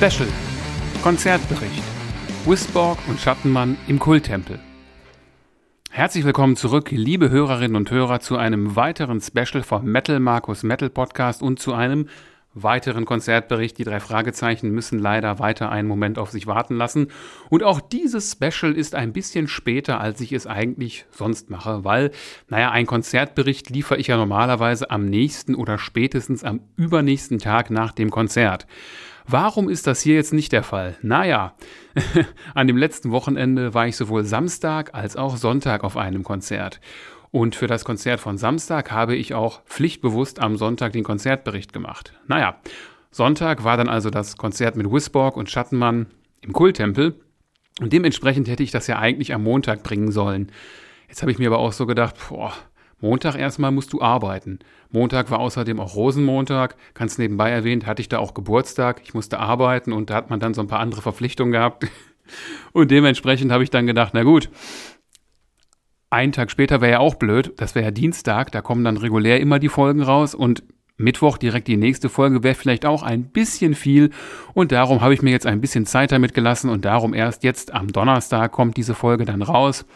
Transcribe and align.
Special. 0.00 0.28
Konzertbericht. 1.02 1.82
Wisborg 2.46 2.98
und 3.08 3.18
Schattenmann 3.18 3.76
im 3.88 3.98
Kulttempel. 3.98 4.60
Herzlich 5.90 6.24
willkommen 6.24 6.54
zurück, 6.54 6.92
liebe 6.92 7.30
Hörerinnen 7.30 7.74
und 7.74 7.90
Hörer, 7.90 8.20
zu 8.20 8.36
einem 8.36 8.76
weiteren 8.76 9.20
Special 9.20 9.64
vom 9.64 9.86
Metal 9.86 10.20
Markus 10.20 10.62
Metal 10.62 10.88
Podcast 10.88 11.42
und 11.42 11.58
zu 11.58 11.74
einem 11.74 12.08
weiteren 12.54 13.06
Konzertbericht. 13.06 13.76
Die 13.76 13.82
drei 13.82 13.98
Fragezeichen 13.98 14.70
müssen 14.70 15.00
leider 15.00 15.40
weiter 15.40 15.68
einen 15.72 15.88
Moment 15.88 16.20
auf 16.20 16.30
sich 16.30 16.46
warten 16.46 16.76
lassen. 16.76 17.08
Und 17.50 17.64
auch 17.64 17.80
dieses 17.80 18.30
Special 18.30 18.74
ist 18.74 18.94
ein 18.94 19.12
bisschen 19.12 19.48
später, 19.48 20.00
als 20.00 20.20
ich 20.20 20.32
es 20.32 20.46
eigentlich 20.46 21.06
sonst 21.10 21.50
mache, 21.50 21.82
weil, 21.82 22.12
naja, 22.46 22.70
ein 22.70 22.86
Konzertbericht 22.86 23.68
liefere 23.70 23.98
ich 23.98 24.06
ja 24.06 24.16
normalerweise 24.16 24.92
am 24.92 25.06
nächsten 25.06 25.56
oder 25.56 25.76
spätestens 25.76 26.44
am 26.44 26.60
übernächsten 26.76 27.40
Tag 27.40 27.70
nach 27.70 27.90
dem 27.90 28.10
Konzert. 28.10 28.68
Warum 29.30 29.68
ist 29.68 29.86
das 29.86 30.00
hier 30.00 30.14
jetzt 30.14 30.32
nicht 30.32 30.52
der 30.52 30.62
Fall? 30.62 30.96
Naja, 31.02 31.52
an 32.54 32.66
dem 32.66 32.78
letzten 32.78 33.10
Wochenende 33.10 33.74
war 33.74 33.86
ich 33.86 33.94
sowohl 33.94 34.24
Samstag 34.24 34.94
als 34.94 35.16
auch 35.16 35.36
Sonntag 35.36 35.84
auf 35.84 35.98
einem 35.98 36.24
Konzert. 36.24 36.80
Und 37.30 37.54
für 37.54 37.66
das 37.66 37.84
Konzert 37.84 38.20
von 38.20 38.38
Samstag 38.38 38.90
habe 38.90 39.14
ich 39.14 39.34
auch 39.34 39.62
pflichtbewusst 39.66 40.40
am 40.40 40.56
Sonntag 40.56 40.94
den 40.94 41.04
Konzertbericht 41.04 41.74
gemacht. 41.74 42.14
Naja, 42.26 42.56
Sonntag 43.10 43.64
war 43.64 43.76
dann 43.76 43.90
also 43.90 44.08
das 44.08 44.38
Konzert 44.38 44.76
mit 44.76 44.90
Wisborg 44.90 45.36
und 45.36 45.50
Schattenmann 45.50 46.06
im 46.40 46.54
Kulttempel. 46.54 47.20
Und 47.82 47.92
dementsprechend 47.92 48.48
hätte 48.48 48.62
ich 48.62 48.70
das 48.70 48.86
ja 48.86 48.98
eigentlich 48.98 49.34
am 49.34 49.42
Montag 49.42 49.82
bringen 49.82 50.10
sollen. 50.10 50.50
Jetzt 51.06 51.20
habe 51.20 51.32
ich 51.32 51.38
mir 51.38 51.48
aber 51.48 51.58
auch 51.58 51.72
so 51.72 51.84
gedacht, 51.84 52.14
boah, 52.30 52.54
Montag 53.00 53.36
erstmal 53.36 53.70
musst 53.70 53.92
du 53.92 54.00
arbeiten. 54.00 54.58
Montag 54.90 55.30
war 55.30 55.38
außerdem 55.38 55.78
auch 55.78 55.94
Rosenmontag. 55.94 56.76
Ganz 56.94 57.18
nebenbei 57.18 57.50
erwähnt, 57.50 57.86
hatte 57.86 58.02
ich 58.02 58.08
da 58.08 58.18
auch 58.18 58.34
Geburtstag. 58.34 59.00
Ich 59.04 59.14
musste 59.14 59.38
arbeiten 59.38 59.92
und 59.92 60.10
da 60.10 60.14
hat 60.14 60.30
man 60.30 60.40
dann 60.40 60.54
so 60.54 60.60
ein 60.60 60.66
paar 60.66 60.80
andere 60.80 61.02
Verpflichtungen 61.02 61.52
gehabt. 61.52 61.86
Und 62.74 62.90
dementsprechend 62.90 63.50
habe 63.50 63.64
ich 63.64 63.70
dann 63.70 63.86
gedacht, 63.86 64.12
na 64.12 64.22
gut, 64.22 64.50
ein 66.10 66.32
Tag 66.32 66.50
später 66.50 66.82
wäre 66.82 66.92
ja 66.92 66.98
auch 66.98 67.14
blöd, 67.14 67.54
das 67.56 67.74
wäre 67.74 67.86
ja 67.86 67.90
Dienstag, 67.90 68.52
da 68.52 68.60
kommen 68.60 68.84
dann 68.84 68.98
regulär 68.98 69.40
immer 69.40 69.58
die 69.58 69.70
Folgen 69.70 70.02
raus 70.02 70.34
und 70.34 70.62
Mittwoch 70.98 71.38
direkt 71.38 71.68
die 71.68 71.76
nächste 71.76 72.08
Folge 72.08 72.42
wäre 72.42 72.54
vielleicht 72.54 72.84
auch 72.84 73.02
ein 73.02 73.30
bisschen 73.30 73.74
viel 73.74 74.10
und 74.52 74.72
darum 74.72 75.00
habe 75.00 75.14
ich 75.14 75.22
mir 75.22 75.30
jetzt 75.30 75.46
ein 75.46 75.60
bisschen 75.60 75.86
Zeit 75.86 76.10
damit 76.10 76.34
gelassen 76.34 76.70
und 76.70 76.84
darum 76.84 77.14
erst 77.14 77.44
jetzt 77.44 77.72
am 77.72 77.92
Donnerstag 77.92 78.52
kommt 78.52 78.76
diese 78.76 78.94
Folge 78.94 79.24
dann 79.24 79.42
raus. 79.42 79.86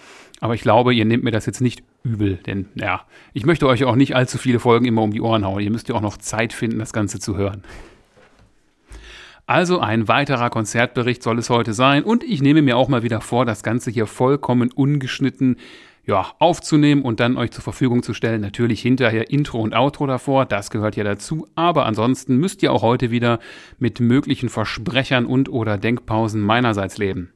Aber 0.40 0.54
ich 0.54 0.62
glaube, 0.62 0.94
ihr 0.94 1.04
nehmt 1.04 1.24
mir 1.24 1.30
das 1.32 1.46
jetzt 1.46 1.60
nicht 1.60 1.82
übel, 2.02 2.36
denn 2.36 2.66
ja, 2.74 3.02
ich 3.32 3.46
möchte 3.46 3.66
euch 3.66 3.84
auch 3.84 3.96
nicht 3.96 4.16
allzu 4.16 4.38
viele 4.38 4.58
Folgen 4.58 4.86
immer 4.86 5.02
um 5.02 5.12
die 5.12 5.20
Ohren 5.20 5.44
hauen. 5.44 5.60
Ihr 5.60 5.70
müsst 5.70 5.88
ja 5.88 5.94
auch 5.94 6.00
noch 6.00 6.16
Zeit 6.16 6.52
finden, 6.52 6.78
das 6.78 6.92
Ganze 6.92 7.20
zu 7.20 7.36
hören. 7.36 7.62
Also 9.46 9.80
ein 9.80 10.08
weiterer 10.08 10.50
Konzertbericht 10.50 11.22
soll 11.22 11.38
es 11.38 11.50
heute 11.50 11.72
sein 11.74 12.04
und 12.04 12.24
ich 12.24 12.42
nehme 12.42 12.62
mir 12.62 12.76
auch 12.76 12.88
mal 12.88 13.02
wieder 13.02 13.20
vor, 13.20 13.44
das 13.44 13.62
Ganze 13.62 13.90
hier 13.90 14.06
vollkommen 14.06 14.70
ungeschnitten 14.70 15.56
ja, 16.04 16.26
aufzunehmen 16.38 17.02
und 17.02 17.20
dann 17.20 17.36
euch 17.36 17.52
zur 17.52 17.62
Verfügung 17.62 18.02
zu 18.02 18.14
stellen. 18.14 18.40
Natürlich 18.40 18.82
hinterher 18.82 19.30
Intro 19.30 19.60
und 19.60 19.74
Outro 19.74 20.06
davor, 20.06 20.46
das 20.46 20.70
gehört 20.70 20.96
ja 20.96 21.04
dazu. 21.04 21.46
Aber 21.54 21.86
ansonsten 21.86 22.36
müsst 22.36 22.62
ihr 22.62 22.72
auch 22.72 22.82
heute 22.82 23.10
wieder 23.10 23.38
mit 23.78 24.00
möglichen 24.00 24.48
Versprechern 24.48 25.26
und 25.26 25.48
oder 25.48 25.78
Denkpausen 25.78 26.40
meinerseits 26.40 26.98
leben. 26.98 27.32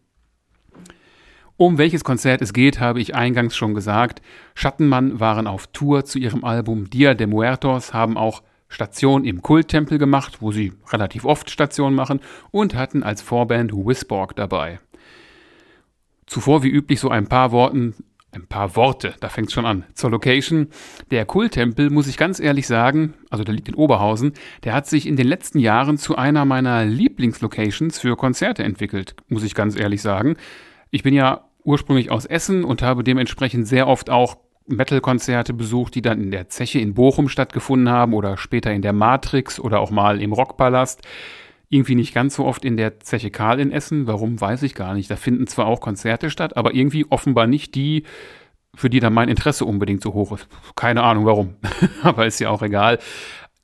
Um 1.59 1.79
welches 1.79 2.05
Konzert 2.05 2.43
es 2.43 2.53
geht, 2.53 2.81
habe 2.81 3.01
ich 3.01 3.15
eingangs 3.15 3.57
schon 3.57 3.75
gesagt. 3.75 4.21
Schattenmann 4.55 5.21
waren 5.21 5.47
auf 5.47 5.67
Tour 5.69 6.05
zu 6.05 6.19
ihrem 6.19 6.45
Album 6.45 6.91
Dia 6.91 7.15
de 7.15 7.27
Muertos, 7.27 7.95
haben 7.95 8.19
auch 8.19 8.43
Station 8.69 9.25
im 9.25 9.43
Kulttempel 9.43 9.99
gemacht, 9.99 10.39
wo 10.41 10.53
sie 10.53 10.75
relativ 10.93 11.25
oft 11.25 11.51
Station 11.51 11.95
machen, 11.95 12.21
und 12.51 12.75
hatten 12.75 13.03
als 13.03 13.23
Vorband 13.23 13.73
Wisborg 13.73 14.37
dabei. 14.37 14.81
Zuvor 16.27 16.63
wie 16.63 16.69
üblich 16.69 17.01
so 17.01 17.09
ein 17.09 17.27
paar 17.27 17.53
Worten 17.53 17.95
ein 18.37 18.47
paar 18.47 18.77
Worte, 18.77 19.15
da 19.21 19.29
fängt 19.29 19.51
schon 19.51 19.65
an. 19.65 19.85
Zur 19.95 20.11
Location. 20.11 20.69
Der 21.11 21.25
Kulttempel, 21.25 21.89
muss 21.91 22.07
ich 22.07 22.19
ganz 22.19 22.39
ehrlich 22.39 22.67
sagen, 22.67 23.15
also 23.31 23.45
der 23.45 23.55
liegt 23.55 23.69
in 23.69 23.75
Oberhausen, 23.75 24.35
der 24.63 24.75
hat 24.75 24.87
sich 24.87 25.07
in 25.07 25.17
den 25.17 25.27
letzten 25.27 25.59
Jahren 25.59 25.97
zu 25.97 26.17
einer 26.17 26.45
meiner 26.45 26.85
Lieblingslocations 26.85 27.99
für 27.99 28.15
Konzerte 28.17 28.63
entwickelt, 28.63 29.17
muss 29.29 29.43
ich 29.43 29.55
ganz 29.55 29.75
ehrlich 29.75 30.03
sagen. 30.03 30.37
Ich 30.91 31.03
bin 31.03 31.15
ja 31.15 31.46
ursprünglich 31.67 32.11
aus 32.11 32.25
Essen 32.25 32.65
und 32.65 32.81
habe 32.81 33.05
dementsprechend 33.05 33.67
sehr 33.67 33.89
oft 33.89 34.09
auch 34.09 34.39
Metal-Konzerte 34.67 35.53
besucht, 35.53 35.95
die 35.95 36.03
dann 36.03 36.21
in 36.21 36.31
der 36.31 36.49
Zeche 36.49 36.79
in 36.79 36.95
Bochum 36.95 37.29
stattgefunden 37.29 37.89
haben 37.89 38.15
oder 38.15 38.37
später 38.37 38.73
in 38.73 38.83
der 38.83 38.93
Matrix 38.93 39.61
oder 39.61 39.81
auch 39.81 39.91
mal 39.91 40.21
im 40.21 40.33
Rockpalast. 40.33 41.03
Irgendwie 41.69 41.97
nicht 41.97 42.15
ganz 42.15 42.37
so 42.37 42.45
oft 42.45 42.65
in 42.65 42.77
der 42.77 43.01
Zeche 43.01 43.31
Karl 43.31 43.61
in 43.61 43.73
Essen. 43.73 44.07
Warum, 44.07 44.41
weiß 44.41 44.63
ich 44.63 44.75
gar 44.75 44.95
nicht. 44.95 45.11
Da 45.11 45.17
finden 45.17 45.47
zwar 45.47 45.67
auch 45.67 45.81
Konzerte 45.81 46.31
statt, 46.31 46.57
aber 46.57 46.75
irgendwie 46.75 47.07
offenbar 47.11 47.47
nicht 47.47 47.75
die, 47.75 48.05
für 48.75 48.91
die 48.91 49.01
dann 49.01 49.15
mein 49.15 49.29
Interesse 49.29 49.65
unbedingt 49.65 50.03
so 50.03 50.15
hoch 50.15 50.33
ist. 50.33 50.49
Keine 50.77 51.03
Ahnung 51.03 51.27
warum. 51.27 51.57
aber 52.03 52.27
ist 52.27 52.39
ja 52.39 52.51
auch 52.51 52.63
egal. 52.63 52.99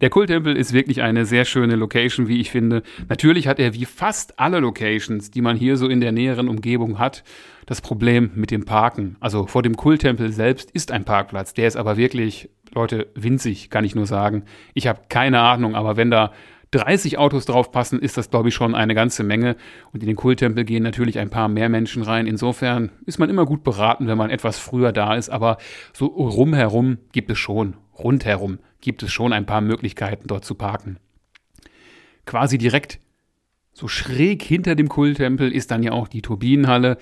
Der 0.02 0.10
Kulttempel 0.10 0.56
ist 0.56 0.72
wirklich 0.72 1.00
eine 1.00 1.24
sehr 1.24 1.44
schöne 1.44 1.76
Location, 1.76 2.26
wie 2.26 2.40
ich 2.40 2.50
finde. 2.50 2.82
Natürlich 3.08 3.46
hat 3.46 3.60
er 3.60 3.72
wie 3.72 3.84
fast 3.84 4.36
alle 4.40 4.58
Locations, 4.58 5.30
die 5.30 5.40
man 5.40 5.56
hier 5.56 5.76
so 5.76 5.86
in 5.86 6.00
der 6.00 6.10
näheren 6.10 6.48
Umgebung 6.48 6.98
hat, 6.98 7.22
das 7.66 7.80
Problem 7.80 8.32
mit 8.34 8.50
dem 8.50 8.64
Parken. 8.64 9.14
Also 9.20 9.46
vor 9.46 9.62
dem 9.62 9.76
Kulttempel 9.76 10.32
selbst 10.32 10.72
ist 10.72 10.90
ein 10.90 11.04
Parkplatz. 11.04 11.54
Der 11.54 11.68
ist 11.68 11.76
aber 11.76 11.96
wirklich, 11.96 12.50
Leute, 12.74 13.12
winzig, 13.14 13.70
kann 13.70 13.84
ich 13.84 13.94
nur 13.94 14.06
sagen. 14.06 14.42
Ich 14.74 14.88
habe 14.88 15.02
keine 15.08 15.38
Ahnung, 15.38 15.76
aber 15.76 15.96
wenn 15.96 16.10
da 16.10 16.32
30 16.72 17.18
Autos 17.18 17.44
draufpassen, 17.44 18.00
ist 18.00 18.16
das, 18.16 18.30
glaube 18.30 18.48
ich, 18.48 18.54
schon 18.54 18.74
eine 18.74 18.94
ganze 18.94 19.22
Menge. 19.22 19.56
Und 19.92 20.02
in 20.02 20.06
den 20.06 20.16
Kulttempel 20.16 20.64
gehen 20.64 20.82
natürlich 20.82 21.18
ein 21.18 21.30
paar 21.30 21.48
mehr 21.48 21.68
Menschen 21.68 22.02
rein. 22.02 22.26
Insofern 22.26 22.90
ist 23.06 23.18
man 23.18 23.30
immer 23.30 23.46
gut 23.46 23.62
beraten, 23.62 24.08
wenn 24.08 24.18
man 24.18 24.30
etwas 24.30 24.58
früher 24.58 24.92
da 24.92 25.14
ist. 25.14 25.28
Aber 25.28 25.58
so 25.92 26.06
rumherum 26.06 26.98
gibt 27.12 27.30
es 27.30 27.38
schon, 27.38 27.76
rundherum 27.98 28.58
gibt 28.80 29.02
es 29.02 29.12
schon 29.12 29.32
ein 29.32 29.46
paar 29.46 29.60
Möglichkeiten, 29.60 30.26
dort 30.26 30.44
zu 30.44 30.54
parken. 30.54 30.98
Quasi 32.24 32.58
direkt 32.58 32.98
so 33.72 33.88
schräg 33.88 34.42
hinter 34.42 34.74
dem 34.74 34.88
Kulttempel 34.88 35.52
ist 35.52 35.70
dann 35.70 35.82
ja 35.82 35.92
auch 35.92 36.08
die 36.08 36.22
Turbinenhalle. 36.22 36.98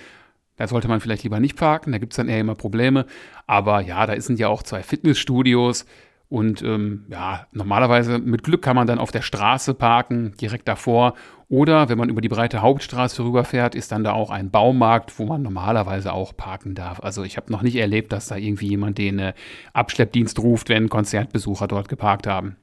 Da 0.57 0.67
sollte 0.67 0.89
man 0.89 1.01
vielleicht 1.01 1.23
lieber 1.23 1.41
nicht 1.41 1.57
parken, 1.57 1.93
da 1.93 1.99
gibt 1.99 2.13
es 2.13 2.17
dann 2.17 2.29
eher 2.29 2.41
immer 2.41 2.55
Probleme. 2.55 3.07
Aber 3.47 3.81
ja, 3.81 4.07
da 4.07 4.21
sind 4.21 4.39
ja 4.39 4.49
auch 4.49 4.63
zwei 4.63 4.83
Fitnessstudios. 4.83 5.87
Und 6.31 6.63
ähm, 6.63 7.07
ja, 7.09 7.49
normalerweise 7.51 8.21
mit 8.21 8.45
Glück 8.45 8.63
kann 8.63 8.77
man 8.77 8.87
dann 8.87 9.01
auf 9.01 9.11
der 9.11 9.21
Straße 9.21 9.75
parken, 9.75 10.33
direkt 10.41 10.69
davor. 10.69 11.15
Oder 11.49 11.89
wenn 11.89 11.99
man 11.99 12.09
über 12.09 12.21
die 12.21 12.29
breite 12.29 12.63
Hauptstraße 12.63 13.25
rüberfährt, 13.25 13.75
ist 13.75 13.91
dann 13.91 14.05
da 14.05 14.13
auch 14.13 14.31
ein 14.31 14.53
Baumarkt, 14.53 15.19
wo 15.19 15.25
man 15.25 15.43
normalerweise 15.43 16.13
auch 16.13 16.37
parken 16.37 16.77
darf. 16.77 17.03
Also 17.03 17.25
ich 17.25 17.37
habe 17.37 17.51
noch 17.51 17.63
nicht 17.63 17.75
erlebt, 17.75 18.13
dass 18.13 18.29
da 18.29 18.37
irgendwie 18.37 18.69
jemand 18.69 18.99
den 18.99 19.19
äh, 19.19 19.33
Abschleppdienst 19.73 20.39
ruft, 20.39 20.69
wenn 20.69 20.89
Konzertbesucher 20.89 21.67
dort 21.67 21.89
geparkt 21.89 22.29
haben. 22.29 22.57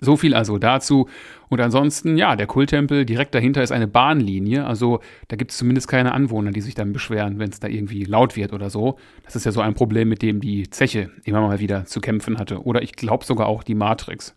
So 0.00 0.16
viel 0.16 0.34
also 0.34 0.58
dazu. 0.58 1.08
Und 1.48 1.60
ansonsten, 1.60 2.16
ja, 2.16 2.36
der 2.36 2.46
Kulttempel, 2.46 3.04
direkt 3.04 3.34
dahinter 3.34 3.62
ist 3.62 3.72
eine 3.72 3.86
Bahnlinie. 3.86 4.64
Also 4.64 5.00
da 5.28 5.36
gibt 5.36 5.50
es 5.50 5.58
zumindest 5.58 5.88
keine 5.88 6.12
Anwohner, 6.12 6.52
die 6.52 6.60
sich 6.60 6.74
dann 6.74 6.92
beschweren, 6.92 7.38
wenn 7.38 7.50
es 7.50 7.60
da 7.60 7.68
irgendwie 7.68 8.04
laut 8.04 8.36
wird 8.36 8.52
oder 8.52 8.70
so. 8.70 8.98
Das 9.24 9.36
ist 9.36 9.44
ja 9.44 9.52
so 9.52 9.60
ein 9.60 9.74
Problem, 9.74 10.08
mit 10.08 10.22
dem 10.22 10.40
die 10.40 10.70
Zeche 10.70 11.10
immer 11.24 11.40
mal 11.40 11.60
wieder 11.60 11.84
zu 11.84 12.00
kämpfen 12.00 12.38
hatte. 12.38 12.62
Oder 12.62 12.82
ich 12.82 12.92
glaube 12.92 13.24
sogar 13.24 13.46
auch 13.46 13.62
die 13.62 13.74
Matrix 13.74 14.34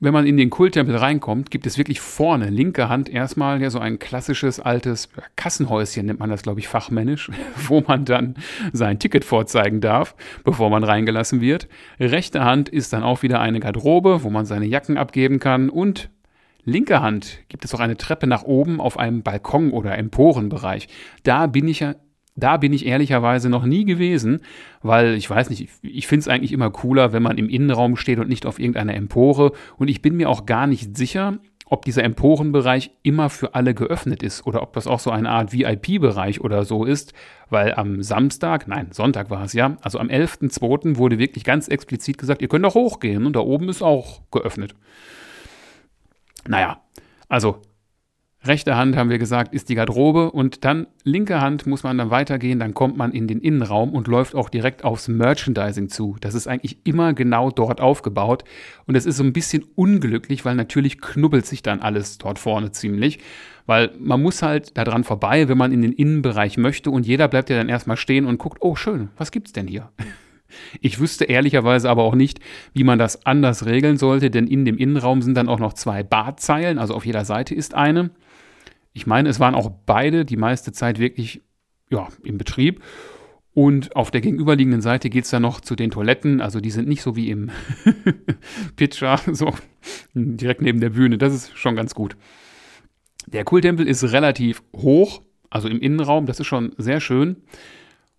wenn 0.00 0.14
man 0.14 0.26
in 0.26 0.38
den 0.38 0.48
Kulttempel 0.48 0.96
reinkommt, 0.96 1.50
gibt 1.50 1.66
es 1.66 1.76
wirklich 1.76 2.00
vorne, 2.00 2.48
linke 2.48 2.88
Hand 2.88 3.10
erstmal 3.10 3.60
ja 3.60 3.68
so 3.68 3.78
ein 3.78 3.98
klassisches 3.98 4.58
altes 4.58 5.10
Kassenhäuschen, 5.36 6.06
nennt 6.06 6.18
man 6.18 6.30
das, 6.30 6.42
glaube 6.42 6.58
ich, 6.58 6.68
fachmännisch, 6.68 7.30
wo 7.68 7.82
man 7.86 8.06
dann 8.06 8.34
sein 8.72 8.98
Ticket 8.98 9.24
vorzeigen 9.26 9.82
darf, 9.82 10.14
bevor 10.42 10.70
man 10.70 10.84
reingelassen 10.84 11.42
wird. 11.42 11.68
Rechte 12.00 12.42
Hand 12.42 12.70
ist 12.70 12.94
dann 12.94 13.02
auch 13.02 13.22
wieder 13.22 13.40
eine 13.40 13.60
Garderobe, 13.60 14.22
wo 14.24 14.30
man 14.30 14.46
seine 14.46 14.66
Jacken 14.66 14.96
abgeben 14.96 15.38
kann 15.38 15.68
und 15.68 16.08
linke 16.64 17.02
Hand 17.02 17.40
gibt 17.48 17.64
es 17.66 17.74
auch 17.74 17.80
eine 17.80 17.98
Treppe 17.98 18.26
nach 18.26 18.44
oben 18.44 18.80
auf 18.80 18.98
einem 18.98 19.22
Balkon 19.22 19.70
oder 19.70 19.98
Emporenbereich. 19.98 20.88
Da 21.24 21.46
bin 21.46 21.68
ich 21.68 21.80
ja 21.80 21.94
da 22.36 22.56
bin 22.56 22.72
ich 22.72 22.86
ehrlicherweise 22.86 23.48
noch 23.48 23.64
nie 23.64 23.84
gewesen, 23.84 24.40
weil 24.82 25.14
ich 25.14 25.28
weiß 25.28 25.50
nicht, 25.50 25.68
ich, 25.82 26.06
finde 26.06 26.20
es 26.20 26.28
eigentlich 26.28 26.52
immer 26.52 26.70
cooler, 26.70 27.12
wenn 27.12 27.22
man 27.22 27.38
im 27.38 27.48
Innenraum 27.48 27.96
steht 27.96 28.18
und 28.18 28.28
nicht 28.28 28.46
auf 28.46 28.58
irgendeiner 28.58 28.94
Empore. 28.94 29.52
Und 29.76 29.88
ich 29.88 30.02
bin 30.02 30.16
mir 30.16 30.28
auch 30.28 30.46
gar 30.46 30.66
nicht 30.66 30.96
sicher, 30.96 31.38
ob 31.66 31.84
dieser 31.84 32.02
Emporenbereich 32.02 32.90
immer 33.02 33.30
für 33.30 33.54
alle 33.54 33.74
geöffnet 33.74 34.22
ist 34.22 34.44
oder 34.44 34.60
ob 34.62 34.72
das 34.72 34.88
auch 34.88 34.98
so 34.98 35.10
eine 35.10 35.30
Art 35.30 35.52
VIP-Bereich 35.52 36.40
oder 36.40 36.64
so 36.64 36.84
ist, 36.84 37.14
weil 37.48 37.74
am 37.74 38.02
Samstag, 38.02 38.66
nein, 38.66 38.88
Sonntag 38.90 39.30
war 39.30 39.44
es 39.44 39.52
ja, 39.52 39.76
also 39.80 40.00
am 40.00 40.08
11.02. 40.08 40.96
wurde 40.96 41.18
wirklich 41.18 41.44
ganz 41.44 41.68
explizit 41.68 42.18
gesagt, 42.18 42.42
ihr 42.42 42.48
könnt 42.48 42.64
auch 42.64 42.74
hochgehen 42.74 43.24
und 43.24 43.36
da 43.36 43.40
oben 43.40 43.68
ist 43.68 43.82
auch 43.82 44.22
geöffnet. 44.32 44.74
Naja, 46.48 46.80
also 47.28 47.62
Rechte 48.42 48.74
Hand, 48.74 48.96
haben 48.96 49.10
wir 49.10 49.18
gesagt, 49.18 49.52
ist 49.52 49.68
die 49.68 49.74
Garderobe 49.74 50.30
und 50.30 50.64
dann 50.64 50.86
linke 51.04 51.42
Hand 51.42 51.66
muss 51.66 51.82
man 51.82 51.98
dann 51.98 52.08
weitergehen, 52.08 52.58
dann 52.58 52.72
kommt 52.72 52.96
man 52.96 53.12
in 53.12 53.28
den 53.28 53.38
Innenraum 53.40 53.92
und 53.92 54.08
läuft 54.08 54.34
auch 54.34 54.48
direkt 54.48 54.82
aufs 54.82 55.08
Merchandising 55.08 55.90
zu. 55.90 56.16
Das 56.22 56.32
ist 56.32 56.46
eigentlich 56.46 56.78
immer 56.84 57.12
genau 57.12 57.50
dort 57.50 57.82
aufgebaut 57.82 58.44
und 58.86 58.94
es 58.94 59.04
ist 59.04 59.18
so 59.18 59.24
ein 59.24 59.34
bisschen 59.34 59.64
unglücklich, 59.74 60.46
weil 60.46 60.54
natürlich 60.54 61.02
knubbelt 61.02 61.44
sich 61.44 61.60
dann 61.60 61.80
alles 61.80 62.16
dort 62.16 62.38
vorne 62.38 62.72
ziemlich, 62.72 63.18
weil 63.66 63.90
man 63.98 64.22
muss 64.22 64.40
halt 64.40 64.74
daran 64.78 65.04
vorbei, 65.04 65.48
wenn 65.48 65.58
man 65.58 65.70
in 65.70 65.82
den 65.82 65.92
Innenbereich 65.92 66.56
möchte 66.56 66.90
und 66.90 67.06
jeder 67.06 67.28
bleibt 67.28 67.50
ja 67.50 67.58
dann 67.58 67.68
erstmal 67.68 67.98
stehen 67.98 68.24
und 68.24 68.38
guckt, 68.38 68.56
oh 68.62 68.74
schön, 68.74 69.10
was 69.18 69.32
gibt's 69.32 69.52
denn 69.52 69.66
hier? 69.66 69.90
Ich 70.80 70.98
wüsste 70.98 71.26
ehrlicherweise 71.26 71.88
aber 71.88 72.02
auch 72.02 72.16
nicht, 72.16 72.40
wie 72.74 72.82
man 72.82 72.98
das 72.98 73.24
anders 73.24 73.66
regeln 73.66 73.98
sollte, 73.98 74.30
denn 74.30 74.48
in 74.48 74.64
dem 74.64 74.78
Innenraum 74.78 75.22
sind 75.22 75.36
dann 75.36 75.48
auch 75.48 75.60
noch 75.60 75.74
zwei 75.74 76.02
Badzeilen, 76.02 76.80
also 76.80 76.94
auf 76.94 77.06
jeder 77.06 77.24
Seite 77.24 77.54
ist 77.54 77.76
eine. 77.76 78.10
Ich 78.92 79.06
meine, 79.06 79.28
es 79.28 79.40
waren 79.40 79.54
auch 79.54 79.70
beide 79.86 80.24
die 80.24 80.36
meiste 80.36 80.72
Zeit 80.72 80.98
wirklich 80.98 81.42
ja, 81.90 82.08
im 82.22 82.38
Betrieb. 82.38 82.82
Und 83.52 83.96
auf 83.96 84.10
der 84.10 84.20
gegenüberliegenden 84.20 84.80
Seite 84.80 85.10
geht 85.10 85.24
es 85.24 85.30
dann 85.30 85.42
noch 85.42 85.60
zu 85.60 85.74
den 85.74 85.90
Toiletten. 85.90 86.40
Also 86.40 86.60
die 86.60 86.70
sind 86.70 86.88
nicht 86.88 87.02
so 87.02 87.16
wie 87.16 87.30
im 87.30 87.50
Pitcher, 88.76 89.20
so 89.32 89.52
direkt 90.14 90.62
neben 90.62 90.80
der 90.80 90.90
Bühne. 90.90 91.18
Das 91.18 91.34
ist 91.34 91.56
schon 91.56 91.76
ganz 91.76 91.94
gut. 91.94 92.16
Der 93.26 93.44
Kultempel 93.44 93.86
ist 93.86 94.04
relativ 94.12 94.62
hoch, 94.74 95.22
also 95.50 95.68
im 95.68 95.80
Innenraum. 95.80 96.26
Das 96.26 96.40
ist 96.40 96.46
schon 96.46 96.72
sehr 96.78 97.00
schön. 97.00 97.36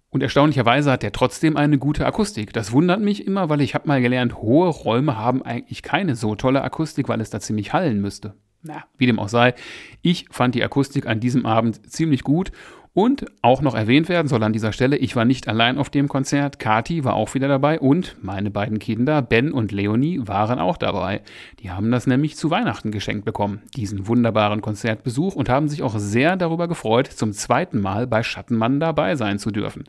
Und 0.09 0.21
erstaunlicherweise 0.21 0.91
hat 0.91 1.05
er 1.05 1.13
trotzdem 1.13 1.55
eine 1.55 1.77
gute 1.77 2.05
Akustik. 2.05 2.51
Das 2.51 2.73
wundert 2.73 2.99
mich 2.99 3.25
immer, 3.25 3.47
weil 3.47 3.61
ich 3.61 3.73
habe 3.73 3.87
mal 3.87 4.01
gelernt, 4.01 4.35
hohe 4.35 4.67
Räume 4.67 5.17
haben 5.17 5.41
eigentlich 5.41 5.81
keine 5.81 6.17
so 6.17 6.35
tolle 6.35 6.61
Akustik, 6.61 7.07
weil 7.07 7.21
es 7.21 7.29
da 7.29 7.39
ziemlich 7.39 7.71
hallen 7.71 8.01
müsste. 8.01 8.35
Na, 8.63 8.83
wie 8.97 9.07
dem 9.07 9.19
auch 9.19 9.29
sei, 9.29 9.55
ich 10.01 10.25
fand 10.29 10.55
die 10.55 10.63
Akustik 10.63 11.07
an 11.07 11.19
diesem 11.19 11.45
Abend 11.45 11.91
ziemlich 11.91 12.23
gut 12.23 12.51
und 12.93 13.25
auch 13.41 13.61
noch 13.61 13.73
erwähnt 13.73 14.09
werden 14.09 14.27
soll 14.27 14.43
an 14.43 14.51
dieser 14.51 14.73
Stelle, 14.73 14.97
ich 14.97 15.15
war 15.15 15.23
nicht 15.23 15.47
allein 15.47 15.77
auf 15.77 15.89
dem 15.89 16.09
Konzert, 16.09 16.59
Kati 16.59 17.05
war 17.05 17.13
auch 17.13 17.33
wieder 17.33 17.47
dabei 17.47 17.79
und 17.79 18.17
meine 18.21 18.51
beiden 18.51 18.79
Kinder, 18.79 19.21
Ben 19.21 19.53
und 19.53 19.71
Leonie, 19.71 20.19
waren 20.23 20.59
auch 20.59 20.75
dabei. 20.75 21.21
Die 21.59 21.71
haben 21.71 21.89
das 21.89 22.05
nämlich 22.05 22.35
zu 22.35 22.51
Weihnachten 22.51 22.91
geschenkt 22.91 23.23
bekommen, 23.23 23.61
diesen 23.77 24.07
wunderbaren 24.07 24.61
Konzertbesuch 24.61 25.35
und 25.35 25.47
haben 25.47 25.69
sich 25.69 25.83
auch 25.83 25.97
sehr 25.97 26.35
darüber 26.35 26.67
gefreut, 26.67 27.07
zum 27.07 27.31
zweiten 27.31 27.79
Mal 27.79 28.07
bei 28.07 28.23
Schattenmann 28.23 28.81
dabei 28.81 29.15
sein 29.15 29.39
zu 29.39 29.51
dürfen. 29.51 29.85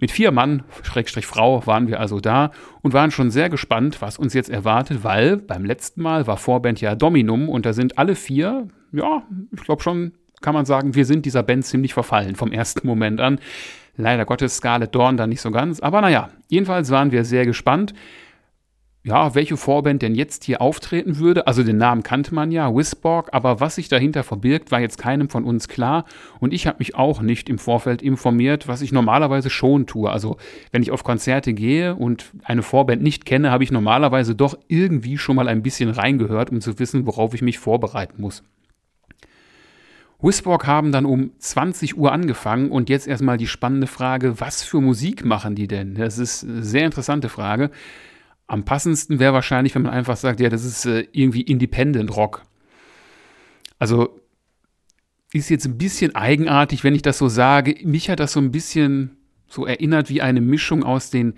Mit 0.00 0.10
vier 0.10 0.32
Mann, 0.32 0.62
Schrägstrich 0.82 1.26
Frau, 1.26 1.66
waren 1.66 1.86
wir 1.86 2.00
also 2.00 2.20
da 2.20 2.52
und 2.80 2.94
waren 2.94 3.10
schon 3.10 3.30
sehr 3.30 3.50
gespannt, 3.50 4.00
was 4.00 4.18
uns 4.18 4.32
jetzt 4.32 4.48
erwartet, 4.48 5.04
weil 5.04 5.36
beim 5.36 5.64
letzten 5.64 6.00
Mal 6.00 6.26
war 6.26 6.38
Vorband 6.38 6.80
ja 6.80 6.94
Dominum 6.94 7.50
und 7.50 7.66
da 7.66 7.74
sind 7.74 7.98
alle 7.98 8.14
vier, 8.14 8.66
ja, 8.92 9.22
ich 9.54 9.62
glaube 9.62 9.82
schon, 9.82 10.12
kann 10.40 10.54
man 10.54 10.64
sagen, 10.64 10.94
wir 10.94 11.04
sind 11.04 11.26
dieser 11.26 11.42
Band 11.42 11.66
ziemlich 11.66 11.92
verfallen 11.92 12.34
vom 12.34 12.50
ersten 12.50 12.86
Moment 12.86 13.20
an. 13.20 13.38
Leider 13.96 14.24
Gottes 14.24 14.56
Scarlett 14.56 14.94
Dorn 14.94 15.18
da 15.18 15.26
nicht 15.26 15.42
so 15.42 15.50
ganz, 15.50 15.80
aber 15.80 16.00
naja, 16.00 16.30
jedenfalls 16.48 16.90
waren 16.90 17.12
wir 17.12 17.26
sehr 17.26 17.44
gespannt 17.44 17.92
ja, 19.02 19.34
welche 19.34 19.56
Vorband 19.56 20.02
denn 20.02 20.14
jetzt 20.14 20.44
hier 20.44 20.60
auftreten 20.60 21.18
würde. 21.18 21.46
Also 21.46 21.62
den 21.62 21.78
Namen 21.78 22.02
kannte 22.02 22.34
man 22.34 22.52
ja, 22.52 22.74
Wisborg, 22.74 23.30
aber 23.32 23.58
was 23.58 23.76
sich 23.76 23.88
dahinter 23.88 24.24
verbirgt, 24.24 24.70
war 24.70 24.80
jetzt 24.80 24.98
keinem 24.98 25.30
von 25.30 25.44
uns 25.44 25.68
klar. 25.68 26.04
Und 26.38 26.52
ich 26.52 26.66
habe 26.66 26.78
mich 26.80 26.94
auch 26.94 27.22
nicht 27.22 27.48
im 27.48 27.58
Vorfeld 27.58 28.02
informiert, 28.02 28.68
was 28.68 28.82
ich 28.82 28.92
normalerweise 28.92 29.48
schon 29.48 29.86
tue. 29.86 30.10
Also 30.10 30.36
wenn 30.70 30.82
ich 30.82 30.90
auf 30.90 31.02
Konzerte 31.02 31.54
gehe 31.54 31.94
und 31.94 32.32
eine 32.44 32.62
Vorband 32.62 33.02
nicht 33.02 33.24
kenne, 33.24 33.50
habe 33.50 33.64
ich 33.64 33.72
normalerweise 33.72 34.34
doch 34.34 34.58
irgendwie 34.68 35.16
schon 35.16 35.36
mal 35.36 35.48
ein 35.48 35.62
bisschen 35.62 35.88
reingehört, 35.88 36.50
um 36.50 36.60
zu 36.60 36.78
wissen, 36.78 37.06
worauf 37.06 37.32
ich 37.32 37.40
mich 37.40 37.58
vorbereiten 37.58 38.20
muss. 38.20 38.42
Wisborg 40.22 40.66
haben 40.66 40.92
dann 40.92 41.06
um 41.06 41.30
20 41.38 41.96
Uhr 41.96 42.12
angefangen 42.12 42.70
und 42.70 42.90
jetzt 42.90 43.08
erstmal 43.08 43.38
die 43.38 43.46
spannende 43.46 43.86
Frage, 43.86 44.38
was 44.38 44.62
für 44.62 44.82
Musik 44.82 45.24
machen 45.24 45.54
die 45.54 45.66
denn? 45.66 45.94
Das 45.94 46.18
ist 46.18 46.44
eine 46.44 46.62
sehr 46.62 46.84
interessante 46.84 47.30
Frage. 47.30 47.70
Am 48.50 48.64
passendsten 48.64 49.20
wäre 49.20 49.32
wahrscheinlich, 49.32 49.76
wenn 49.76 49.82
man 49.82 49.92
einfach 49.92 50.16
sagt, 50.16 50.40
ja, 50.40 50.48
das 50.48 50.64
ist 50.64 50.84
äh, 50.84 51.06
irgendwie 51.12 51.42
Independent 51.42 52.16
Rock. 52.16 52.42
Also 53.78 54.20
ist 55.32 55.50
jetzt 55.50 55.66
ein 55.66 55.78
bisschen 55.78 56.16
eigenartig, 56.16 56.82
wenn 56.82 56.96
ich 56.96 57.02
das 57.02 57.18
so 57.18 57.28
sage. 57.28 57.76
Mich 57.84 58.10
hat 58.10 58.18
das 58.18 58.32
so 58.32 58.40
ein 58.40 58.50
bisschen 58.50 59.16
so 59.46 59.66
erinnert 59.66 60.10
wie 60.10 60.20
eine 60.20 60.40
Mischung 60.40 60.82
aus 60.82 61.10
den 61.10 61.34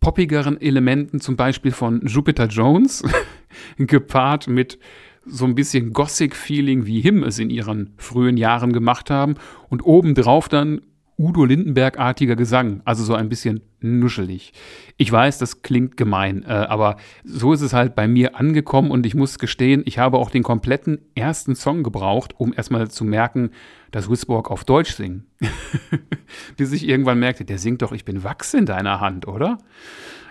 poppigeren 0.00 0.60
Elementen, 0.60 1.20
zum 1.20 1.36
Beispiel 1.36 1.72
von 1.72 2.06
Jupiter 2.06 2.48
Jones, 2.48 3.02
gepaart 3.78 4.46
mit 4.46 4.78
so 5.24 5.46
ein 5.46 5.54
bisschen 5.54 5.94
Gothic-Feeling, 5.94 6.84
wie 6.84 7.00
Him 7.00 7.24
es 7.24 7.38
in 7.38 7.48
ihren 7.48 7.94
frühen 7.96 8.36
Jahren 8.36 8.74
gemacht 8.74 9.08
haben, 9.08 9.36
und 9.70 9.86
obendrauf 9.86 10.50
dann 10.50 10.82
Udo 11.18 11.46
Lindenberg-artiger 11.46 12.36
Gesang, 12.36 12.82
also 12.84 13.02
so 13.02 13.14
ein 13.14 13.30
bisschen 13.30 13.62
nuschelig. 13.80 14.52
Ich 14.98 15.10
weiß, 15.10 15.38
das 15.38 15.62
klingt 15.62 15.96
gemein, 15.96 16.42
äh, 16.42 16.48
aber 16.48 16.96
so 17.24 17.54
ist 17.54 17.62
es 17.62 17.72
halt 17.72 17.94
bei 17.94 18.06
mir 18.06 18.36
angekommen 18.36 18.90
und 18.90 19.06
ich 19.06 19.14
muss 19.14 19.38
gestehen, 19.38 19.82
ich 19.86 19.98
habe 19.98 20.18
auch 20.18 20.28
den 20.28 20.42
kompletten 20.42 20.98
ersten 21.14 21.54
Song 21.54 21.82
gebraucht, 21.82 22.34
um 22.36 22.52
erstmal 22.54 22.90
zu 22.90 23.04
merken, 23.04 23.50
dass 23.92 24.10
Wisborg 24.10 24.50
auf 24.50 24.64
Deutsch 24.64 24.92
singt. 24.92 25.24
Bis 26.58 26.72
ich 26.72 26.86
irgendwann 26.86 27.18
merkte, 27.18 27.46
der 27.46 27.58
singt 27.58 27.80
doch, 27.80 27.92
ich 27.92 28.04
bin 28.04 28.22
Wachs 28.22 28.52
in 28.52 28.66
deiner 28.66 29.00
Hand, 29.00 29.26
oder? 29.26 29.56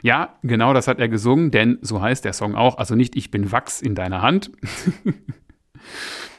Ja, 0.03 0.35
genau 0.43 0.73
das 0.73 0.87
hat 0.87 0.99
er 0.99 1.09
gesungen, 1.09 1.49
denn 1.49 1.79
so 1.81 1.99
heißt 1.99 2.25
der 2.25 2.33
Song 2.33 2.53
auch, 2.53 2.77
also 2.77 2.93
nicht 2.93 3.15
ich 3.15 3.31
bin 3.31 3.51
Wachs 3.51 3.81
in 3.81 3.95
deiner 3.95 4.21
Hand. 4.21 4.51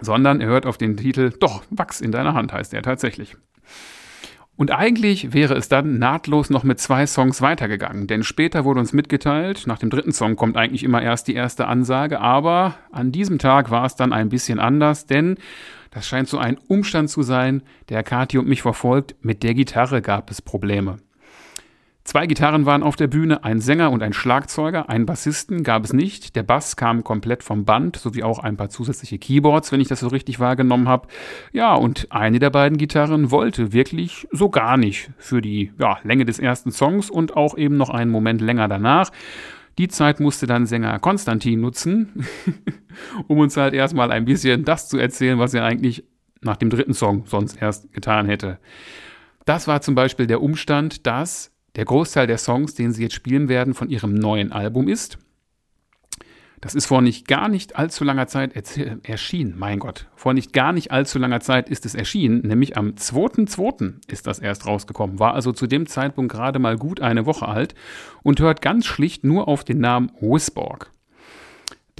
sondern 0.00 0.40
er 0.40 0.48
hört 0.48 0.66
auf 0.66 0.78
den 0.78 0.96
Titel, 0.96 1.30
doch, 1.38 1.62
Wachs 1.70 2.00
in 2.00 2.12
deiner 2.12 2.34
Hand 2.34 2.52
heißt 2.52 2.74
er 2.74 2.82
tatsächlich. 2.82 3.36
Und 4.56 4.70
eigentlich 4.70 5.32
wäre 5.32 5.54
es 5.54 5.70
dann 5.70 5.98
nahtlos 5.98 6.50
noch 6.50 6.64
mit 6.64 6.78
zwei 6.78 7.06
Songs 7.06 7.40
weitergegangen, 7.40 8.06
denn 8.06 8.22
später 8.22 8.66
wurde 8.66 8.80
uns 8.80 8.92
mitgeteilt, 8.92 9.66
nach 9.66 9.78
dem 9.78 9.88
dritten 9.88 10.12
Song 10.12 10.36
kommt 10.36 10.58
eigentlich 10.58 10.84
immer 10.84 11.00
erst 11.00 11.28
die 11.28 11.34
erste 11.34 11.66
Ansage, 11.66 12.20
aber 12.20 12.74
an 12.92 13.10
diesem 13.10 13.38
Tag 13.38 13.70
war 13.70 13.86
es 13.86 13.96
dann 13.96 14.12
ein 14.12 14.28
bisschen 14.28 14.58
anders, 14.58 15.06
denn 15.06 15.36
das 15.90 16.06
scheint 16.06 16.28
so 16.28 16.36
ein 16.36 16.58
Umstand 16.68 17.08
zu 17.08 17.22
sein, 17.22 17.62
der 17.88 18.02
Kati 18.02 18.36
und 18.36 18.48
mich 18.48 18.60
verfolgt, 18.60 19.16
mit 19.22 19.42
der 19.42 19.54
Gitarre 19.54 20.02
gab 20.02 20.30
es 20.30 20.42
Probleme. 20.42 20.98
Zwei 22.10 22.26
Gitarren 22.26 22.66
waren 22.66 22.82
auf 22.82 22.96
der 22.96 23.06
Bühne, 23.06 23.44
ein 23.44 23.60
Sänger 23.60 23.92
und 23.92 24.02
ein 24.02 24.12
Schlagzeuger, 24.12 24.88
einen 24.88 25.06
Bassisten 25.06 25.62
gab 25.62 25.84
es 25.84 25.92
nicht. 25.92 26.34
Der 26.34 26.42
Bass 26.42 26.74
kam 26.74 27.04
komplett 27.04 27.44
vom 27.44 27.64
Band, 27.64 27.94
sowie 27.94 28.24
auch 28.24 28.40
ein 28.40 28.56
paar 28.56 28.68
zusätzliche 28.68 29.16
Keyboards, 29.20 29.70
wenn 29.70 29.80
ich 29.80 29.86
das 29.86 30.00
so 30.00 30.08
richtig 30.08 30.40
wahrgenommen 30.40 30.88
habe. 30.88 31.06
Ja, 31.52 31.72
und 31.72 32.08
eine 32.10 32.40
der 32.40 32.50
beiden 32.50 32.78
Gitarren 32.78 33.30
wollte 33.30 33.72
wirklich 33.72 34.26
so 34.32 34.48
gar 34.48 34.76
nicht 34.76 35.12
für 35.18 35.40
die 35.40 35.70
ja, 35.78 36.00
Länge 36.02 36.24
des 36.24 36.40
ersten 36.40 36.72
Songs 36.72 37.10
und 37.10 37.36
auch 37.36 37.56
eben 37.56 37.76
noch 37.76 37.90
einen 37.90 38.10
Moment 38.10 38.40
länger 38.40 38.66
danach. 38.66 39.12
Die 39.78 39.86
Zeit 39.86 40.18
musste 40.18 40.48
dann 40.48 40.66
Sänger 40.66 40.98
Konstantin 40.98 41.60
nutzen, 41.60 42.26
um 43.28 43.38
uns 43.38 43.56
halt 43.56 43.72
erstmal 43.72 44.10
ein 44.10 44.24
bisschen 44.24 44.64
das 44.64 44.88
zu 44.88 44.98
erzählen, 44.98 45.38
was 45.38 45.54
er 45.54 45.62
eigentlich 45.64 46.02
nach 46.40 46.56
dem 46.56 46.70
dritten 46.70 46.92
Song 46.92 47.22
sonst 47.26 47.62
erst 47.62 47.92
getan 47.92 48.26
hätte. 48.26 48.58
Das 49.44 49.68
war 49.68 49.80
zum 49.80 49.94
Beispiel 49.94 50.26
der 50.26 50.42
Umstand, 50.42 51.06
dass 51.06 51.52
der 51.76 51.84
Großteil 51.84 52.26
der 52.26 52.38
Songs, 52.38 52.74
den 52.74 52.92
sie 52.92 53.02
jetzt 53.02 53.14
spielen 53.14 53.48
werden, 53.48 53.74
von 53.74 53.88
ihrem 53.88 54.14
neuen 54.14 54.52
Album 54.52 54.88
ist. 54.88 55.18
Das 56.60 56.74
ist 56.74 56.86
vor 56.86 57.00
nicht 57.00 57.26
gar 57.26 57.48
nicht 57.48 57.76
allzu 57.76 58.04
langer 58.04 58.26
Zeit 58.26 58.52
erschienen, 59.02 59.54
mein 59.56 59.78
Gott. 59.78 60.08
Vor 60.14 60.34
nicht 60.34 60.52
gar 60.52 60.74
nicht 60.74 60.90
allzu 60.90 61.18
langer 61.18 61.40
Zeit 61.40 61.70
ist 61.70 61.86
es 61.86 61.94
erschienen, 61.94 62.46
nämlich 62.46 62.76
am 62.76 62.90
2.2. 62.90 63.94
ist 64.08 64.26
das 64.26 64.40
erst 64.40 64.66
rausgekommen, 64.66 65.18
war 65.18 65.32
also 65.32 65.52
zu 65.52 65.66
dem 65.66 65.86
Zeitpunkt 65.86 66.30
gerade 66.30 66.58
mal 66.58 66.76
gut 66.76 67.00
eine 67.00 67.24
Woche 67.24 67.48
alt 67.48 67.74
und 68.22 68.40
hört 68.40 68.60
ganz 68.60 68.84
schlicht 68.84 69.24
nur 69.24 69.48
auf 69.48 69.64
den 69.64 69.78
Namen 69.78 70.12
Wisborg. 70.20 70.90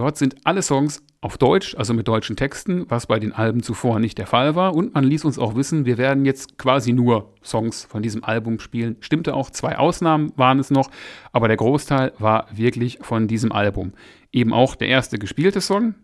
Dort 0.01 0.17
sind 0.17 0.37
alle 0.45 0.63
Songs 0.63 1.03
auf 1.21 1.37
Deutsch, 1.37 1.75
also 1.75 1.93
mit 1.93 2.09
deutschen 2.09 2.35
Texten, 2.35 2.87
was 2.89 3.07
bei 3.07 3.19
den 3.19 3.35
Alben 3.35 3.63
zuvor 3.63 4.01
nicht 4.01 4.17
der 4.17 4.27
Fall 4.27 4.55
war. 4.55 4.75
Und 4.75 4.95
man 4.95 5.05
ließ 5.05 5.27
uns 5.27 5.39
auch 5.39 5.57
wissen, 5.57 5.85
wir 5.85 5.99
werden 5.99 6.25
jetzt 6.25 6.57
quasi 6.57 6.95
nur 6.95 7.35
Songs 7.45 7.85
von 7.85 8.01
diesem 8.03 8.25
Album 8.25 8.61
spielen. 8.61 8.97
Stimmte 9.01 9.35
auch, 9.35 9.51
zwei 9.51 9.77
Ausnahmen 9.77 10.33
waren 10.37 10.59
es 10.59 10.71
noch, 10.71 10.91
aber 11.35 11.49
der 11.49 11.59
Großteil 11.59 12.15
war 12.19 12.47
wirklich 12.51 12.97
von 13.03 13.29
diesem 13.29 13.53
Album. 13.53 13.93
Eben 14.33 14.55
auch 14.55 14.75
der 14.75 14.89
erste 14.89 15.19
gespielte 15.19 15.61
Song, 15.61 15.97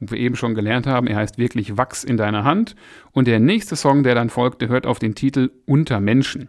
wo 0.00 0.10
wir 0.10 0.18
eben 0.18 0.34
schon 0.34 0.56
gelernt 0.56 0.88
haben, 0.88 1.06
er 1.06 1.18
heißt 1.18 1.38
wirklich 1.38 1.76
Wachs 1.76 2.02
in 2.02 2.16
deiner 2.16 2.42
Hand. 2.42 2.74
Und 3.12 3.28
der 3.28 3.38
nächste 3.38 3.76
Song, 3.76 4.02
der 4.02 4.16
dann 4.16 4.30
folgte, 4.30 4.66
hört 4.66 4.84
auf 4.84 4.98
den 4.98 5.14
Titel 5.14 5.52
Unter 5.64 6.00
Menschen. 6.00 6.48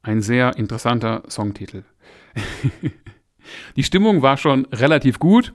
Ein 0.00 0.22
sehr 0.22 0.56
interessanter 0.56 1.24
Songtitel. 1.28 1.84
Die 3.76 3.82
Stimmung 3.82 4.22
war 4.22 4.36
schon 4.36 4.66
relativ 4.66 5.18
gut. 5.18 5.52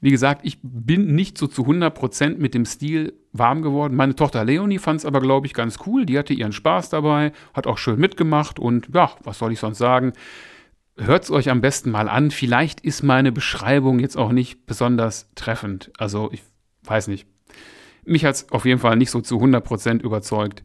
Wie 0.00 0.10
gesagt, 0.10 0.42
ich 0.44 0.58
bin 0.62 1.14
nicht 1.14 1.36
so 1.38 1.48
zu 1.48 1.64
100% 1.64 2.36
mit 2.38 2.54
dem 2.54 2.64
Stil 2.64 3.14
warm 3.32 3.62
geworden. 3.62 3.96
Meine 3.96 4.14
Tochter 4.14 4.44
Leonie 4.44 4.78
fand 4.78 5.00
es 5.00 5.06
aber, 5.06 5.20
glaube 5.20 5.46
ich, 5.46 5.54
ganz 5.54 5.78
cool. 5.86 6.06
Die 6.06 6.16
hatte 6.16 6.34
ihren 6.34 6.52
Spaß 6.52 6.90
dabei, 6.90 7.32
hat 7.52 7.66
auch 7.66 7.78
schön 7.78 7.98
mitgemacht 7.98 8.60
und 8.60 8.88
ja, 8.94 9.10
was 9.24 9.38
soll 9.38 9.52
ich 9.52 9.58
sonst 9.58 9.78
sagen? 9.78 10.12
Hört 10.96 11.24
es 11.24 11.30
euch 11.30 11.50
am 11.50 11.60
besten 11.60 11.90
mal 11.90 12.08
an. 12.08 12.30
Vielleicht 12.30 12.80
ist 12.80 13.02
meine 13.02 13.32
Beschreibung 13.32 13.98
jetzt 13.98 14.16
auch 14.16 14.30
nicht 14.30 14.66
besonders 14.66 15.30
treffend. 15.34 15.90
Also 15.98 16.30
ich 16.32 16.42
weiß 16.84 17.08
nicht. 17.08 17.26
Mich 18.04 18.24
hat 18.24 18.36
es 18.36 18.52
auf 18.52 18.64
jeden 18.64 18.80
Fall 18.80 18.96
nicht 18.96 19.10
so 19.10 19.20
zu 19.20 19.36
100% 19.36 20.00
überzeugt. 20.00 20.62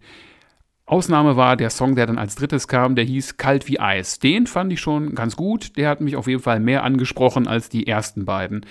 Ausnahme 0.85 1.37
war 1.37 1.55
der 1.55 1.69
Song, 1.69 1.95
der 1.95 2.07
dann 2.07 2.17
als 2.17 2.35
drittes 2.35 2.67
kam, 2.67 2.95
der 2.95 3.05
hieß 3.05 3.37
Kalt 3.37 3.67
wie 3.69 3.79
Eis. 3.79 4.19
Den 4.19 4.47
fand 4.47 4.73
ich 4.73 4.81
schon 4.81 5.15
ganz 5.15 5.35
gut. 5.35 5.77
Der 5.77 5.89
hat 5.89 6.01
mich 6.01 6.17
auf 6.17 6.27
jeden 6.27 6.41
Fall 6.41 6.59
mehr 6.59 6.83
angesprochen 6.83 7.47
als 7.47 7.69
die 7.69 7.87
ersten 7.87 8.25
beiden. 8.25 8.65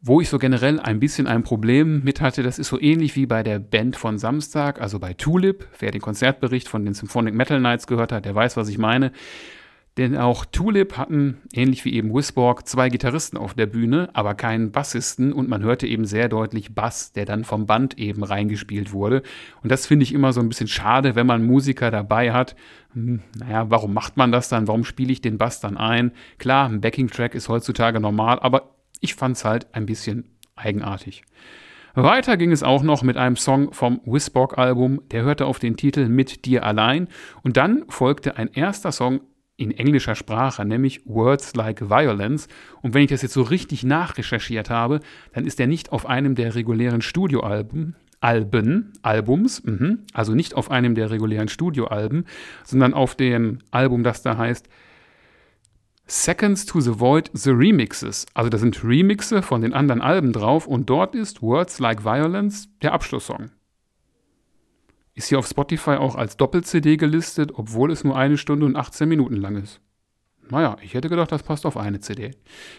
Wo 0.00 0.20
ich 0.20 0.28
so 0.28 0.38
generell 0.38 0.80
ein 0.80 1.00
bisschen 1.00 1.26
ein 1.26 1.42
Problem 1.42 2.02
mit 2.04 2.20
hatte, 2.20 2.42
das 2.42 2.58
ist 2.58 2.68
so 2.68 2.80
ähnlich 2.80 3.14
wie 3.16 3.26
bei 3.26 3.42
der 3.42 3.58
Band 3.58 3.96
von 3.96 4.18
Samstag, 4.18 4.80
also 4.80 4.98
bei 4.98 5.12
Tulip. 5.12 5.66
Wer 5.78 5.90
den 5.90 6.00
Konzertbericht 6.00 6.68
von 6.68 6.84
den 6.84 6.94
Symphonic 6.94 7.34
Metal 7.34 7.60
Nights 7.60 7.86
gehört 7.86 8.12
hat, 8.12 8.24
der 8.24 8.34
weiß, 8.34 8.56
was 8.56 8.68
ich 8.68 8.78
meine. 8.78 9.12
Denn 9.98 10.16
auch 10.16 10.44
Tulip 10.44 10.96
hatten, 10.96 11.38
ähnlich 11.52 11.84
wie 11.84 11.92
eben 11.92 12.14
Wisborg, 12.14 12.68
zwei 12.68 12.88
Gitarristen 12.88 13.36
auf 13.36 13.54
der 13.54 13.66
Bühne, 13.66 14.08
aber 14.12 14.36
keinen 14.36 14.70
Bassisten 14.70 15.32
und 15.32 15.48
man 15.48 15.64
hörte 15.64 15.88
eben 15.88 16.04
sehr 16.04 16.28
deutlich 16.28 16.72
Bass, 16.72 17.12
der 17.12 17.24
dann 17.24 17.42
vom 17.42 17.66
Band 17.66 17.98
eben 17.98 18.22
reingespielt 18.22 18.92
wurde. 18.92 19.24
Und 19.60 19.72
das 19.72 19.88
finde 19.88 20.04
ich 20.04 20.14
immer 20.14 20.32
so 20.32 20.40
ein 20.40 20.48
bisschen 20.48 20.68
schade, 20.68 21.16
wenn 21.16 21.26
man 21.26 21.44
Musiker 21.44 21.90
dabei 21.90 22.32
hat. 22.32 22.54
Hm, 22.92 23.22
naja, 23.36 23.70
warum 23.70 23.92
macht 23.92 24.16
man 24.16 24.30
das 24.30 24.48
dann? 24.48 24.68
Warum 24.68 24.84
spiele 24.84 25.10
ich 25.10 25.20
den 25.20 25.36
Bass 25.36 25.58
dann 25.58 25.76
ein? 25.76 26.12
Klar, 26.38 26.68
ein 26.68 26.80
Backing-Track 26.80 27.34
ist 27.34 27.48
heutzutage 27.48 27.98
normal, 27.98 28.38
aber 28.38 28.76
ich 29.00 29.16
fand 29.16 29.36
es 29.36 29.44
halt 29.44 29.66
ein 29.74 29.86
bisschen 29.86 30.30
eigenartig. 30.54 31.24
Weiter 31.96 32.36
ging 32.36 32.52
es 32.52 32.62
auch 32.62 32.84
noch 32.84 33.02
mit 33.02 33.16
einem 33.16 33.34
Song 33.34 33.72
vom 33.72 34.00
Wisborg-Album, 34.04 35.00
der 35.10 35.24
hörte 35.24 35.46
auf 35.46 35.58
den 35.58 35.76
Titel 35.76 36.08
Mit 36.08 36.44
dir 36.44 36.64
allein 36.64 37.08
und 37.42 37.56
dann 37.56 37.82
folgte 37.88 38.36
ein 38.36 38.46
erster 38.52 38.92
Song 38.92 39.22
in 39.58 39.72
englischer 39.72 40.14
Sprache, 40.14 40.64
nämlich 40.64 41.02
Words 41.04 41.54
Like 41.56 41.90
Violence. 41.90 42.48
Und 42.80 42.94
wenn 42.94 43.02
ich 43.02 43.10
das 43.10 43.22
jetzt 43.22 43.34
so 43.34 43.42
richtig 43.42 43.82
nachrecherchiert 43.82 44.70
habe, 44.70 45.00
dann 45.34 45.44
ist 45.44 45.60
er 45.60 45.66
nicht 45.66 45.92
auf 45.92 46.06
einem 46.06 46.36
der 46.36 46.54
regulären 46.54 47.02
Studioalben, 47.02 47.96
Alben, 48.20 48.92
Albums, 49.02 49.62
mh, 49.64 49.98
also 50.12 50.34
nicht 50.34 50.54
auf 50.54 50.70
einem 50.70 50.94
der 50.94 51.10
regulären 51.10 51.48
Studioalben, 51.48 52.24
sondern 52.64 52.94
auf 52.94 53.14
dem 53.14 53.58
Album, 53.70 54.02
das 54.02 54.22
da 54.22 54.36
heißt 54.36 54.68
Seconds 56.06 56.64
to 56.64 56.80
the 56.80 56.98
Void 56.98 57.30
The 57.34 57.50
Remixes. 57.50 58.26
Also 58.34 58.48
da 58.48 58.58
sind 58.58 58.82
Remixe 58.82 59.42
von 59.42 59.60
den 59.60 59.74
anderen 59.74 60.00
Alben 60.00 60.32
drauf 60.32 60.66
und 60.66 60.88
dort 60.88 61.14
ist 61.14 61.42
Words 61.42 61.80
Like 61.80 62.04
Violence 62.04 62.68
der 62.80 62.92
Abschlusssong. 62.92 63.50
Ist 65.18 65.30
hier 65.30 65.40
auf 65.40 65.48
Spotify 65.48 65.96
auch 65.96 66.14
als 66.14 66.36
Doppel-CD 66.36 66.96
gelistet, 66.96 67.50
obwohl 67.52 67.90
es 67.90 68.04
nur 68.04 68.16
eine 68.16 68.38
Stunde 68.38 68.64
und 68.66 68.76
18 68.76 69.08
Minuten 69.08 69.34
lang 69.34 69.56
ist. 69.56 69.80
Naja, 70.48 70.76
ich 70.80 70.94
hätte 70.94 71.08
gedacht, 71.08 71.32
das 71.32 71.42
passt 71.42 71.66
auf 71.66 71.76
eine 71.76 71.98
CD. 71.98 72.36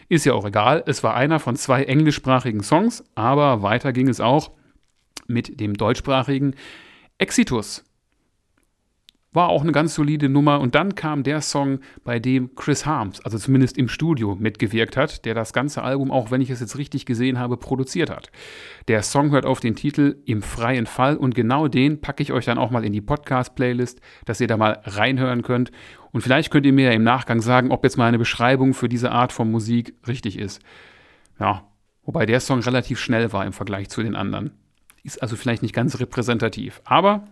Ist 0.08 0.25
ja 0.25 0.31
auch 0.31 0.46
egal, 0.46 0.81
es 0.86 1.03
war 1.03 1.15
einer 1.15 1.41
von 1.41 1.58
zwei 1.58 1.84
englischsprachigen 1.84 2.63
Songs, 2.63 3.03
aber 3.13 3.62
weiter 3.62 3.91
ging 3.91 4.08
es 4.08 4.22
auch 4.22 4.51
mit 5.27 5.60
dem 5.60 5.74
deutschsprachigen 5.74 6.55
Exitus 7.17 7.84
war 9.31 9.50
auch 9.50 9.62
eine 9.62 9.71
ganz 9.71 9.93
solide 9.93 10.27
Nummer. 10.27 10.59
Und 10.59 10.75
dann 10.75 10.95
kam 10.95 11.24
der 11.24 11.41
Song, 11.41 11.79
bei 12.03 12.19
dem 12.19 12.55
Chris 12.55 12.86
Harms, 12.86 13.21
also 13.21 13.38
zumindest 13.38 13.77
im 13.77 13.88
Studio, 13.88 14.36
mitgewirkt 14.36 14.98
hat, 14.98 15.25
der 15.25 15.36
das 15.36 15.53
ganze 15.53 15.83
Album, 15.83 16.12
auch 16.12 16.31
wenn 16.31 16.41
ich 16.41 16.50
es 16.50 16.59
jetzt 16.59 16.77
richtig 16.77 17.05
gesehen 17.05 17.38
habe, 17.38 17.57
produziert 17.57 18.09
hat. 18.09 18.31
Der 18.88 19.03
Song 19.03 19.31
hört 19.31 19.45
auf 19.45 19.59
den 19.59 19.75
Titel 19.75 20.17
Im 20.25 20.41
freien 20.41 20.88
Fall 20.88 21.15
und 21.15 21.36
genau 21.36 21.67
den 21.67 22.01
packe 22.01 22.24
ich 22.24 22.31
euch 22.31 22.45
dann 22.45 22.57
auch 22.57 22.71
mal 22.71 22.83
in 22.83 22.93
die 22.93 23.01
Podcast-Playlist, 23.01 24.01
dass 24.25 24.41
ihr 24.41 24.48
da 24.48 24.57
mal 24.57 24.81
reinhören 24.83 25.43
könnt. 25.43 25.71
Und 26.12 26.21
vielleicht 26.21 26.50
könnt 26.50 26.65
ihr 26.65 26.74
mir 26.74 26.86
ja 26.86 26.91
im 26.91 27.03
Nachgang 27.03 27.41
sagen, 27.41 27.71
ob 27.71 27.83
jetzt 27.83 27.98
meine 27.98 28.17
Beschreibung 28.17 28.74
für 28.74 28.89
diese 28.89 29.12
Art 29.12 29.31
von 29.31 29.51
Musik 29.51 29.93
richtig 30.07 30.39
ist. 30.39 30.62
Ja, 31.39 31.67
wobei 32.03 32.25
der 32.25 32.39
Song 32.39 32.62
relativ 32.62 33.00
schnell 33.00 33.31
war 33.31 33.45
im 33.45 33.53
Vergleich 33.53 33.89
zu 33.89 34.01
den 34.01 34.15
anderen. 34.15 34.51
Ist 35.03 35.21
also 35.21 35.36
vielleicht 35.36 35.62
nicht 35.62 35.75
ganz 35.75 36.00
repräsentativ. 36.00 36.81
Aber 36.83 37.27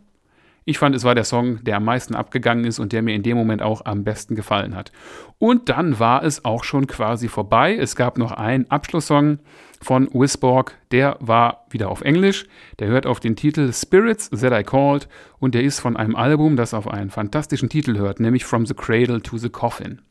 ich 0.68 0.80
fand, 0.80 0.94
es 0.96 1.06
war 1.06 1.16
der 1.16 1.24
Song, 1.24 1.64
der 1.64 1.78
am 1.78 1.86
meisten 1.86 2.14
abgegangen 2.14 2.66
ist 2.66 2.78
und 2.78 2.92
der 2.92 3.02
mir 3.02 3.16
in 3.16 3.24
dem 3.24 3.38
Moment 3.38 3.62
auch 3.62 3.86
am 3.86 4.04
besten 4.04 4.36
gefallen 4.36 4.76
hat. 4.76 4.92
Und 5.40 5.70
dann 5.70 5.98
war 5.98 6.24
es 6.24 6.44
auch 6.44 6.66
schon 6.66 6.88
quasi 6.88 7.30
vorbei. 7.30 7.78
Es 7.78 7.96
gab 7.96 8.18
noch 8.18 8.34
einen 8.34 8.70
Abschlusssong 8.70 9.40
von 9.82 10.10
Wisborg, 10.14 10.76
der 10.92 11.16
war 11.22 11.66
wieder 11.70 11.90
auf 11.90 12.02
Englisch. 12.02 12.48
Der 12.80 12.90
hört 12.90 13.06
auf 13.06 13.22
den 13.22 13.38
Titel 13.38 13.72
Spirits 13.72 14.30
That 14.30 14.52
I 14.52 14.64
Called 14.64 15.08
und 15.40 15.56
der 15.56 15.64
ist 15.64 15.80
von 15.80 15.96
einem 15.96 16.18
Album, 16.18 16.58
das 16.58 16.74
auf 16.74 16.90
einen 16.90 17.12
fantastischen 17.12 17.70
Titel 17.70 17.98
hört, 17.98 18.20
nämlich 18.20 18.44
From 18.44 18.66
the 18.66 18.74
Cradle 18.74 19.22
to 19.22 19.38
the 19.38 19.50
Coffin. 19.50 20.02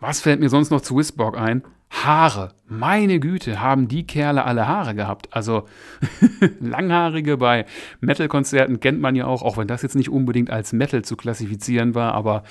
Was 0.00 0.22
fällt 0.22 0.40
mir 0.40 0.48
sonst 0.48 0.70
noch 0.70 0.80
zu 0.80 0.96
Wisborg 0.96 1.36
ein? 1.38 1.62
Haare. 1.90 2.54
Meine 2.66 3.20
Güte, 3.20 3.60
haben 3.60 3.88
die 3.88 4.06
Kerle 4.06 4.44
alle 4.44 4.66
Haare 4.66 4.94
gehabt. 4.94 5.28
Also 5.32 5.64
langhaarige 6.60 7.36
bei 7.36 7.66
Metal-Konzerten 8.00 8.80
kennt 8.80 9.00
man 9.00 9.14
ja 9.14 9.26
auch, 9.26 9.42
auch 9.42 9.56
wenn 9.56 9.68
das 9.68 9.82
jetzt 9.82 9.96
nicht 9.96 10.08
unbedingt 10.08 10.50
als 10.50 10.72
Metal 10.72 11.02
zu 11.02 11.16
klassifizieren 11.16 11.94
war, 11.94 12.14
aber 12.14 12.44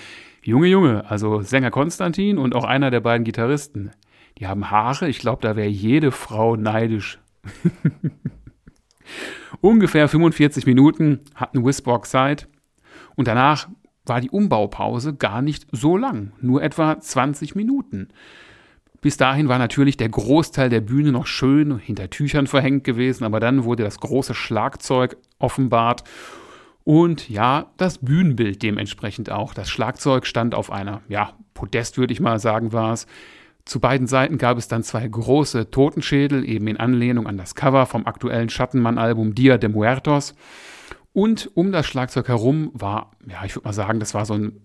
Junge, 0.44 0.68
Junge, 0.68 1.10
also 1.10 1.42
Sänger 1.42 1.72
Konstantin 1.72 2.38
und 2.38 2.54
auch 2.56 2.64
einer 2.64 2.92
der 2.92 3.00
beiden 3.00 3.24
Gitarristen, 3.24 3.92
die 4.38 4.48
haben 4.48 4.70
Haare. 4.70 5.10
Ich 5.10 5.20
glaube, 5.20 5.42
da 5.42 5.56
wäre 5.56 5.68
jede 5.68 6.12
Frau 6.12 6.56
neidisch. 6.56 7.20
Ungefähr 9.62 10.08
45 10.08 10.66
Minuten 10.66 11.20
hatten 11.34 11.66
Wisborg 11.66 12.06
Zeit 12.06 12.48
und 13.16 13.28
danach 13.28 13.68
war 14.10 14.22
die 14.22 14.32
Umbaupause 14.32 15.14
gar 15.14 15.42
nicht 15.42 15.68
so 15.72 15.96
lang, 15.96 16.34
nur 16.42 16.62
etwa 16.62 17.00
20 17.00 17.56
Minuten. 17.56 18.10
Bis 19.02 19.16
dahin 19.16 19.48
war 19.48 19.60
natürlich 19.60 19.96
der 19.96 20.10
Großteil 20.10 20.70
der 20.70 20.82
Bühne 20.82 21.14
noch 21.14 21.26
schön 21.26 21.78
hinter 21.78 22.10
Tüchern 22.10 22.48
verhängt 22.48 22.84
gewesen, 22.84 23.24
aber 23.24 23.40
dann 23.40 23.64
wurde 23.64 23.84
das 23.84 24.00
große 24.00 24.34
Schlagzeug 24.34 25.16
offenbart 25.38 26.04
und 26.84 27.30
ja, 27.30 27.68
das 27.78 28.00
Bühnenbild 28.00 28.64
dementsprechend 28.64 29.32
auch. 29.32 29.54
Das 29.54 29.70
Schlagzeug 29.70 30.26
stand 30.26 30.56
auf 30.56 30.72
einer, 30.72 31.02
ja, 31.08 31.34
Podest 31.54 31.98
würde 31.98 32.14
ich 32.14 32.20
mal 32.20 32.40
sagen, 32.40 32.74
war 32.74 32.94
es. 32.94 33.06
Zu 33.66 33.80
beiden 33.80 34.08
Seiten 34.08 34.38
gab 34.38 34.58
es 34.58 34.68
dann 34.68 34.82
zwei 34.82 35.08
große 35.08 35.70
Totenschädel, 35.70 36.48
eben 36.48 36.68
in 36.68 36.78
Anlehnung 36.78 37.28
an 37.28 37.38
das 37.38 37.54
Cover 37.54 37.86
vom 37.86 38.08
aktuellen 38.08 38.50
Schattenmann-Album 38.50 39.36
Dia 39.36 39.58
de 39.58 39.70
Muertos. 39.70 40.34
Und 41.14 41.50
um 41.56 41.72
das 41.72 41.88
Schlagzeug 41.88 42.28
herum 42.28 42.72
war, 42.74 43.12
ja, 43.28 43.44
ich 43.46 43.56
würde 43.56 43.68
mal 43.68 43.74
sagen, 43.74 44.00
das 44.00 44.14
war 44.14 44.26
so 44.26 44.36
ein, 44.36 44.62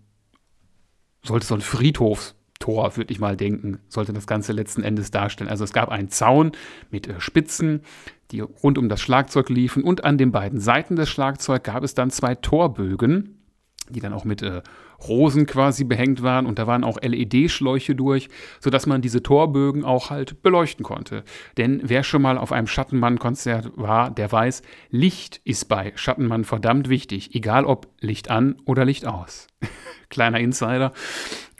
sollte 1.22 1.46
so 1.46 1.54
ein 1.54 1.60
Friedhofs 1.60 2.34
Tor, 2.60 2.96
würde 2.96 3.12
ich 3.12 3.18
mal 3.18 3.36
denken, 3.36 3.80
sollte 3.88 4.12
das 4.12 4.26
Ganze 4.26 4.52
letzten 4.52 4.82
Endes 4.82 5.10
darstellen. 5.10 5.50
Also 5.50 5.64
es 5.64 5.72
gab 5.72 5.90
einen 5.90 6.08
Zaun 6.08 6.52
mit 6.90 7.06
äh, 7.06 7.20
Spitzen, 7.20 7.82
die 8.30 8.40
rund 8.40 8.78
um 8.78 8.88
das 8.88 9.02
Schlagzeug 9.02 9.50
liefen 9.50 9.82
und 9.82 10.04
an 10.04 10.16
den 10.16 10.32
beiden 10.32 10.60
Seiten 10.60 10.96
des 10.96 11.10
Schlagzeugs 11.10 11.64
gab 11.64 11.82
es 11.82 11.94
dann 11.94 12.10
zwei 12.10 12.34
Torbögen, 12.34 13.42
die 13.90 14.00
dann 14.00 14.14
auch 14.14 14.24
mit 14.24 14.40
äh, 14.42 14.62
Rosen 15.08 15.46
quasi 15.46 15.84
behängt 15.84 16.22
waren 16.22 16.46
und 16.46 16.58
da 16.58 16.66
waren 16.66 16.84
auch 16.84 16.98
LED-Schläuche 17.00 17.94
durch, 17.94 18.28
sodass 18.60 18.86
man 18.86 19.02
diese 19.02 19.22
Torbögen 19.22 19.84
auch 19.84 20.10
halt 20.10 20.42
beleuchten 20.42 20.84
konnte. 20.84 21.24
Denn 21.56 21.80
wer 21.84 22.02
schon 22.02 22.22
mal 22.22 22.38
auf 22.38 22.52
einem 22.52 22.66
Schattenmann-Konzert 22.66 23.72
war, 23.76 24.10
der 24.10 24.30
weiß, 24.30 24.62
Licht 24.90 25.40
ist 25.44 25.66
bei 25.66 25.92
Schattenmann 25.96 26.44
verdammt 26.44 26.88
wichtig, 26.88 27.34
egal 27.34 27.64
ob 27.64 27.88
Licht 28.00 28.30
an 28.30 28.56
oder 28.64 28.84
Licht 28.84 29.06
aus. 29.06 29.46
Kleiner 30.10 30.40
Insider. 30.40 30.92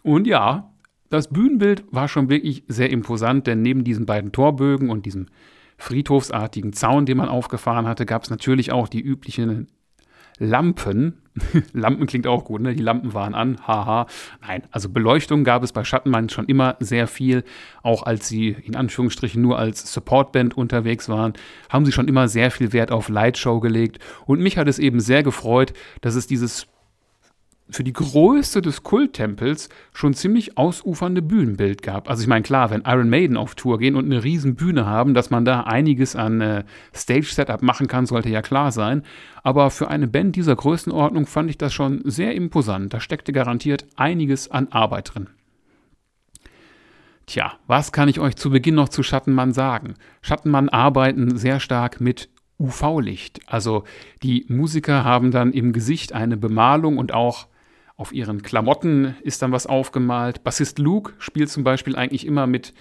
Und 0.03 0.27
ja, 0.27 0.75
das 1.11 1.29
Bühnenbild 1.29 1.85
war 1.91 2.09
schon 2.09 2.29
wirklich 2.29 2.65
sehr 2.69 2.91
imposant, 2.91 3.47
denn 3.47 3.63
neben 3.63 3.85
diesen 3.85 4.07
beiden 4.07 4.33
Torbögen 4.33 4.91
und 4.91 5.07
diesem 5.07 5.27
friedhofsartigen 5.77 6.73
Zaun, 6.73 7.07
den 7.07 7.17
man 7.17 7.29
aufgefahren 7.29 7.87
hatte, 7.87 8.07
gab 8.07 8.23
es 8.23 8.31
natürlich 8.31 8.73
auch 8.73 8.89
die 8.89 9.01
üblichen 9.01 9.69
Lampen. 10.39 11.21
Lampen 11.73 12.07
klingt 12.07 12.27
auch 12.27 12.45
gut, 12.45 12.61
ne? 12.61 12.75
Die 12.75 12.83
Lampen 12.83 13.13
waren 13.13 13.35
an, 13.35 13.59
haha. 13.67 14.07
Nein, 14.41 14.63
also 14.71 14.89
Beleuchtung 14.89 15.45
gab 15.45 15.63
es 15.63 15.73
bei 15.73 15.85
Schattenmann 15.85 16.29
schon 16.29 16.47
immer 16.47 16.77
sehr 16.81 17.07
viel. 17.07 17.45
Auch 17.83 18.05
als 18.05 18.29
sie 18.29 18.51
in 18.51 18.77
Anführungsstrichen 18.77 19.43
nur 19.43 19.59
als 19.59 19.93
Supportband 19.93 20.57
unterwegs 20.57 21.09
waren, 21.09 21.35
haben 21.69 21.85
sie 21.87 21.93
schon 21.93 22.09
immer 22.09 22.29
sehr 22.29 22.51
viel 22.51 22.73
Wert 22.73 22.93
auf 22.93 23.09
Lightshow 23.09 23.61
gelegt. 23.61 23.99
Und 24.27 24.41
mich 24.41 24.59
hat 24.59 24.69
es 24.69 24.79
eben 24.79 25.01
sehr 25.01 25.23
gefreut, 25.23 25.73
dass 26.01 26.15
es 26.15 26.27
dieses 26.27 26.69
für 27.71 27.83
die 27.83 27.95
Größe 27.95 28.61
des 28.61 28.83
Kulttempels 28.83 29.71
schon 29.95 30.13
ziemlich 30.13 30.59
ausufernde 30.59 31.23
Bühnenbild 31.23 31.83
gab. 31.83 32.11
Also 32.11 32.23
ich 32.23 32.29
meine, 32.29 32.43
klar, 32.43 32.71
wenn 32.71 32.83
Iron 32.87 33.09
Maiden 33.09 33.37
auf 33.37 33.55
Tour 33.55 33.79
gehen 33.79 33.97
und 33.97 34.05
eine 34.05 34.23
riesen 34.23 34.55
Bühne 34.55 34.85
haben, 34.87 35.15
dass 35.15 35.31
man 35.31 35.45
da 35.45 35.63
einiges 35.63 36.15
an 36.15 36.41
äh, 36.41 36.65
Stage-Setup 36.95 37.63
machen 37.63 37.87
kann, 37.87 38.07
sollte 38.07 38.29
ja 38.29 38.43
klar 38.43 38.71
sein. 38.71 39.03
Aber 39.43 39.71
für 39.71 39.89
eine 39.89 40.07
Band 40.07 40.37
dieser 40.37 40.57
Größenordnung 40.57 41.27
fand 41.27 41.49
ich 41.49 41.57
das 41.59 41.73
schon 41.73 42.03
sehr 42.05 42.35
imposant. 42.35 42.93
Da 42.93 43.01
steckte 43.01 43.33
garantiert 43.33 43.87
einiges 43.97 44.51
an 44.51 44.69
Arbeit 44.69 45.15
drin. 45.15 45.29
Tja, 47.27 47.55
was 47.67 47.93
kann 47.93 48.11
ich 48.11 48.21
euch 48.21 48.37
zu 48.37 48.51
Beginn 48.51 48.75
noch 48.75 48.91
zu 48.91 49.03
Schattenmann 49.03 49.55
sagen? 49.55 49.95
Schattenmann 50.21 50.69
arbeiten 50.69 51.39
sehr 51.39 51.59
stark 51.61 51.99
mit 51.99 52.29
UV-Licht. 52.59 53.41
Also 53.47 53.85
die 54.23 54.45
Musiker 54.49 55.05
haben 55.05 55.31
dann 55.31 55.53
im 55.53 55.73
Gesicht 55.73 56.13
eine 56.13 56.37
Bemalung 56.37 56.99
und 56.99 57.15
auch 57.15 57.47
auf 57.97 58.13
ihren 58.13 58.43
Klamotten 58.43 59.17
ist 59.23 59.43
dann 59.43 59.53
was 59.53 59.67
aufgemalt. 59.67 60.43
Bassist 60.43 60.79
Luke 60.79 61.13
spielt 61.19 61.51
zum 61.51 61.65
Beispiel 61.65 61.97
eigentlich 61.97 62.27
immer 62.27 62.47
mit 62.47 62.75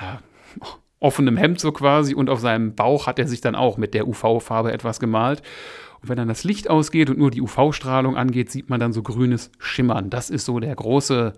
ja, 0.00 0.20
offenem 1.00 1.36
Hemd 1.36 1.60
so 1.60 1.72
quasi 1.72 2.14
und 2.14 2.30
auf 2.30 2.40
seinem 2.40 2.74
Bauch 2.74 3.06
hat 3.06 3.18
er 3.18 3.26
sich 3.26 3.40
dann 3.40 3.54
auch 3.54 3.76
mit 3.76 3.94
der 3.94 4.06
UV-Farbe 4.06 4.72
etwas 4.72 5.00
gemalt. 5.00 5.42
Und 6.02 6.08
wenn 6.08 6.16
dann 6.16 6.28
das 6.28 6.44
Licht 6.44 6.68
ausgeht 6.68 7.10
und 7.10 7.18
nur 7.18 7.30
die 7.30 7.40
UV-Strahlung 7.40 8.16
angeht, 8.16 8.50
sieht 8.50 8.68
man 8.68 8.80
dann 8.80 8.92
so 8.92 9.02
grünes 9.02 9.52
Schimmern. 9.58 10.10
Das 10.10 10.30
ist 10.30 10.44
so 10.44 10.58
der 10.58 10.74
große, 10.74 11.32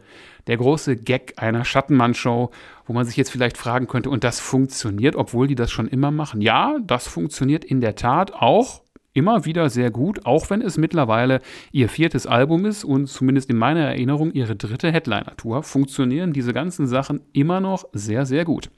der 0.46 0.56
große 0.56 0.96
Gag 0.96 1.34
einer 1.36 1.66
Schattenmann-Show, 1.66 2.50
wo 2.86 2.92
man 2.92 3.04
sich 3.04 3.16
jetzt 3.16 3.30
vielleicht 3.30 3.58
fragen 3.58 3.86
könnte, 3.86 4.08
und 4.08 4.24
das 4.24 4.40
funktioniert, 4.40 5.16
obwohl 5.16 5.48
die 5.48 5.54
das 5.54 5.70
schon 5.70 5.86
immer 5.86 6.10
machen. 6.10 6.40
Ja, 6.40 6.78
das 6.82 7.06
funktioniert 7.06 7.64
in 7.64 7.82
der 7.82 7.94
Tat 7.94 8.32
auch 8.32 8.83
immer 9.14 9.46
wieder 9.46 9.70
sehr 9.70 9.90
gut, 9.90 10.26
auch 10.26 10.50
wenn 10.50 10.60
es 10.60 10.76
mittlerweile 10.76 11.40
ihr 11.72 11.88
viertes 11.88 12.26
Album 12.26 12.66
ist 12.66 12.84
und 12.84 13.06
zumindest 13.06 13.48
in 13.48 13.56
meiner 13.56 13.80
Erinnerung 13.80 14.32
ihre 14.32 14.56
dritte 14.56 14.92
Headliner-Tour, 14.92 15.62
funktionieren 15.62 16.32
diese 16.32 16.52
ganzen 16.52 16.86
Sachen 16.86 17.20
immer 17.32 17.60
noch 17.60 17.84
sehr, 17.92 18.26
sehr 18.26 18.44
gut. 18.44 18.70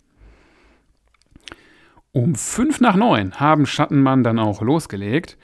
Um 2.12 2.34
fünf 2.34 2.80
nach 2.80 2.96
neun 2.96 3.34
haben 3.34 3.66
Schattenmann 3.66 4.22
dann 4.22 4.38
auch 4.38 4.62
losgelegt. 4.62 5.36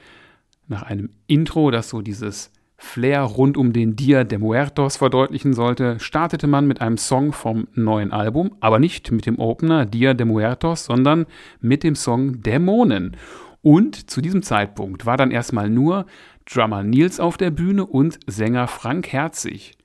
Nach 0.67 0.83
einem 0.83 1.09
Intro, 1.27 1.69
das 1.69 1.89
so 1.89 2.01
dieses 2.01 2.51
Flair 2.77 3.21
rund 3.21 3.57
um 3.57 3.73
den 3.73 3.95
Dia 3.95 4.23
de 4.23 4.39
Muertos 4.39 4.97
verdeutlichen 4.97 5.53
sollte, 5.53 5.99
startete 5.99 6.47
man 6.47 6.67
mit 6.67 6.81
einem 6.81 6.97
Song 6.97 7.31
vom 7.31 7.67
neuen 7.73 8.11
Album, 8.11 8.55
aber 8.59 8.79
nicht 8.79 9.11
mit 9.11 9.25
dem 9.25 9.39
Opener 9.39 9.85
Dia 9.85 10.13
de 10.13 10.25
Muertos, 10.25 10.85
sondern 10.85 11.25
mit 11.61 11.83
dem 11.83 11.95
Song 11.95 12.41
Dämonen. 12.41 13.15
Und 13.63 14.11
zu 14.11 14.21
diesem 14.21 14.43
Zeitpunkt 14.43 15.05
war 15.05 15.15
dann 15.15 15.31
erstmal 15.31 15.69
nur 15.69 16.05
Drummer 16.45 16.83
Nils 16.83 17.21
auf 17.21 17.37
der 17.37 17.49
Bühne 17.49 17.85
und 17.85 18.19
Sänger 18.27 18.67
Frank 18.67 19.07
Herzig. 19.07 19.77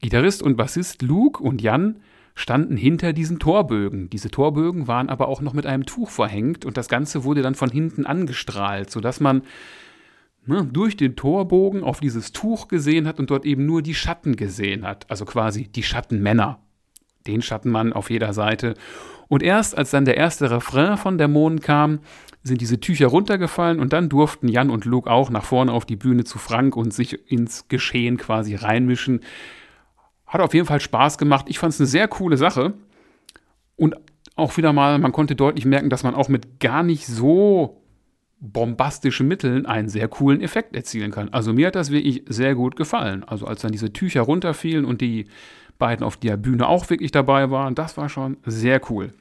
Gitarrist 0.00 0.42
und 0.42 0.56
Bassist 0.56 1.02
Luke 1.02 1.42
und 1.42 1.60
Jan 1.60 2.00
standen 2.34 2.78
hinter 2.78 3.12
diesen 3.12 3.38
Torbögen. 3.38 4.08
Diese 4.08 4.30
Torbögen 4.30 4.88
waren 4.88 5.10
aber 5.10 5.28
auch 5.28 5.42
noch 5.42 5.52
mit 5.52 5.66
einem 5.66 5.84
Tuch 5.84 6.08
verhängt 6.08 6.64
und 6.64 6.78
das 6.78 6.88
Ganze 6.88 7.24
wurde 7.24 7.42
dann 7.42 7.54
von 7.54 7.70
hinten 7.70 8.06
angestrahlt, 8.06 8.90
sodass 8.90 9.20
man 9.20 9.42
ne, 10.46 10.64
durch 10.64 10.96
den 10.96 11.16
Torbogen 11.16 11.84
auf 11.84 12.00
dieses 12.00 12.32
Tuch 12.32 12.68
gesehen 12.68 13.06
hat 13.06 13.20
und 13.20 13.30
dort 13.30 13.44
eben 13.44 13.66
nur 13.66 13.82
die 13.82 13.94
Schatten 13.94 14.36
gesehen 14.36 14.86
hat. 14.86 15.10
Also 15.10 15.26
quasi 15.26 15.68
die 15.68 15.82
Schattenmänner. 15.82 16.60
Den 17.26 17.42
Schattenmann 17.42 17.92
auf 17.92 18.08
jeder 18.08 18.32
Seite. 18.32 18.74
Und 19.32 19.42
erst 19.42 19.78
als 19.78 19.90
dann 19.90 20.04
der 20.04 20.18
erste 20.18 20.50
Refrain 20.50 20.98
von 20.98 21.16
Dämonen 21.16 21.60
kam, 21.60 22.00
sind 22.42 22.60
diese 22.60 22.80
Tücher 22.80 23.06
runtergefallen 23.06 23.80
und 23.80 23.94
dann 23.94 24.10
durften 24.10 24.46
Jan 24.46 24.68
und 24.68 24.84
Luke 24.84 25.10
auch 25.10 25.30
nach 25.30 25.42
vorne 25.42 25.72
auf 25.72 25.86
die 25.86 25.96
Bühne 25.96 26.24
zu 26.24 26.36
Frank 26.36 26.76
und 26.76 26.92
sich 26.92 27.32
ins 27.32 27.66
Geschehen 27.68 28.18
quasi 28.18 28.56
reinmischen. 28.56 29.20
Hat 30.26 30.42
auf 30.42 30.52
jeden 30.52 30.66
Fall 30.66 30.80
Spaß 30.80 31.16
gemacht. 31.16 31.46
Ich 31.48 31.58
fand 31.58 31.72
es 31.72 31.80
eine 31.80 31.86
sehr 31.86 32.08
coole 32.08 32.36
Sache. 32.36 32.74
Und 33.76 33.96
auch 34.36 34.58
wieder 34.58 34.74
mal, 34.74 34.98
man 34.98 35.12
konnte 35.12 35.34
deutlich 35.34 35.64
merken, 35.64 35.88
dass 35.88 36.02
man 36.02 36.14
auch 36.14 36.28
mit 36.28 36.60
gar 36.60 36.82
nicht 36.82 37.06
so 37.06 37.80
bombastischen 38.38 39.28
Mitteln 39.28 39.64
einen 39.64 39.88
sehr 39.88 40.08
coolen 40.08 40.42
Effekt 40.42 40.76
erzielen 40.76 41.10
kann. 41.10 41.30
Also 41.30 41.54
mir 41.54 41.68
hat 41.68 41.74
das 41.74 41.90
wirklich 41.90 42.24
sehr 42.28 42.54
gut 42.54 42.76
gefallen. 42.76 43.24
Also 43.24 43.46
als 43.46 43.62
dann 43.62 43.72
diese 43.72 43.94
Tücher 43.94 44.20
runterfielen 44.20 44.84
und 44.84 45.00
die 45.00 45.24
beiden 45.78 46.04
auf 46.04 46.18
der 46.18 46.36
Bühne 46.36 46.68
auch 46.68 46.90
wirklich 46.90 47.12
dabei 47.12 47.50
waren, 47.50 47.74
das 47.74 47.96
war 47.96 48.10
schon 48.10 48.36
sehr 48.44 48.78
cool. 48.90 49.14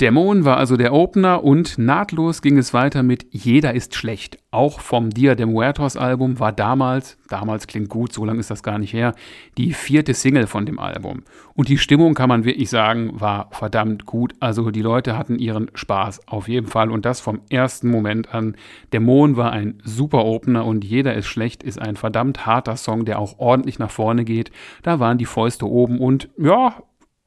Dämon 0.00 0.44
war 0.44 0.56
also 0.56 0.76
der 0.76 0.92
Opener 0.92 1.44
und 1.44 1.78
nahtlos 1.78 2.42
ging 2.42 2.58
es 2.58 2.74
weiter 2.74 3.04
mit 3.04 3.26
Jeder 3.30 3.74
ist 3.74 3.94
schlecht. 3.94 4.38
Auch 4.50 4.80
vom 4.80 5.10
Dia 5.10 5.36
de 5.36 5.46
Muertos 5.46 5.96
Album 5.96 6.40
war 6.40 6.50
damals, 6.50 7.16
damals 7.28 7.68
klingt 7.68 7.90
gut, 7.90 8.12
so 8.12 8.24
lange 8.24 8.40
ist 8.40 8.50
das 8.50 8.64
gar 8.64 8.80
nicht 8.80 8.92
her, 8.92 9.14
die 9.56 9.72
vierte 9.72 10.12
Single 10.12 10.48
von 10.48 10.66
dem 10.66 10.80
Album. 10.80 11.22
Und 11.54 11.68
die 11.68 11.78
Stimmung, 11.78 12.14
kann 12.14 12.28
man 12.28 12.44
wirklich 12.44 12.70
sagen, 12.70 13.20
war 13.20 13.50
verdammt 13.52 14.04
gut. 14.04 14.34
Also 14.40 14.72
die 14.72 14.82
Leute 14.82 15.16
hatten 15.16 15.38
ihren 15.38 15.70
Spaß 15.74 16.26
auf 16.26 16.48
jeden 16.48 16.66
Fall 16.66 16.90
und 16.90 17.04
das 17.04 17.20
vom 17.20 17.42
ersten 17.48 17.88
Moment 17.88 18.34
an. 18.34 18.56
Dämon 18.92 19.36
war 19.36 19.52
ein 19.52 19.80
super 19.84 20.24
Opener 20.24 20.66
und 20.66 20.82
Jeder 20.82 21.14
ist 21.14 21.26
schlecht 21.26 21.62
ist 21.62 21.80
ein 21.80 21.94
verdammt 21.94 22.46
harter 22.46 22.76
Song, 22.76 23.04
der 23.04 23.20
auch 23.20 23.38
ordentlich 23.38 23.78
nach 23.78 23.92
vorne 23.92 24.24
geht. 24.24 24.50
Da 24.82 24.98
waren 24.98 25.18
die 25.18 25.24
Fäuste 25.24 25.68
oben 25.68 26.00
und 26.00 26.30
ja, 26.36 26.82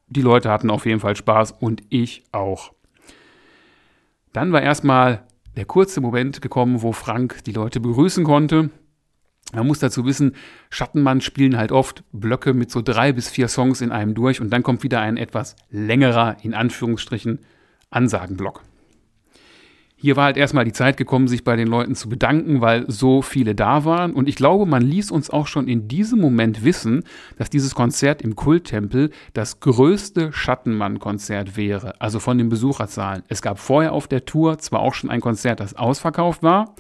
die 0.08 0.22
Leute 0.22 0.50
hatten 0.50 0.70
auf 0.70 0.86
jeden 0.86 1.00
Fall 1.00 1.16
Spaß 1.16 1.54
und 1.60 1.84
ich 1.90 2.24
auch. 2.32 2.74
Dann 4.34 4.52
war 4.52 4.62
erstmal 4.62 5.24
der 5.56 5.66
kurze 5.66 6.02
Moment 6.02 6.42
gekommen, 6.42 6.82
wo 6.82 6.92
Frank 6.92 7.44
die 7.46 7.52
Leute 7.52 7.80
begrüßen 7.80 8.24
konnte. 8.24 8.70
Man 9.54 9.66
muss 9.66 9.80
dazu 9.80 10.06
wissen, 10.06 10.36
Schattenmann 10.70 11.22
spielen 11.22 11.58
halt 11.58 11.72
oft 11.72 12.04
Blöcke 12.12 12.54
mit 12.54 12.70
so 12.70 12.82
drei 12.82 13.14
bis 13.14 13.30
vier 13.30 13.48
Songs 13.48 13.82
in 13.82 13.92
einem 13.92 14.14
durch 14.14 14.42
und 14.42 14.52
dann 14.52 14.64
kommt 14.64 14.84
wieder 14.84 15.00
ein 15.00 15.18
etwas 15.18 15.56
längerer, 15.70 16.38
in 16.44 16.54
Anführungsstrichen, 16.54 17.40
Ansagenblock. 17.90 18.62
Hier 20.00 20.16
war 20.16 20.26
halt 20.26 20.38
erstmal 20.38 20.64
die 20.64 20.74
Zeit 20.74 20.96
gekommen, 20.96 21.28
sich 21.28 21.44
bei 21.44 21.56
den 21.56 21.68
Leuten 21.68 21.96
zu 21.96 22.08
bedanken, 22.08 22.62
weil 22.62 22.86
so 22.88 23.24
viele 23.24 23.56
da 23.56 23.84
waren. 23.84 24.14
Und 24.14 24.30
ich 24.30 24.36
glaube, 24.36 24.68
man 24.68 24.84
ließ 24.84 25.10
uns 25.10 25.32
auch 25.32 25.48
schon 25.48 25.68
in 25.68 25.88
diesem 25.88 26.22
Moment 26.22 26.64
wissen, 26.64 27.04
dass 27.40 27.50
dieses 27.50 27.74
Konzert 27.74 28.22
im 28.22 28.36
Kulttempel 28.36 29.10
das 29.34 29.60
größte 29.60 30.32
Schattenmann-Konzert 30.32 31.58
wäre, 31.58 32.00
also 32.00 32.20
von 32.20 32.38
den 32.38 32.48
Besucherzahlen. 32.48 33.24
Es 33.28 33.42
gab 33.42 33.58
vorher 33.58 33.92
auf 33.92 34.08
der 34.08 34.26
Tour 34.26 34.60
zwar 34.60 34.82
auch 34.82 34.94
schon 34.94 35.10
ein 35.10 35.20
Konzert, 35.20 35.60
das 35.60 35.74
ausverkauft 35.74 36.44
war. 36.44 36.76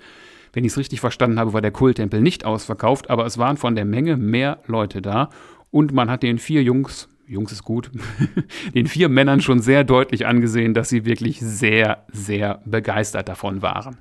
Wenn 0.53 0.63
ich 0.63 0.73
es 0.73 0.77
richtig 0.77 0.99
verstanden 0.99 1.39
habe, 1.39 1.53
war 1.53 1.61
der 1.61 1.71
Kulttempel 1.71 2.21
nicht 2.21 2.45
ausverkauft, 2.45 3.09
aber 3.09 3.25
es 3.25 3.39
waren 3.39 3.57
von 3.57 3.73
der 3.73 3.85
Menge 3.85 4.15
mehr 4.15 4.59
Leute 4.67 5.01
da. 5.01 5.31
Und 5.71 5.91
man 5.91 6.11
hat 6.11 6.21
den 6.21 6.37
vier 6.37 6.61
Jungs 6.61 7.09
Jungs 7.27 7.51
ist 7.51 7.63
gut, 7.63 7.91
den 8.73 8.87
vier 8.87 9.09
Männern 9.09 9.41
schon 9.41 9.59
sehr 9.59 9.83
deutlich 9.83 10.25
angesehen, 10.25 10.73
dass 10.73 10.89
sie 10.89 11.05
wirklich 11.05 11.39
sehr, 11.41 12.05
sehr 12.11 12.61
begeistert 12.65 13.27
davon 13.27 13.61
waren. 13.61 13.97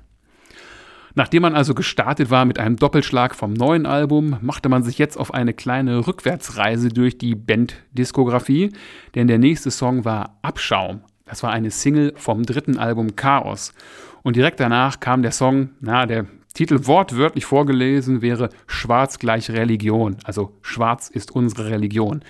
Nachdem 1.13 1.41
man 1.41 1.55
also 1.55 1.73
gestartet 1.73 2.29
war 2.29 2.45
mit 2.45 2.59
einem 2.59 2.77
Doppelschlag 2.77 3.35
vom 3.35 3.51
neuen 3.53 3.85
Album, 3.85 4.37
machte 4.41 4.69
man 4.69 4.83
sich 4.83 4.97
jetzt 4.97 5.17
auf 5.17 5.33
eine 5.33 5.53
kleine 5.53 6.07
Rückwärtsreise 6.07 6.89
durch 6.89 7.17
die 7.17 7.35
Band-Diskografie, 7.35 8.71
denn 9.15 9.27
der 9.27 9.39
nächste 9.39 9.71
Song 9.71 10.05
war 10.05 10.37
Abschaum. 10.43 11.01
Das 11.25 11.43
war 11.43 11.51
eine 11.51 11.71
Single 11.71 12.13
vom 12.15 12.43
dritten 12.43 12.77
Album 12.77 13.15
Chaos. 13.15 13.73
Und 14.21 14.35
direkt 14.35 14.59
danach 14.59 14.99
kam 14.99 15.21
der 15.21 15.31
Song, 15.31 15.71
na, 15.81 16.05
der 16.05 16.27
Titel 16.53 16.85
wortwörtlich 16.85 17.45
vorgelesen 17.45 18.21
wäre 18.21 18.49
Schwarz 18.67 19.19
gleich 19.19 19.49
Religion, 19.49 20.17
also 20.23 20.55
Schwarz 20.61 21.09
ist 21.09 21.31
unsere 21.31 21.69
Religion. 21.69 22.21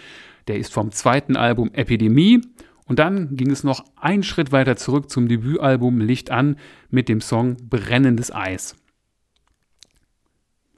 Der 0.47 0.57
ist 0.57 0.73
vom 0.73 0.91
zweiten 0.91 1.35
Album 1.35 1.71
Epidemie. 1.73 2.41
Und 2.85 2.99
dann 2.99 3.35
ging 3.35 3.51
es 3.51 3.63
noch 3.63 3.83
einen 3.97 4.23
Schritt 4.23 4.51
weiter 4.51 4.77
zurück 4.77 5.09
zum 5.09 5.27
Debütalbum 5.27 5.99
Licht 5.99 6.31
an 6.31 6.57
mit 6.89 7.09
dem 7.09 7.19
Song 7.19 7.57
Brennendes 7.69 8.33
Eis. 8.33 8.75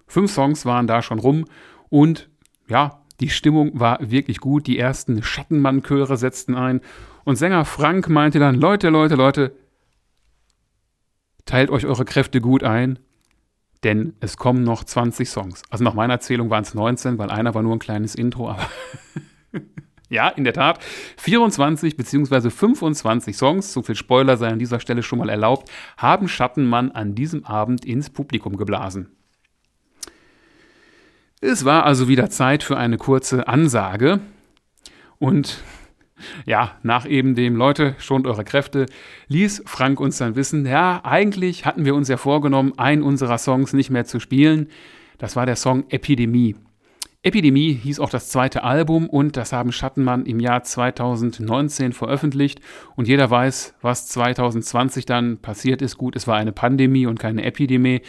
Fünf 0.07 0.31
Songs 0.31 0.65
waren 0.65 0.87
da 0.87 1.03
schon 1.03 1.19
rum 1.19 1.45
und 1.89 2.29
ja, 2.67 3.03
die 3.19 3.29
Stimmung 3.29 3.79
war 3.79 3.99
wirklich 4.01 4.39
gut. 4.39 4.65
Die 4.65 4.79
ersten 4.79 5.21
Schattenmann-Chöre 5.21 6.17
setzten 6.17 6.55
ein 6.55 6.81
und 7.25 7.35
Sänger 7.35 7.63
Frank 7.63 8.09
meinte 8.09 8.39
dann: 8.39 8.55
Leute, 8.55 8.89
Leute, 8.89 9.13
Leute, 9.13 9.55
teilt 11.45 11.69
euch 11.69 11.85
eure 11.85 12.05
Kräfte 12.05 12.41
gut 12.41 12.63
ein, 12.63 12.97
denn 13.83 14.13
es 14.19 14.37
kommen 14.37 14.63
noch 14.63 14.83
20 14.83 15.29
Songs. 15.29 15.61
Also 15.69 15.83
nach 15.83 15.93
meiner 15.93 16.13
Erzählung 16.13 16.49
waren 16.49 16.63
es 16.63 16.73
19, 16.73 17.19
weil 17.19 17.29
einer 17.29 17.53
war 17.53 17.61
nur 17.61 17.75
ein 17.75 17.79
kleines 17.79 18.15
Intro, 18.15 18.49
aber 18.49 18.67
Ja, 20.09 20.29
in 20.29 20.43
der 20.43 20.53
Tat. 20.53 20.83
24 21.17 21.95
bzw. 21.95 22.49
25 22.49 23.37
Songs, 23.37 23.71
so 23.71 23.83
viel 23.83 23.95
Spoiler 23.95 24.37
sei 24.37 24.47
an 24.47 24.57
dieser 24.57 24.79
Stelle 24.79 25.03
schon 25.03 25.19
mal 25.19 25.29
erlaubt, 25.29 25.69
haben 25.97 26.27
Schattenmann 26.27 26.91
an 26.91 27.13
diesem 27.13 27.45
Abend 27.45 27.85
ins 27.85 28.09
Publikum 28.09 28.57
geblasen. 28.57 29.11
Es 31.41 31.63
war 31.63 31.85
also 31.85 32.07
wieder 32.07 32.29
Zeit 32.29 32.63
für 32.63 32.75
eine 32.75 32.97
kurze 32.97 33.47
Ansage. 33.47 34.19
Und 35.19 35.61
ja, 36.45 36.77
nach 36.81 37.05
eben 37.05 37.35
dem 37.35 37.55
Leute, 37.55 37.95
schont 37.99 38.25
eure 38.25 38.43
Kräfte, 38.43 38.87
ließ 39.27 39.63
Frank 39.67 39.99
uns 39.99 40.17
dann 40.17 40.35
wissen, 40.35 40.65
ja, 40.65 41.01
eigentlich 41.03 41.65
hatten 41.65 41.85
wir 41.85 41.93
uns 41.93 42.07
ja 42.07 42.17
vorgenommen, 42.17 42.73
einen 42.77 43.03
unserer 43.03 43.37
Songs 43.37 43.73
nicht 43.73 43.91
mehr 43.91 44.05
zu 44.05 44.19
spielen. 44.19 44.69
Das 45.19 45.35
war 45.35 45.45
der 45.45 45.55
Song 45.55 45.85
Epidemie. 45.89 46.55
Epidemie 47.21 47.73
hieß 47.73 47.99
auch 47.99 48.09
das 48.09 48.29
zweite 48.29 48.63
Album 48.63 49.09
und 49.09 49.35
das 49.35 49.51
haben 49.51 49.73
Schattenmann 49.73 50.25
im 50.25 50.39
Jahr 50.39 50.63
2019 50.63 51.91
veröffentlicht. 51.91 52.61
Und 52.95 53.09
jeder 53.09 53.29
weiß, 53.29 53.75
was 53.81 54.07
2020 54.07 55.05
dann 55.05 55.37
passiert 55.39 55.81
ist. 55.81 55.97
Gut, 55.97 56.15
es 56.15 56.27
war 56.27 56.37
eine 56.37 56.53
Pandemie 56.53 57.07
und 57.07 57.19
keine 57.19 57.43
Epidemie. 57.43 58.01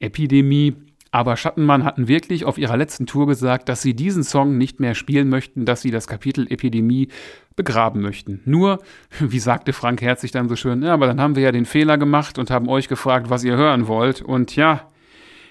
Epidemie. 0.00 0.74
Aber 1.12 1.38
Schattenmann 1.38 1.84
hatten 1.84 2.08
wirklich 2.08 2.44
auf 2.44 2.58
ihrer 2.58 2.76
letzten 2.76 3.06
Tour 3.06 3.26
gesagt, 3.26 3.70
dass 3.70 3.80
sie 3.80 3.94
diesen 3.94 4.22
Song 4.22 4.58
nicht 4.58 4.80
mehr 4.80 4.94
spielen 4.94 5.30
möchten, 5.30 5.64
dass 5.64 5.80
sie 5.80 5.90
das 5.90 6.06
Kapitel 6.06 6.46
Epidemie 6.50 7.08
begraben 7.56 8.02
möchten. 8.02 8.42
Nur, 8.44 8.80
wie 9.18 9.38
sagte 9.38 9.72
Frank 9.72 10.02
Herzig 10.02 10.30
dann 10.30 10.50
so 10.50 10.56
schön, 10.56 10.82
ja, 10.82 10.92
aber 10.92 11.06
dann 11.06 11.20
haben 11.22 11.36
wir 11.36 11.42
ja 11.42 11.52
den 11.52 11.66
Fehler 11.66 11.96
gemacht 11.96 12.38
und 12.38 12.50
haben 12.50 12.68
euch 12.68 12.88
gefragt, 12.88 13.30
was 13.30 13.44
ihr 13.44 13.56
hören 13.56 13.88
wollt. 13.88 14.20
Und 14.20 14.56
ja, 14.56 14.90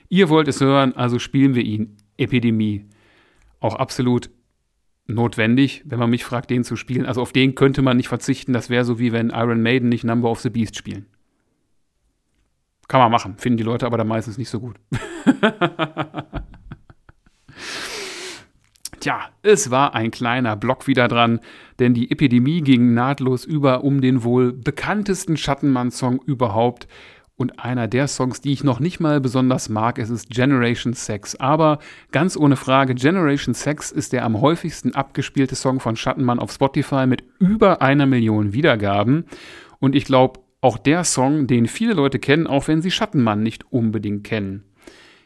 ihr 0.07 0.29
wollt 0.29 0.47
es 0.47 0.61
hören, 0.61 0.95
also 0.95 1.17
spielen 1.17 1.55
wir 1.55 1.63
ihn. 1.63 1.97
Epidemie 2.17 2.85
auch 3.61 3.75
absolut 3.75 4.29
notwendig, 5.07 5.83
wenn 5.85 5.99
man 5.99 6.09
mich 6.09 6.25
fragt, 6.25 6.49
den 6.49 6.65
zu 6.65 6.75
spielen. 6.75 7.05
Also 7.05 7.21
auf 7.21 7.31
den 7.31 7.55
könnte 7.55 7.81
man 7.81 7.95
nicht 7.97 8.09
verzichten. 8.09 8.53
Das 8.53 8.69
wäre 8.69 8.83
so 8.83 8.99
wie 8.99 9.13
wenn 9.13 9.29
Iron 9.29 9.61
Maiden 9.61 9.87
nicht 9.89 10.03
Number 10.03 10.29
of 10.29 10.41
the 10.41 10.49
Beast 10.49 10.75
spielen. 10.75 11.05
Kann 12.87 12.99
man 12.99 13.11
machen, 13.11 13.37
finden 13.37 13.57
die 13.57 13.63
Leute 13.63 13.85
aber 13.85 13.97
dann 13.97 14.07
meistens 14.07 14.37
nicht 14.37 14.49
so 14.49 14.59
gut. 14.59 14.75
Tja, 18.99 19.29
es 19.41 19.71
war 19.71 19.95
ein 19.95 20.11
kleiner 20.11 20.55
Block 20.55 20.87
wieder 20.87 21.07
dran, 21.07 21.39
denn 21.79 21.93
die 21.93 22.11
Epidemie 22.11 22.61
ging 22.61 22.93
nahtlos 22.93 23.45
über 23.45 23.83
um 23.83 24.01
den 24.01 24.23
wohl 24.23 24.53
bekanntesten 24.53 25.37
Schattenmann-Song 25.37 26.21
überhaupt 26.25 26.87
und 27.41 27.59
einer 27.59 27.87
der 27.87 28.07
Songs, 28.07 28.39
die 28.39 28.53
ich 28.53 28.63
noch 28.63 28.79
nicht 28.79 28.99
mal 28.99 29.19
besonders 29.19 29.67
mag, 29.67 29.97
es 29.97 30.09
ist 30.09 30.29
Generation 30.29 30.93
Sex. 30.93 31.35
Aber 31.35 31.79
ganz 32.11 32.37
ohne 32.37 32.55
Frage, 32.55 32.93
Generation 32.93 33.55
Sex 33.55 33.91
ist 33.91 34.13
der 34.13 34.23
am 34.23 34.39
häufigsten 34.39 34.93
abgespielte 34.93 35.55
Song 35.55 35.79
von 35.79 35.95
Schattenmann 35.95 36.39
auf 36.39 36.51
Spotify 36.51 37.07
mit 37.07 37.23
über 37.39 37.81
einer 37.81 38.05
Million 38.05 38.53
Wiedergaben. 38.53 39.25
Und 39.79 39.95
ich 39.95 40.05
glaube, 40.05 40.39
auch 40.61 40.77
der 40.77 41.03
Song, 41.03 41.47
den 41.47 41.65
viele 41.65 41.95
Leute 41.95 42.19
kennen, 42.19 42.45
auch 42.45 42.67
wenn 42.67 42.83
sie 42.83 42.91
Schattenmann 42.91 43.41
nicht 43.41 43.71
unbedingt 43.71 44.23
kennen. 44.23 44.63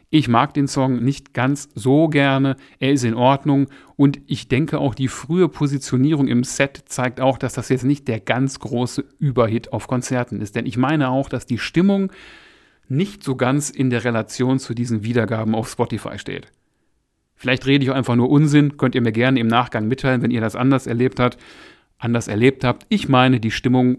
Ich 0.09 0.27
mag 0.27 0.53
den 0.53 0.67
Song 0.67 1.03
nicht 1.03 1.33
ganz 1.33 1.69
so 1.73 2.07
gerne, 2.07 2.55
er 2.79 2.91
ist 2.91 3.03
in 3.03 3.15
Ordnung 3.15 3.67
und 3.95 4.19
ich 4.27 4.47
denke 4.47 4.79
auch 4.79 4.95
die 4.95 5.07
frühe 5.07 5.49
Positionierung 5.49 6.27
im 6.27 6.43
Set 6.43 6.83
zeigt 6.85 7.19
auch, 7.19 7.37
dass 7.37 7.53
das 7.53 7.69
jetzt 7.69 7.83
nicht 7.83 8.07
der 8.07 8.19
ganz 8.19 8.59
große 8.59 9.03
Überhit 9.19 9.73
auf 9.73 9.87
Konzerten 9.87 10.41
ist. 10.41 10.55
Denn 10.55 10.65
ich 10.65 10.77
meine 10.77 11.09
auch, 11.09 11.27
dass 11.27 11.45
die 11.45 11.57
Stimmung 11.57 12.11
nicht 12.87 13.23
so 13.23 13.35
ganz 13.35 13.69
in 13.69 13.89
der 13.89 14.03
Relation 14.03 14.59
zu 14.59 14.73
diesen 14.73 15.03
Wiedergaben 15.03 15.55
auf 15.55 15.69
Spotify 15.69 16.19
steht. 16.19 16.51
Vielleicht 17.35 17.65
rede 17.65 17.83
ich 17.83 17.91
auch 17.91 17.95
einfach 17.95 18.15
nur 18.15 18.29
Unsinn, 18.29 18.77
könnt 18.77 18.95
ihr 18.95 19.01
mir 19.01 19.11
gerne 19.11 19.39
im 19.39 19.47
Nachgang 19.47 19.87
mitteilen, 19.87 20.21
wenn 20.21 20.31
ihr 20.31 20.41
das 20.41 20.55
anders 20.55 20.87
erlebt 20.87 21.19
habt, 21.19 21.37
anders 21.97 22.27
erlebt 22.27 22.63
habt. 22.63 22.85
Ich 22.89 23.09
meine, 23.09 23.39
die 23.39 23.51
Stimmung 23.51 23.97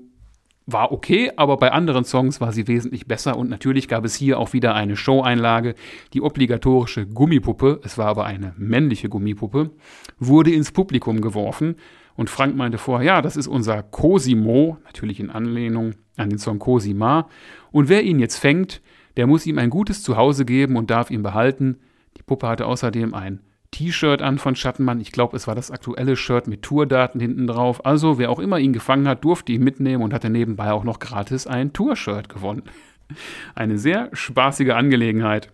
war 0.66 0.90
okay, 0.90 1.30
aber 1.36 1.56
bei 1.56 1.70
anderen 1.70 2.04
Songs 2.04 2.40
war 2.40 2.52
sie 2.52 2.66
wesentlich 2.66 3.06
besser 3.06 3.36
und 3.36 3.48
natürlich 3.48 3.86
gab 3.86 4.04
es 4.04 4.16
hier 4.16 4.38
auch 4.38 4.52
wieder 4.52 4.74
eine 4.74 4.96
Show-Einlage. 4.96 5.76
Die 6.12 6.20
obligatorische 6.20 7.06
Gummipuppe, 7.06 7.80
es 7.84 7.96
war 7.96 8.06
aber 8.08 8.24
eine 8.24 8.52
männliche 8.56 9.08
Gummipuppe, 9.08 9.70
wurde 10.18 10.52
ins 10.52 10.72
Publikum 10.72 11.20
geworfen 11.20 11.76
und 12.16 12.30
Frank 12.30 12.56
meinte 12.56 12.78
vorher, 12.78 13.06
ja, 13.06 13.22
das 13.22 13.36
ist 13.36 13.46
unser 13.46 13.84
Cosimo, 13.84 14.78
natürlich 14.84 15.20
in 15.20 15.30
Anlehnung 15.30 15.94
an 16.16 16.30
den 16.30 16.38
Song 16.38 16.58
Cosima 16.58 17.28
und 17.70 17.88
wer 17.88 18.02
ihn 18.02 18.18
jetzt 18.18 18.36
fängt, 18.36 18.82
der 19.16 19.28
muss 19.28 19.46
ihm 19.46 19.58
ein 19.58 19.70
gutes 19.70 20.02
Zuhause 20.02 20.44
geben 20.44 20.76
und 20.76 20.90
darf 20.90 21.10
ihn 21.10 21.22
behalten. 21.22 21.78
Die 22.16 22.22
Puppe 22.22 22.48
hatte 22.48 22.66
außerdem 22.66 23.14
ein 23.14 23.40
T-Shirt 23.76 24.22
an 24.22 24.38
von 24.38 24.56
Schattenmann. 24.56 25.02
Ich 25.02 25.12
glaube, 25.12 25.36
es 25.36 25.46
war 25.46 25.54
das 25.54 25.70
aktuelle 25.70 26.16
Shirt 26.16 26.46
mit 26.46 26.62
Tourdaten 26.62 27.20
hinten 27.20 27.46
drauf. 27.46 27.84
Also, 27.84 28.16
wer 28.16 28.30
auch 28.30 28.38
immer 28.38 28.58
ihn 28.58 28.72
gefangen 28.72 29.06
hat, 29.06 29.22
durfte 29.22 29.52
ihn 29.52 29.62
mitnehmen 29.62 30.02
und 30.02 30.14
hatte 30.14 30.30
nebenbei 30.30 30.72
auch 30.72 30.82
noch 30.82 30.98
gratis 30.98 31.46
ein 31.46 31.74
Tour-Shirt 31.74 32.30
gewonnen. 32.30 32.62
Eine 33.54 33.76
sehr 33.76 34.08
spaßige 34.14 34.70
Angelegenheit. 34.70 35.52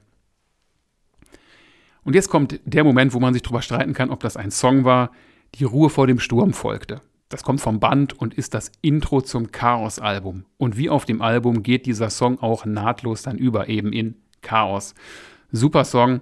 Und 2.05 2.15
jetzt 2.15 2.29
kommt 2.29 2.61
der 2.65 2.85
Moment, 2.85 3.13
wo 3.13 3.19
man 3.19 3.35
sich 3.35 3.43
darüber 3.43 3.61
streiten 3.61 3.93
kann, 3.93 4.11
ob 4.11 4.21
das 4.21 4.37
ein 4.37 4.53
Song 4.53 4.85
war. 4.85 5.11
Die 5.57 5.65
Ruhe 5.65 5.91
vor 5.91 6.07
dem 6.07 6.21
Sturm 6.21 6.53
folgte. 6.53 7.01
Das 7.29 7.43
kommt 7.43 7.61
vom 7.61 7.81
Band 7.81 8.13
und 8.13 8.35
ist 8.35 8.55
das 8.55 8.71
Intro 8.83 9.23
zum 9.23 9.51
Chaos-Album. 9.51 10.45
Und 10.59 10.77
wie 10.77 10.91
auf 10.91 11.07
dem 11.07 11.23
Album 11.23 11.65
geht 11.65 11.87
dieser 11.87 12.09
Song 12.09 12.39
auch 12.41 12.67
nahtlos 12.67 13.23
dann 13.23 13.37
über, 13.37 13.69
eben 13.69 13.93
in 13.93 14.15
Chaos. 14.43 14.95
Super 15.51 15.85
Song 15.85 16.21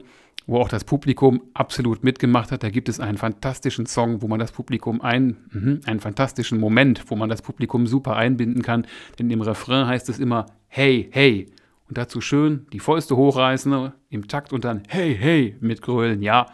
wo 0.51 0.59
auch 0.59 0.69
das 0.69 0.83
Publikum 0.83 1.43
absolut 1.55 2.03
mitgemacht 2.03 2.51
hat. 2.51 2.65
Da 2.65 2.71
gibt 2.71 2.89
es 2.89 2.99
einen 2.99 3.19
fantastischen 3.19 3.87
Song, 3.87 4.21
wo 4.21 4.27
man 4.27 4.41
das 4.41 4.51
Publikum 4.51 5.01
ein, 5.01 5.37
mh, 5.53 5.87
einen 5.87 6.01
fantastischen 6.01 6.59
Moment, 6.59 7.05
wo 7.07 7.15
man 7.15 7.29
das 7.29 7.41
Publikum 7.41 7.87
super 7.87 8.17
einbinden 8.17 8.63
kann. 8.63 8.85
Denn 9.21 9.31
im 9.31 9.43
Refrain 9.43 9.87
heißt 9.87 10.09
es 10.09 10.19
immer 10.19 10.47
Hey, 10.67 11.09
hey. 11.13 11.47
Und 11.89 11.99
dazu 11.99 12.21
schön 12.21 12.67
die 12.73 12.81
Fäuste 12.81 13.17
hochreißen 13.17 13.93
im 14.09 14.27
Takt 14.27 14.53
und 14.53 14.65
dann 14.65 14.83
Hey, 14.89 15.17
hey 15.17 15.57
mitgrölen. 15.61 16.21
Ja, 16.21 16.47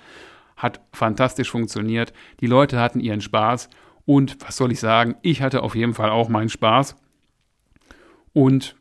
hat 0.59 0.83
fantastisch 0.93 1.51
funktioniert. 1.51 2.13
Die 2.41 2.47
Leute 2.47 2.79
hatten 2.79 3.01
ihren 3.01 3.23
Spaß. 3.23 3.71
Und 4.05 4.37
was 4.47 4.59
soll 4.59 4.73
ich 4.73 4.81
sagen? 4.81 5.17
Ich 5.23 5.41
hatte 5.41 5.63
auf 5.63 5.75
jeden 5.75 5.95
Fall 5.95 6.11
auch 6.11 6.29
meinen 6.29 6.51
Spaß. 6.51 6.97
Und 8.35 8.77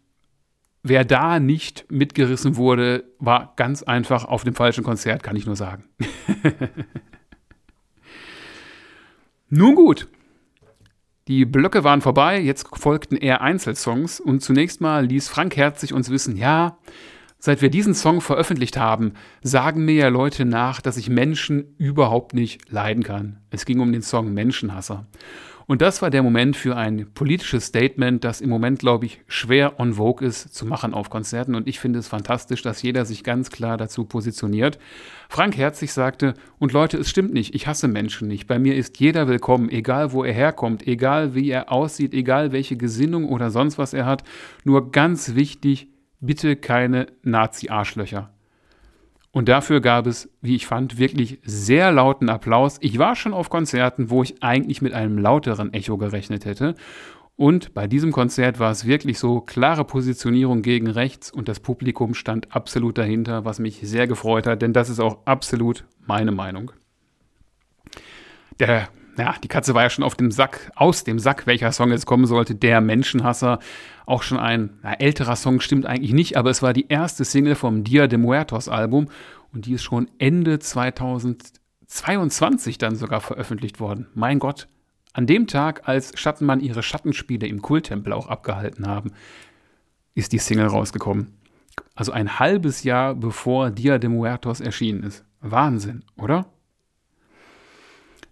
Wer 0.88 1.04
da 1.04 1.40
nicht 1.40 1.86
mitgerissen 1.90 2.58
wurde, 2.58 3.06
war 3.18 3.54
ganz 3.56 3.82
einfach 3.82 4.24
auf 4.24 4.44
dem 4.44 4.54
falschen 4.54 4.84
Konzert, 4.84 5.24
kann 5.24 5.36
ich 5.36 5.48
nur 5.48 5.56
sagen. 5.56 5.86
Nun 9.50 9.74
gut. 9.74 10.08
Die 11.28 11.46
Blöcke 11.46 11.84
waren 11.84 12.02
vorbei, 12.02 12.40
jetzt 12.40 12.68
folgten 12.78 13.18
eher 13.18 13.42
Einzelsongs 13.42 14.20
und 14.20 14.42
zunächst 14.44 14.80
mal 14.80 15.04
ließ 15.08 15.28
Frank 15.28 15.58
Herzig 15.58 15.92
uns 15.92 16.12
wissen, 16.12 16.38
ja, 16.38 16.78
seit 17.40 17.64
wir 17.64 17.72
diesen 17.72 17.96
Song 17.96 18.22
veröffentlicht 18.22 18.78
haben, 18.78 19.14
sagen 19.42 19.86
mir 19.86 19.96
ja 19.96 20.10
Leute 20.10 20.46
nach, 20.46 20.82
dass 20.82 20.98
ich 20.98 21.10
Menschen 21.10 21.74
überhaupt 21.80 22.36
nicht 22.36 22.70
leiden 22.72 23.02
kann. 23.02 23.40
Es 23.50 23.66
ging 23.66 23.80
um 23.80 23.92
den 23.92 24.04
Song 24.04 24.36
Menschenhasser. 24.36 25.08
Und 25.68 25.82
das 25.82 26.02
war 26.04 26.12
der 26.12 26.22
Moment 26.22 26.56
für 26.56 26.76
ein 26.76 27.08
politisches 27.14 27.66
Statement, 27.66 28.24
das 28.24 28.40
im 28.40 28.50
Moment, 28.50 28.80
glaube 28.80 29.08
ich, 29.08 29.22
schwer 29.28 29.80
on 29.80 29.94
vogue 29.94 30.26
ist 30.26 30.54
zu 30.54 30.66
machen 30.66 30.94
auf 30.94 31.10
Konzerten. 31.10 31.56
Und 31.56 31.68
ich 31.68 31.80
finde 31.80 31.98
es 31.98 32.08
fantastisch, 32.08 32.62
dass 32.62 32.84
jeder 32.84 33.06
sich 33.06 33.24
ganz 33.24 33.50
klar 33.50 33.76
dazu 33.78 34.06
positioniert. 34.06 34.78
Frank 35.28 35.58
Herzig 35.58 35.92
sagte, 35.92 36.36
und 36.60 36.72
Leute, 36.72 36.98
es 36.98 37.10
stimmt 37.10 37.34
nicht, 37.34 37.56
ich 37.56 37.66
hasse 37.66 37.88
Menschen 37.88 38.28
nicht. 38.28 38.46
Bei 38.46 38.60
mir 38.60 38.76
ist 38.76 39.00
jeder 39.00 39.28
willkommen, 39.28 39.70
egal 39.70 40.12
wo 40.12 40.24
er 40.24 40.34
herkommt, 40.34 40.86
egal 40.86 41.34
wie 41.34 41.50
er 41.50 41.72
aussieht, 41.72 42.14
egal 42.14 42.52
welche 42.52 42.78
Gesinnung 42.78 43.28
oder 43.28 43.50
sonst 43.50 43.80
was 43.80 43.94
er 43.94 44.06
hat. 44.06 44.24
Nur 44.66 44.92
ganz 44.92 45.34
wichtig, 45.34 45.88
bitte 46.20 46.56
keine 46.56 47.08
Nazi-Arschlöcher. 47.24 48.35
Und 49.36 49.50
dafür 49.50 49.82
gab 49.82 50.08
es, 50.08 50.30
wie 50.40 50.56
ich 50.56 50.66
fand, 50.66 50.98
wirklich 50.98 51.40
sehr 51.44 51.92
lauten 51.92 52.30
Applaus. 52.30 52.78
Ich 52.80 53.00
war 53.00 53.18
schon 53.18 53.34
auf 53.34 53.50
Konzerten, 53.50 54.10
wo 54.10 54.24
ich 54.24 54.42
eigentlich 54.42 54.82
mit 54.82 54.94
einem 54.94 55.18
lauteren 55.18 55.74
Echo 55.74 55.98
gerechnet 55.98 56.46
hätte. 56.46 56.74
Und 57.36 57.74
bei 57.74 57.86
diesem 57.86 58.14
Konzert 58.14 58.60
war 58.60 58.72
es 58.72 58.86
wirklich 58.86 59.20
so 59.20 59.42
klare 59.42 59.84
Positionierung 59.84 60.62
gegen 60.62 60.88
rechts 60.88 61.32
und 61.32 61.50
das 61.50 61.60
Publikum 61.60 62.14
stand 62.14 62.56
absolut 62.56 62.98
dahinter, 62.98 63.44
was 63.44 63.60
mich 63.60 63.82
sehr 63.84 64.08
gefreut 64.08 64.48
hat, 64.48 64.62
denn 64.62 64.72
das 64.72 64.88
ist 64.88 65.02
auch 65.02 65.18
absolut 65.26 65.84
meine 66.08 66.32
Meinung. 66.32 66.72
Der 68.62 68.88
ja, 69.18 69.36
die 69.44 69.48
Katze 69.48 69.74
war 69.74 69.84
ja 69.84 69.90
schon 69.90 70.04
auf 70.04 70.16
dem 70.16 70.32
Sack, 70.32 70.72
aus 70.76 71.04
dem 71.04 71.20
Sack, 71.20 71.48
welcher 71.48 71.72
Song 71.72 71.92
jetzt 71.92 72.06
kommen 72.06 72.26
sollte, 72.26 72.56
der 72.56 72.82
Menschenhasser. 72.82 73.60
Auch 74.06 74.24
schon 74.24 74.40
ein 74.40 74.72
na, 74.84 74.94
älterer 74.94 75.36
Song, 75.36 75.62
stimmt 75.62 75.86
eigentlich 75.86 76.14
nicht, 76.14 76.38
aber 76.38 76.50
es 76.50 76.62
war 76.62 76.74
die 76.74 76.88
erste 76.90 77.26
Single 77.26 77.56
vom 77.56 77.84
Dia 77.84 78.08
de 78.08 78.20
Muertos 78.20 78.70
Album 78.70 79.08
und 79.54 79.66
die 79.66 79.74
ist 79.74 79.84
schon 79.84 80.10
Ende 80.20 80.60
2022 80.60 82.78
dann 82.78 82.96
sogar 82.96 83.22
veröffentlicht 83.22 83.80
worden. 83.80 84.08
Mein 84.14 84.40
Gott, 84.40 84.68
an 85.14 85.28
dem 85.28 85.48
Tag, 85.48 85.88
als 85.88 86.20
Schattenmann 86.20 86.60
ihre 86.60 86.84
Schattenspiele 86.84 87.48
im 87.48 87.62
Kulttempel 87.62 88.12
auch 88.12 88.28
abgehalten 88.28 88.86
haben, 88.86 89.14
ist 90.14 90.34
die 90.34 90.40
Single 90.40 90.68
rausgekommen. 90.68 91.38
Also 91.94 92.12
ein 92.12 92.40
halbes 92.40 92.84
Jahr 92.84 93.16
bevor 93.16 93.72
Dia 93.72 93.98
de 93.98 94.10
Muertos 94.10 94.60
erschienen 94.60 95.04
ist. 95.04 95.24
Wahnsinn, 95.42 96.04
oder? 96.18 96.48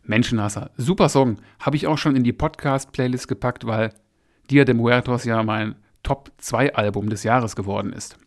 Menschenhasser. 0.03 0.71
Super 0.77 1.09
Song. 1.09 1.37
Habe 1.59 1.75
ich 1.75 1.87
auch 1.87 1.97
schon 1.97 2.15
in 2.15 2.23
die 2.23 2.33
Podcast-Playlist 2.33 3.27
gepackt, 3.27 3.65
weil 3.65 3.93
Dia 4.49 4.65
de 4.65 4.75
Muertos 4.75 5.23
ja 5.23 5.41
mein 5.43 5.75
Top 6.03 6.31
2 6.37 6.75
Album 6.75 7.09
des 7.09 7.23
Jahres 7.23 7.55
geworden 7.55 7.93
ist. 7.93 8.17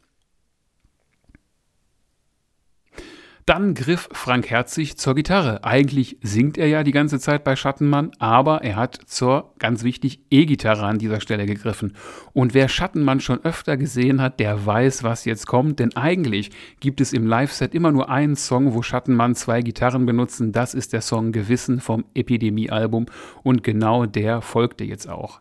Dann 3.47 3.75
griff 3.75 4.09
Frank 4.11 4.51
Herzig 4.51 4.97
zur 4.99 5.15
Gitarre. 5.15 5.63
Eigentlich 5.63 6.19
singt 6.21 6.59
er 6.59 6.67
ja 6.67 6.83
die 6.83 6.91
ganze 6.91 7.21
Zeit 7.21 7.45
bei 7.45 7.55
Schattenmann, 7.55 8.11
aber 8.19 8.65
er 8.65 8.75
hat 8.75 8.99
zur, 9.07 9.53
ganz 9.61 9.85
wichtig, 9.85 10.19
E-Gitarre 10.31 10.85
an 10.85 10.99
dieser 10.99 11.21
Stelle 11.21 11.47
gegriffen. 11.47 11.93
Und 12.33 12.55
wer 12.55 12.69
Schattenmann 12.69 13.21
schon 13.21 13.45
öfter 13.45 13.77
gesehen 13.77 14.21
hat, 14.21 14.41
der 14.41 14.67
weiß, 14.67 15.05
was 15.05 15.25
jetzt 15.27 15.47
kommt, 15.47 15.79
denn 15.79 15.95
eigentlich 15.95 16.51
gibt 16.81 17.01
es 17.01 17.13
im 17.13 17.25
Live-Set 17.25 17.73
immer 17.73 17.93
nur 17.93 18.11
einen 18.11 18.35
Song, 18.35 18.75
wo 18.75 18.83
Schattenmann 18.83 19.37
zwei 19.37 19.63
Gitarren 19.63 20.07
benutzen. 20.07 20.51
Das 20.51 20.75
ist 20.75 20.93
der 20.93 21.01
Song 21.01 21.31
Gewissen 21.31 21.79
vom 21.79 22.05
Epidemie-Album 22.15 23.07
und 23.45 23.63
genau 23.63 24.07
der 24.07 24.43
folgte 24.43 24.83
jetzt 24.83 25.09
auch. 25.09 25.41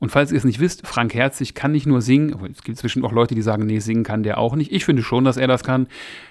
Und 0.00 0.08
falls 0.08 0.32
ihr 0.32 0.38
es 0.38 0.44
nicht 0.44 0.60
wisst, 0.60 0.86
Frank 0.86 1.14
Herzig 1.14 1.54
kann 1.54 1.72
nicht 1.72 1.86
nur 1.86 2.00
singen, 2.00 2.34
es 2.50 2.62
gibt 2.62 2.78
zwischen 2.78 3.04
auch 3.04 3.12
Leute, 3.12 3.34
die 3.34 3.42
sagen, 3.42 3.66
nee, 3.66 3.78
singen 3.78 4.02
kann 4.02 4.22
der 4.22 4.38
auch 4.38 4.56
nicht. 4.56 4.72
Ich 4.72 4.86
finde 4.86 5.02
schon, 5.02 5.24
dass 5.24 5.36
er 5.36 5.46
das 5.46 5.62
kann. 5.62 5.86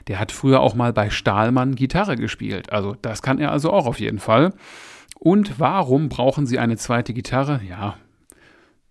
Der 0.08 0.20
hat 0.20 0.32
früher 0.32 0.60
auch 0.60 0.74
mal 0.74 0.92
bei 0.92 1.12
Stahlmann 1.12 1.76
Gitarre 1.76 2.16
gespielt. 2.16 2.74
Also 2.74 2.96
das 3.02 3.22
kann 3.22 3.40
er 3.40 3.52
also 3.52 3.72
auch 3.72 3.86
auf 3.86 4.00
jeden 4.00 4.20
Fall. 4.20 4.54
Und 5.20 5.60
warum 5.60 6.10
brauchen 6.10 6.48
sie 6.48 6.58
eine 6.58 6.78
zweite 6.78 7.14
Gitarre? 7.14 7.62
Ja, 7.68 7.96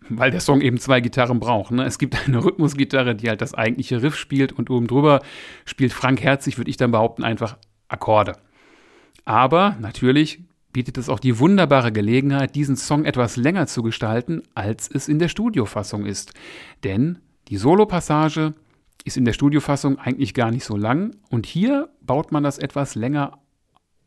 weil 0.08 0.30
der 0.30 0.40
Song 0.40 0.60
eben 0.60 0.78
zwei 0.78 1.00
Gitarren 1.00 1.40
braucht. 1.40 1.70
Ne? 1.70 1.84
Es 1.84 1.98
gibt 1.98 2.16
eine 2.26 2.42
Rhythmusgitarre, 2.42 3.14
die 3.14 3.28
halt 3.28 3.40
das 3.40 3.54
eigentliche 3.54 4.02
Riff 4.02 4.16
spielt 4.16 4.52
und 4.52 4.70
oben 4.70 4.86
drüber 4.86 5.20
spielt 5.64 5.92
Frank 5.92 6.22
Herzig, 6.22 6.58
würde 6.58 6.70
ich 6.70 6.76
dann 6.76 6.90
behaupten, 6.90 7.24
einfach 7.24 7.56
Akkorde. 7.88 8.34
Aber 9.24 9.76
natürlich 9.80 10.40
bietet 10.78 10.96
es 10.96 11.08
auch 11.08 11.18
die 11.18 11.40
wunderbare 11.40 11.90
Gelegenheit, 11.90 12.54
diesen 12.54 12.76
Song 12.76 13.04
etwas 13.04 13.34
länger 13.34 13.66
zu 13.66 13.82
gestalten, 13.82 14.44
als 14.54 14.88
es 14.88 15.08
in 15.08 15.18
der 15.18 15.26
Studiofassung 15.26 16.06
ist. 16.06 16.34
Denn 16.84 17.18
die 17.48 17.56
Solopassage 17.56 18.54
ist 19.02 19.16
in 19.16 19.24
der 19.24 19.32
Studiofassung 19.32 19.98
eigentlich 19.98 20.34
gar 20.34 20.52
nicht 20.52 20.62
so 20.64 20.76
lang 20.76 21.16
und 21.30 21.46
hier 21.46 21.88
baut 22.00 22.30
man 22.30 22.44
das 22.44 22.58
etwas 22.58 22.94
länger 22.94 23.40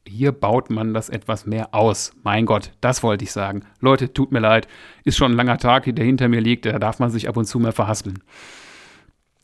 hier 0.08 0.32
baut 0.32 0.70
man 0.70 0.94
das 0.94 1.10
etwas 1.10 1.46
mehr 1.46 1.76
aus. 1.76 2.14
Mein 2.24 2.46
Gott, 2.46 2.72
das 2.82 3.04
wollte 3.04 3.26
ich 3.26 3.34
sagen. 3.34 3.66
Leute, 3.82 4.14
tut 4.14 4.32
mir 4.32 4.40
leid, 4.40 4.68
ist 5.04 5.18
schon 5.18 5.34
ein 5.34 5.38
langer 5.38 5.58
Tag, 5.58 5.94
der 5.94 6.06
hinter 6.06 6.28
mir 6.28 6.42
liegt, 6.42 6.66
da 6.66 6.80
darf 6.80 7.00
man 7.00 7.12
sich 7.12 7.28
ab 7.28 7.38
und 7.38 7.46
zu 7.46 7.60
mal 7.60 7.74
verhaspeln. 7.74 8.24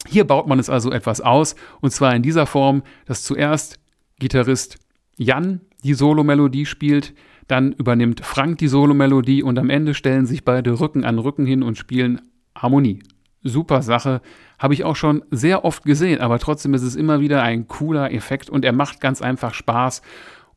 Hier 0.08 0.26
baut 0.26 0.48
man 0.48 0.60
es 0.60 0.70
also 0.70 0.92
etwas 0.92 1.20
aus, 1.22 1.56
und 1.82 1.92
zwar 1.92 2.16
in 2.16 2.24
dieser 2.24 2.48
Form, 2.48 2.84
dass 3.06 3.24
zuerst 3.24 3.80
Gitarrist 4.18 4.78
Jan 5.18 5.62
die 5.84 5.94
Solo-Melodie 5.94 6.66
spielt, 6.66 7.14
dann 7.48 7.72
übernimmt 7.72 8.26
Frank 8.26 8.58
die 8.58 8.68
Solo-Melodie 8.68 9.44
und 9.44 9.58
am 9.58 9.70
Ende 9.70 9.94
stellen 9.94 10.26
sich 10.26 10.44
beide 10.44 10.80
Rücken 10.80 11.04
an 11.04 11.20
Rücken 11.20 11.46
hin 11.46 11.64
und 11.64 11.78
spielen 11.78 12.22
Harmonie. 12.56 13.00
Super 13.44 13.82
Sache, 13.82 14.22
habe 14.60 14.74
ich 14.74 14.84
auch 14.84 14.96
schon 14.96 15.24
sehr 15.32 15.64
oft 15.64 15.84
gesehen, 15.84 16.20
aber 16.20 16.40
trotzdem 16.40 16.74
ist 16.74 16.82
es 16.82 16.96
immer 16.96 17.20
wieder 17.20 17.44
ein 17.44 17.68
cooler 17.68 18.12
Effekt 18.12 18.50
und 18.50 18.66
er 18.66 18.74
macht 18.74 19.00
ganz 19.00 19.22
einfach 19.22 19.54
Spaß. 19.54 20.02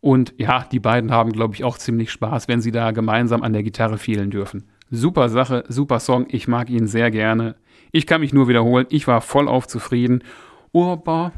Und 0.01 0.35
ja, 0.39 0.65
die 0.73 0.81
beiden 0.81 1.13
haben, 1.13 1.33
glaube 1.33 1.55
ich, 1.55 1.63
auch 1.63 1.77
ziemlich 1.77 2.11
Spaß, 2.11 2.49
wenn 2.49 2.63
sie 2.63 2.73
da 2.73 2.91
gemeinsam 2.91 3.43
an 3.43 3.53
der 3.53 3.63
Gitarre 3.63 3.99
fielen 3.99 4.31
dürfen. 4.31 4.65
Super 4.91 5.29
Sache, 5.29 5.65
super 5.69 6.01
Song, 6.01 6.27
ich 6.31 6.49
mag 6.49 6.71
ihn 6.71 6.87
sehr 6.87 7.11
gerne. 7.11 7.57
Ich 7.93 8.07
kann 8.07 8.23
mich 8.23 8.33
nur 8.33 8.49
wiederholen, 8.49 8.87
ich 8.89 9.07
war 9.07 9.21
vollauf 9.21 9.69
zufrieden. 9.69 10.25
Ober, 10.73 11.33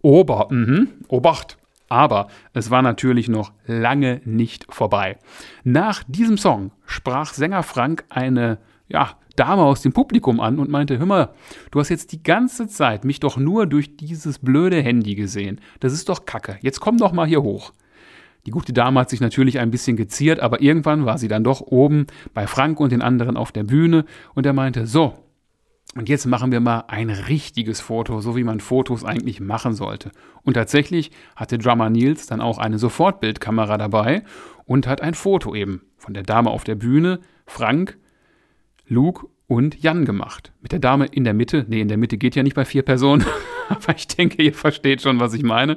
Ober, 0.00 0.48
mhm, 0.50 0.88
Obacht. 1.08 1.58
Aber 1.88 2.28
es 2.52 2.70
war 2.70 2.82
natürlich 2.82 3.28
noch 3.28 3.52
lange 3.66 4.20
nicht 4.24 4.66
vorbei. 4.72 5.18
Nach 5.64 6.02
diesem 6.06 6.38
Song 6.38 6.72
sprach 6.86 7.34
Sänger 7.34 7.62
Frank 7.62 8.04
eine, 8.08 8.58
ja, 8.88 9.16
Dame 9.36 9.62
aus 9.62 9.82
dem 9.82 9.92
Publikum 9.92 10.40
an 10.40 10.58
und 10.58 10.70
meinte, 10.70 10.98
hör 10.98 11.06
mal, 11.06 11.30
du 11.70 11.80
hast 11.80 11.88
jetzt 11.88 12.12
die 12.12 12.22
ganze 12.22 12.68
Zeit 12.68 13.04
mich 13.04 13.20
doch 13.20 13.36
nur 13.36 13.66
durch 13.66 13.96
dieses 13.96 14.38
blöde 14.38 14.80
Handy 14.80 15.14
gesehen. 15.14 15.60
Das 15.80 15.92
ist 15.92 16.08
doch 16.08 16.24
Kacke. 16.24 16.58
Jetzt 16.60 16.80
komm 16.80 16.98
doch 16.98 17.12
mal 17.12 17.26
hier 17.26 17.42
hoch. 17.42 17.72
Die 18.46 18.50
gute 18.50 18.72
Dame 18.72 19.00
hat 19.00 19.10
sich 19.10 19.20
natürlich 19.20 19.58
ein 19.58 19.70
bisschen 19.70 19.96
geziert, 19.96 20.38
aber 20.38 20.60
irgendwann 20.60 21.06
war 21.06 21.18
sie 21.18 21.28
dann 21.28 21.44
doch 21.44 21.62
oben 21.62 22.06
bei 22.34 22.46
Frank 22.46 22.78
und 22.78 22.92
den 22.92 23.02
anderen 23.02 23.36
auf 23.36 23.52
der 23.52 23.64
Bühne 23.64 24.04
und 24.34 24.44
er 24.44 24.52
meinte, 24.52 24.86
so, 24.86 25.14
und 25.96 26.08
jetzt 26.08 26.26
machen 26.26 26.50
wir 26.50 26.60
mal 26.60 26.84
ein 26.88 27.10
richtiges 27.10 27.80
Foto, 27.80 28.20
so 28.20 28.36
wie 28.36 28.42
man 28.42 28.58
Fotos 28.60 29.04
eigentlich 29.04 29.40
machen 29.40 29.74
sollte. 29.74 30.10
Und 30.42 30.54
tatsächlich 30.54 31.12
hatte 31.36 31.56
Drummer 31.56 31.88
Nils 31.88 32.26
dann 32.26 32.40
auch 32.40 32.58
eine 32.58 32.78
Sofortbildkamera 32.78 33.78
dabei 33.78 34.24
und 34.64 34.88
hat 34.88 35.02
ein 35.02 35.14
Foto 35.14 35.54
eben 35.54 35.82
von 35.96 36.14
der 36.14 36.24
Dame 36.24 36.50
auf 36.50 36.64
der 36.64 36.74
Bühne, 36.74 37.20
Frank, 37.46 37.96
Luke 38.86 39.26
und 39.46 39.80
Jan 39.82 40.04
gemacht. 40.04 40.52
Mit 40.60 40.72
der 40.72 40.80
Dame 40.80 41.06
in 41.06 41.24
der 41.24 41.34
Mitte, 41.34 41.64
nee, 41.68 41.80
in 41.80 41.88
der 41.88 41.98
Mitte 41.98 42.18
geht 42.18 42.34
ja 42.34 42.42
nicht 42.42 42.56
bei 42.56 42.64
vier 42.64 42.82
Personen, 42.82 43.24
aber 43.68 43.94
ich 43.96 44.08
denke, 44.08 44.42
ihr 44.42 44.54
versteht 44.54 45.02
schon, 45.02 45.20
was 45.20 45.34
ich 45.34 45.42
meine. 45.42 45.76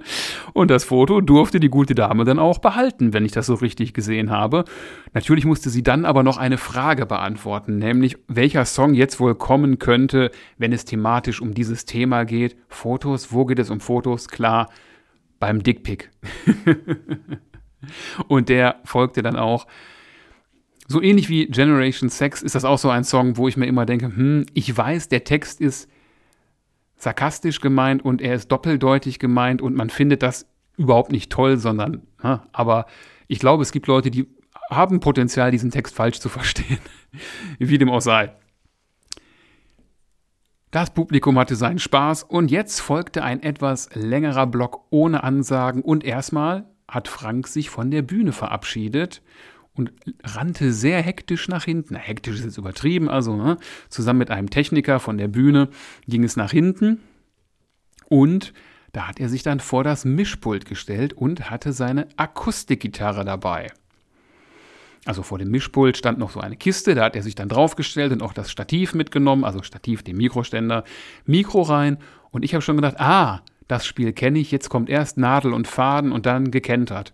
Und 0.54 0.72
das 0.72 0.84
Foto 0.84 1.22
durfte 1.22 1.60
die 1.60 1.70
gute 1.70 1.96
Dame 1.96 2.26
dann 2.26 2.40
auch 2.40 2.60
behalten, 2.60 3.14
wenn 3.14 3.26
ich 3.26 3.32
das 3.32 3.46
so 3.46 3.56
richtig 3.56 3.94
gesehen 3.94 4.30
habe. 4.30 4.66
Natürlich 5.14 5.46
musste 5.46 5.70
sie 5.70 5.84
dann 5.84 6.06
aber 6.06 6.24
noch 6.24 6.38
eine 6.38 6.58
Frage 6.58 7.06
beantworten, 7.06 7.78
nämlich 7.78 8.18
welcher 8.28 8.66
Song 8.66 8.94
jetzt 8.94 9.20
wohl 9.20 9.36
kommen 9.36 9.80
könnte, 9.80 10.32
wenn 10.58 10.74
es 10.74 10.86
thematisch 10.86 11.42
um 11.42 11.54
dieses 11.54 11.86
Thema 11.86 12.24
geht. 12.24 12.58
Fotos, 12.68 13.32
wo 13.32 13.46
geht 13.46 13.60
es 13.60 13.70
um 13.70 13.80
Fotos? 13.80 14.28
Klar, 14.28 14.70
beim 15.40 15.64
Dickpick. 15.64 16.10
und 18.28 18.50
der 18.50 18.78
folgte 18.84 19.22
dann 19.22 19.36
auch 19.36 19.68
so 20.88 21.02
ähnlich 21.02 21.28
wie 21.28 21.48
Generation 21.48 22.10
Sex 22.10 22.42
ist 22.42 22.56
das 22.56 22.64
auch 22.64 22.78
so 22.78 22.90
ein 22.90 23.04
Song, 23.04 23.38
wo 23.38 23.48
ich 23.48 23.58
mir 23.58 23.66
immer 23.66 23.86
denke, 23.86 24.06
hm, 24.08 24.46
ich 24.54 24.76
weiß, 24.76 25.10
der 25.10 25.26
Text 25.26 25.60
ist 25.60 25.90
sarkastisch 26.98 27.62
gemeint 27.62 28.04
und 28.04 28.22
er 28.22 28.36
ist 28.36 28.52
doppeldeutig 28.52 29.20
gemeint 29.20 29.62
und 29.62 29.76
man 29.76 29.90
findet 29.90 30.24
das 30.24 30.48
überhaupt 30.78 31.12
nicht 31.12 31.32
toll, 31.32 31.58
sondern, 31.58 32.02
ne, 32.22 32.42
aber 32.52 32.86
ich 33.28 33.40
glaube, 33.40 33.64
es 33.64 33.72
gibt 33.72 33.88
Leute, 33.88 34.12
die 34.12 34.28
haben 34.70 35.00
Potenzial, 35.00 35.52
diesen 35.52 35.72
Text 35.72 35.96
falsch 35.96 36.20
zu 36.20 36.30
verstehen. 36.30 36.80
wie 37.60 37.78
dem 37.78 37.90
auch 37.90 38.02
sei. 38.02 38.34
Das 40.72 40.94
Publikum 40.94 41.40
hatte 41.40 41.56
seinen 41.56 41.80
Spaß 41.80 42.24
und 42.24 42.52
jetzt 42.52 42.82
folgte 42.82 43.24
ein 43.24 43.42
etwas 43.42 43.90
längerer 43.94 44.48
Block 44.48 44.86
ohne 44.90 45.24
Ansagen 45.24 45.82
und 45.82 46.04
erstmal 46.04 46.66
hat 46.88 47.08
Frank 47.08 47.48
sich 47.48 47.70
von 47.70 47.90
der 47.90 48.02
Bühne 48.02 48.34
verabschiedet 48.34 49.22
und 49.78 49.94
rannte 50.24 50.74
sehr 50.74 51.02
hektisch 51.02 51.48
nach 51.48 51.64
hinten. 51.64 51.94
Na, 51.94 52.00
hektisch 52.00 52.36
ist 52.36 52.46
jetzt 52.46 52.58
übertrieben, 52.58 53.10
also 53.10 53.36
ne? 53.36 53.58
zusammen 53.90 54.20
mit 54.20 54.32
einem 54.32 54.50
Techniker 54.50 55.00
von 55.00 55.18
der 55.18 55.28
Bühne 55.28 55.70
ging 56.08 56.24
es 56.24 56.36
nach 56.36 56.52
hinten 56.52 57.00
und 58.10 58.54
da 58.94 59.08
hat 59.08 59.20
er 59.20 59.30
sich 59.30 59.44
dann 59.44 59.60
vor 59.60 59.84
das 59.84 60.06
Mischpult 60.06 60.66
gestellt 60.66 61.14
und 61.14 61.50
hatte 61.50 61.74
seine 61.74 62.08
Akustikgitarre 62.18 63.26
dabei. 63.26 63.72
Also 65.06 65.24
vor 65.24 65.38
dem 65.38 65.52
Mischpult 65.52 65.96
stand 65.96 66.18
noch 66.18 66.32
so 66.32 66.40
eine 66.40 66.58
Kiste, 66.58 66.96
da 66.96 67.06
hat 67.06 67.16
er 67.16 67.24
sich 67.24 67.36
dann 67.36 67.48
draufgestellt 67.48 68.12
und 68.12 68.22
auch 68.22 68.34
das 68.34 68.52
Stativ 68.52 68.94
mitgenommen, 68.94 69.44
also 69.44 69.62
Stativ, 69.62 70.04
den 70.04 70.18
Mikroständer, 70.18 70.84
Mikro 71.26 71.62
rein 71.62 71.98
und 72.32 72.44
ich 72.44 72.54
habe 72.54 72.62
schon 72.62 72.76
gedacht, 72.76 73.00
ah, 73.00 73.42
das 73.68 73.86
Spiel 73.86 74.14
kenne 74.14 74.40
ich, 74.40 74.52
jetzt 74.52 74.70
kommt 74.70 74.90
erst 74.90 75.18
Nadel 75.18 75.54
und 75.54 75.68
Faden 75.68 76.12
und 76.12 76.26
dann 76.26 76.52
gekentert. 76.52 77.14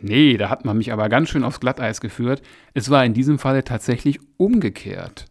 Nee, 0.00 0.36
da 0.36 0.50
hat 0.50 0.64
man 0.64 0.76
mich 0.76 0.92
aber 0.92 1.08
ganz 1.08 1.30
schön 1.30 1.44
aufs 1.44 1.60
Glatteis 1.60 2.00
geführt. 2.00 2.42
Es 2.74 2.90
war 2.90 3.04
in 3.04 3.14
diesem 3.14 3.38
Falle 3.38 3.64
tatsächlich 3.64 4.20
umgekehrt. 4.36 5.26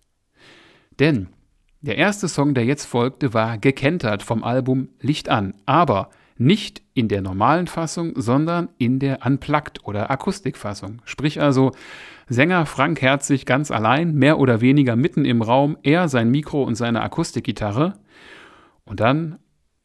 Denn 1.00 1.28
der 1.82 1.98
erste 1.98 2.28
Song, 2.28 2.54
der 2.56 2.66
jetzt 2.66 2.86
folgte, 2.86 3.34
war 3.34 3.58
gekentert 3.58 4.24
vom 4.24 4.44
Album 4.44 4.90
Licht 5.00 5.30
an, 5.30 5.54
aber 5.66 6.10
nicht 6.38 6.82
in 6.94 7.08
der 7.08 7.22
normalen 7.22 7.68
Fassung, 7.68 8.14
sondern 8.16 8.70
in 8.78 9.00
der 9.00 9.26
Unplugged 9.26 9.86
oder 9.86 10.10
Akustikfassung. 10.10 11.02
Sprich 11.06 11.42
also 11.42 11.72
Sänger 12.28 12.66
Frank 12.66 13.02
Herzig 13.02 13.46
ganz 13.46 13.72
allein, 13.72 14.16
mehr 14.16 14.40
oder 14.40 14.62
weniger 14.62 14.96
mitten 14.96 15.26
im 15.26 15.42
Raum, 15.42 15.78
er 15.84 16.10
sein 16.10 16.32
Mikro 16.32 16.64
und 16.64 16.76
seine 16.76 17.04
Akustikgitarre. 17.04 17.94
Und 18.84 19.00
dann 19.00 19.38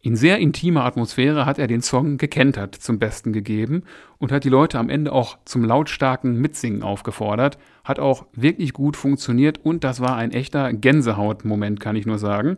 in 0.03 0.17
sehr 0.17 0.39
intimer 0.39 0.85
Atmosphäre 0.87 1.45
hat 1.45 1.59
er 1.59 1.67
den 1.67 1.83
Song 1.83 2.17
gekentert 2.17 2.75
zum 2.75 2.99
Besten 2.99 3.35
gegeben 3.35 3.83
und 4.17 4.33
hat 4.33 4.45
die 4.45 4.49
Leute 4.49 4.79
am 4.79 4.89
Ende 4.89 5.13
auch 5.13 5.37
zum 5.45 5.63
lautstarken 5.63 6.41
Mitsingen 6.41 6.83
aufgefordert. 6.83 7.59
Hat 7.85 7.99
auch 7.99 8.25
wirklich 8.33 8.73
gut 8.73 8.97
funktioniert 8.97 9.61
und 9.63 9.85
das 9.85 10.01
war 10.01 10.17
ein 10.17 10.33
echter 10.33 10.73
Gänsehaut-Moment, 10.73 11.81
kann 11.81 11.97
ich 11.97 12.07
nur 12.07 12.19
sagen. 12.19 12.57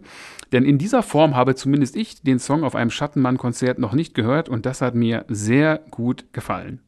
Denn 0.52 0.64
in 0.64 0.78
dieser 0.78 1.02
Form 1.02 1.34
habe 1.34 1.56
zumindest 1.56 1.96
ich 1.96 2.22
den 2.22 2.38
Song 2.38 2.62
auf 2.62 2.76
einem 2.76 2.90
Schattenmann-Konzert 2.90 3.80
noch 3.80 3.92
nicht 3.92 4.14
gehört 4.14 4.48
und 4.48 4.64
das 4.64 4.80
hat 4.80 4.94
mir 4.94 5.24
sehr 5.26 5.80
gut 5.90 6.32
gefallen. 6.32 6.78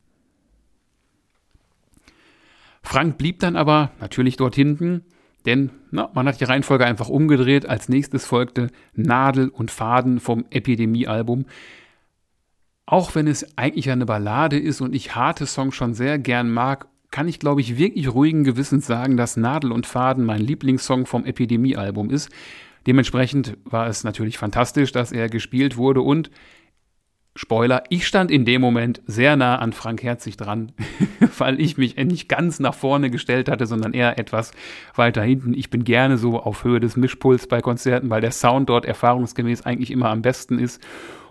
Frank 2.81 3.19
blieb 3.19 3.41
dann 3.41 3.57
aber 3.57 3.91
natürlich 3.99 4.37
dort 4.37 4.55
hinten 4.55 5.03
denn 5.47 5.71
na, 5.91 6.11
man 6.15 6.27
hat 6.27 6.41
die 6.41 6.45
Reihenfolge 6.45 6.87
einfach 6.87 7.09
umgedreht. 7.09 7.67
Als 7.69 7.89
nächstes 7.89 8.27
folgte 8.27 8.69
Nadel 8.95 9.49
und 9.49 9.71
Faden 9.71 10.21
vom 10.21 10.45
Epidemie-Album. 10.51 11.47
Auch 12.87 13.15
wenn 13.15 13.27
es 13.27 13.57
eigentlich 13.57 13.91
eine 13.91 14.07
Ballade 14.07 14.59
ist 14.59 14.81
und 14.81 14.95
ich 14.95 15.15
harte 15.15 15.47
Songs 15.47 15.75
schon 15.75 15.95
sehr 15.95 16.19
gern 16.19 16.51
mag, 16.51 16.87
kann 17.11 17.29
ich, 17.29 17.39
glaube 17.39 17.61
ich, 17.61 17.79
wirklich 17.79 18.13
ruhigen 18.13 18.45
Gewissens 18.45 18.87
sagen, 18.87 19.17
dass 19.17 19.37
Nadel 19.37 19.71
und 19.71 19.87
Faden 19.87 20.25
mein 20.25 20.41
Lieblingssong 20.41 21.07
vom 21.07 21.25
Epidemie-Album 21.25 22.11
ist. 22.11 22.29
Dementsprechend 22.87 23.57
war 23.65 23.87
es 23.87 24.05
natürlich 24.05 24.37
fantastisch, 24.37 24.93
dass 24.93 25.13
er 25.13 25.29
gespielt 25.29 25.77
wurde 25.77 26.03
und 26.03 26.31
Spoiler, 27.37 27.83
ich 27.89 28.07
stand 28.07 28.31
in 28.31 28.45
dem 28.45 28.61
Moment 28.61 29.03
sehr 29.09 29.35
nah 29.35 29.57
an 29.57 29.73
Frank 29.73 30.05
Herzig 30.05 30.37
dran, 30.37 30.71
weil 31.39 31.61
ich 31.61 31.77
mich 31.77 31.97
nicht 31.97 32.29
ganz 32.29 32.61
nach 32.61 32.75
vorne 32.75 33.11
gestellt 33.11 33.49
hatte, 33.49 33.67
sondern 33.67 33.93
eher 33.93 34.21
etwas 34.21 34.53
weiter 34.95 35.21
hinten. 35.23 35.53
Ich 35.53 35.69
bin 35.69 35.83
gerne 35.83 36.17
so 36.17 36.39
auf 36.39 36.63
Höhe 36.63 36.79
des 36.79 36.97
Mischpuls 36.97 37.49
bei 37.49 37.61
Konzerten, 37.61 38.09
weil 38.09 38.21
der 38.21 38.31
Sound 38.31 38.69
dort 38.69 38.85
erfahrungsgemäß 38.85 39.63
eigentlich 39.63 39.91
immer 39.91 40.11
am 40.11 40.23
besten 40.23 40.61
ist. 40.61 40.81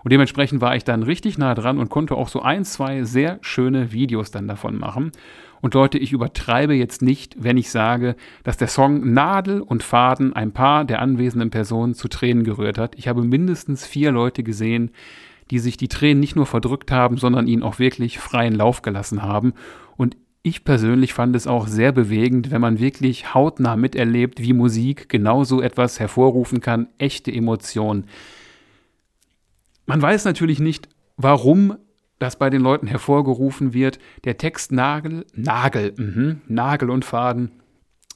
Und 0.03 0.11
dementsprechend 0.11 0.59
war 0.59 0.75
ich 0.75 0.83
dann 0.83 1.03
richtig 1.03 1.37
nah 1.37 1.55
dran 1.55 1.77
und 1.77 1.89
konnte 1.89 2.15
auch 2.15 2.27
so 2.27 2.41
ein, 2.41 2.65
zwei 2.65 3.03
sehr 3.03 3.39
schöne 3.39 3.93
Videos 3.93 4.29
dann 4.29 4.49
davon 4.49 4.77
machen. 4.77 5.13
Und 5.61 5.73
Leute, 5.73 5.97
ich 5.97 6.11
übertreibe 6.11 6.73
jetzt 6.73 7.01
nicht, 7.01 7.37
wenn 7.39 7.55
ich 7.55 7.71
sage, 7.71 8.17
dass 8.43 8.57
der 8.57 8.67
Song 8.67 9.13
Nadel 9.13 9.61
und 9.61 9.81
Faden 9.81 10.33
ein 10.33 10.51
paar 10.51 10.83
der 10.83 11.01
anwesenden 11.01 11.51
Personen 11.51 11.93
zu 11.93 12.09
Tränen 12.09 12.43
gerührt 12.43 12.77
hat. 12.77 12.95
Ich 12.97 13.07
habe 13.07 13.23
mindestens 13.23 13.87
vier 13.87 14.11
Leute 14.11 14.43
gesehen, 14.43 14.91
die 15.51 15.59
sich 15.59 15.77
die 15.77 15.87
Tränen 15.87 16.19
nicht 16.19 16.35
nur 16.35 16.45
verdrückt 16.45 16.91
haben, 16.91 17.17
sondern 17.17 17.47
ihnen 17.47 17.63
auch 17.63 17.79
wirklich 17.79 18.19
freien 18.19 18.55
Lauf 18.55 18.81
gelassen 18.81 19.21
haben. 19.21 19.53
Und 19.97 20.17
ich 20.41 20.65
persönlich 20.65 21.13
fand 21.13 21.35
es 21.35 21.47
auch 21.47 21.67
sehr 21.67 21.91
bewegend, 21.91 22.51
wenn 22.51 22.61
man 22.61 22.79
wirklich 22.79 23.33
hautnah 23.33 23.77
miterlebt, 23.77 24.41
wie 24.41 24.53
Musik 24.53 25.07
genauso 25.07 25.61
etwas 25.61 25.99
hervorrufen 25.99 26.59
kann, 26.59 26.89
echte 26.97 27.31
Emotionen. 27.31 28.07
Man 29.85 30.01
weiß 30.01 30.25
natürlich 30.25 30.59
nicht, 30.59 30.89
warum 31.17 31.77
das 32.19 32.37
bei 32.37 32.49
den 32.49 32.61
Leuten 32.61 32.87
hervorgerufen 32.87 33.73
wird. 33.73 33.99
Der 34.23 34.37
Text 34.37 34.71
Nagel, 34.71 35.25
Nagel, 35.33 35.93
mh, 35.97 36.35
Nagel 36.47 36.89
und 36.89 37.05
Faden. 37.05 37.62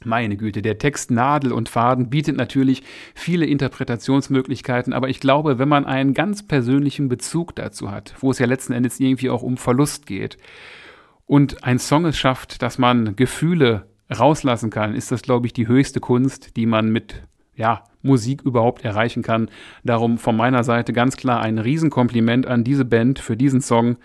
Meine 0.04 0.38
Güte, 0.38 0.62
der 0.62 0.78
Text 0.78 1.10
Nadel 1.10 1.52
und 1.52 1.70
Faden 1.70 2.10
bietet 2.10 2.38
natürlich 2.38 2.84
viele 3.16 3.46
Interpretationsmöglichkeiten, 3.46 4.94
aber 4.94 5.10
ich 5.10 5.20
glaube, 5.20 5.58
wenn 5.58 5.70
man 5.70 5.86
einen 5.86 6.14
ganz 6.14 6.48
persönlichen 6.48 7.10
Bezug 7.10 7.56
dazu 7.56 7.92
hat, 7.92 8.14
wo 8.20 8.30
es 8.30 8.40
ja 8.40 8.46
letzten 8.46 8.74
Endes 8.74 9.00
irgendwie 9.00 9.30
auch 9.30 9.42
um 9.42 9.58
Verlust 9.58 10.06
geht 10.06 10.38
und 11.26 11.64
ein 11.64 11.80
Song 11.80 12.06
es 12.06 12.18
schafft, 12.18 12.62
dass 12.62 12.78
man 12.78 13.16
Gefühle 13.16 13.88
rauslassen 14.10 14.70
kann, 14.70 14.94
ist 14.94 15.12
das, 15.12 15.24
glaube 15.24 15.48
ich, 15.48 15.54
die 15.54 15.68
höchste 15.68 16.00
Kunst, 16.00 16.56
die 16.56 16.66
man 16.66 16.90
mit 16.90 17.24
ja, 17.56 17.84
Musik 18.02 18.44
überhaupt 18.44 18.86
erreichen 18.86 19.24
kann. 19.24 19.50
Darum 19.84 20.18
von 20.18 20.38
meiner 20.38 20.64
Seite 20.64 20.94
ganz 20.94 21.18
klar 21.18 21.42
ein 21.42 21.58
Riesenkompliment 21.58 22.46
an 22.46 22.64
diese 22.64 22.86
Band 22.86 23.20
für 23.20 23.36
diesen 23.36 23.62
Song. 23.62 23.98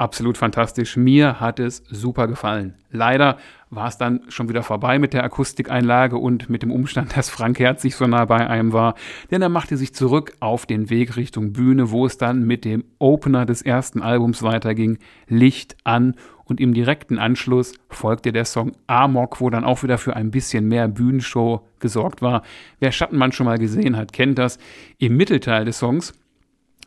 Absolut 0.00 0.38
fantastisch. 0.38 0.96
Mir 0.96 1.40
hat 1.40 1.60
es 1.60 1.82
super 1.90 2.26
gefallen. 2.26 2.72
Leider 2.90 3.36
war 3.68 3.86
es 3.86 3.98
dann 3.98 4.22
schon 4.28 4.48
wieder 4.48 4.62
vorbei 4.62 4.98
mit 4.98 5.12
der 5.12 5.24
Akustikeinlage 5.24 6.16
und 6.16 6.48
mit 6.48 6.62
dem 6.62 6.70
Umstand, 6.70 7.14
dass 7.18 7.28
Frank 7.28 7.58
Herzig 7.58 7.94
so 7.94 8.06
nah 8.06 8.24
bei 8.24 8.48
einem 8.48 8.72
war. 8.72 8.94
Denn 9.30 9.42
er 9.42 9.50
machte 9.50 9.76
sich 9.76 9.94
zurück 9.94 10.32
auf 10.40 10.64
den 10.64 10.88
Weg 10.88 11.18
Richtung 11.18 11.52
Bühne, 11.52 11.90
wo 11.90 12.06
es 12.06 12.16
dann 12.16 12.46
mit 12.46 12.64
dem 12.64 12.84
Opener 12.98 13.44
des 13.44 13.60
ersten 13.60 14.00
Albums 14.00 14.42
weiterging. 14.42 14.96
Licht 15.28 15.76
an 15.84 16.14
und 16.44 16.62
im 16.62 16.72
direkten 16.72 17.18
Anschluss 17.18 17.74
folgte 17.90 18.32
der 18.32 18.46
Song 18.46 18.72
Amok, 18.86 19.42
wo 19.42 19.50
dann 19.50 19.64
auch 19.64 19.82
wieder 19.82 19.98
für 19.98 20.16
ein 20.16 20.30
bisschen 20.30 20.66
mehr 20.66 20.88
Bühnenshow 20.88 21.68
gesorgt 21.78 22.22
war. 22.22 22.40
Wer 22.78 22.92
Schattenmann 22.92 23.32
schon 23.32 23.44
mal 23.44 23.58
gesehen 23.58 23.98
hat, 23.98 24.14
kennt 24.14 24.38
das. 24.38 24.56
Im 24.96 25.18
Mittelteil 25.18 25.66
des 25.66 25.78
Songs 25.78 26.14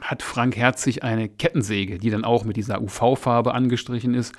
hat 0.03 0.21
Frank 0.21 0.55
Herzig 0.55 1.03
eine 1.03 1.29
Kettensäge, 1.29 1.97
die 1.97 2.09
dann 2.09 2.25
auch 2.25 2.43
mit 2.43 2.57
dieser 2.57 2.81
UV-Farbe 2.81 3.53
angestrichen 3.53 4.13
ist. 4.13 4.35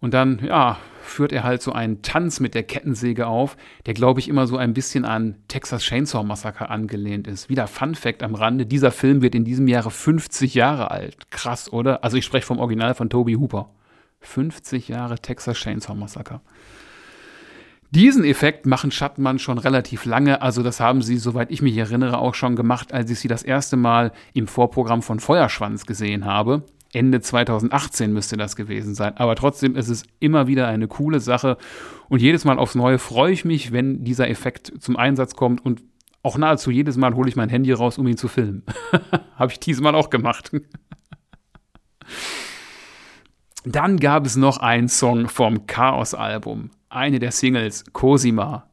Und 0.00 0.14
dann, 0.14 0.40
ja, 0.44 0.78
führt 1.02 1.32
er 1.32 1.42
halt 1.42 1.62
so 1.62 1.72
einen 1.72 2.02
Tanz 2.02 2.38
mit 2.38 2.54
der 2.54 2.62
Kettensäge 2.62 3.26
auf, 3.26 3.56
der, 3.86 3.94
glaube 3.94 4.20
ich, 4.20 4.28
immer 4.28 4.46
so 4.46 4.56
ein 4.56 4.74
bisschen 4.74 5.04
an 5.04 5.36
Texas 5.48 5.82
Chainsaw 5.82 6.22
Massacre 6.22 6.68
angelehnt 6.68 7.26
ist. 7.26 7.48
Wieder 7.48 7.66
Fun 7.66 7.94
Fact 7.94 8.22
am 8.22 8.34
Rande, 8.34 8.66
dieser 8.66 8.92
Film 8.92 9.22
wird 9.22 9.34
in 9.34 9.44
diesem 9.44 9.66
Jahre 9.66 9.90
50 9.90 10.54
Jahre 10.54 10.90
alt. 10.90 11.30
Krass, 11.30 11.72
oder? 11.72 12.04
Also 12.04 12.16
ich 12.16 12.24
spreche 12.24 12.46
vom 12.46 12.58
Original 12.58 12.94
von 12.94 13.10
Toby 13.10 13.34
Hooper. 13.34 13.70
50 14.20 14.88
Jahre 14.88 15.18
Texas 15.18 15.56
Chainsaw 15.56 15.94
Massacre. 15.94 16.40
Diesen 17.90 18.24
Effekt 18.24 18.66
machen 18.66 18.90
Schattmann 18.90 19.38
schon 19.38 19.56
relativ 19.56 20.04
lange, 20.04 20.42
also 20.42 20.62
das 20.62 20.78
haben 20.78 21.00
sie, 21.00 21.16
soweit 21.16 21.50
ich 21.50 21.62
mich 21.62 21.76
erinnere, 21.76 22.18
auch 22.18 22.34
schon 22.34 22.54
gemacht, 22.54 22.92
als 22.92 23.10
ich 23.10 23.18
sie 23.18 23.28
das 23.28 23.42
erste 23.42 23.76
Mal 23.76 24.12
im 24.34 24.46
Vorprogramm 24.46 25.00
von 25.00 25.20
Feuerschwanz 25.20 25.86
gesehen 25.86 26.26
habe. 26.26 26.64
Ende 26.92 27.20
2018 27.20 28.12
müsste 28.12 28.36
das 28.36 28.56
gewesen 28.56 28.94
sein. 28.94 29.16
Aber 29.16 29.36
trotzdem 29.36 29.76
ist 29.76 29.88
es 29.88 30.04
immer 30.20 30.46
wieder 30.46 30.68
eine 30.68 30.88
coole 30.88 31.20
Sache. 31.20 31.58
Und 32.08 32.22
jedes 32.22 32.44
Mal 32.44 32.58
aufs 32.58 32.74
Neue 32.74 32.98
freue 32.98 33.32
ich 33.32 33.44
mich, 33.44 33.72
wenn 33.72 34.04
dieser 34.04 34.28
Effekt 34.28 34.72
zum 34.80 34.96
Einsatz 34.96 35.34
kommt. 35.34 35.64
Und 35.64 35.82
auch 36.22 36.38
nahezu 36.38 36.70
jedes 36.70 36.96
Mal 36.96 37.14
hole 37.14 37.28
ich 37.28 37.36
mein 37.36 37.50
Handy 37.50 37.72
raus, 37.72 37.98
um 37.98 38.06
ihn 38.06 38.16
zu 38.16 38.28
filmen. 38.28 38.64
Habe 39.36 39.52
ich 39.52 39.60
diesmal 39.60 39.94
auch 39.94 40.08
gemacht. 40.08 40.50
Dann 43.64 43.98
gab 43.98 44.24
es 44.24 44.36
noch 44.36 44.58
einen 44.58 44.88
Song 44.88 45.28
vom 45.28 45.66
Chaos-Album. 45.66 46.70
Eine 46.88 47.18
der 47.18 47.32
Singles, 47.32 47.84
Cosima. 47.92 48.68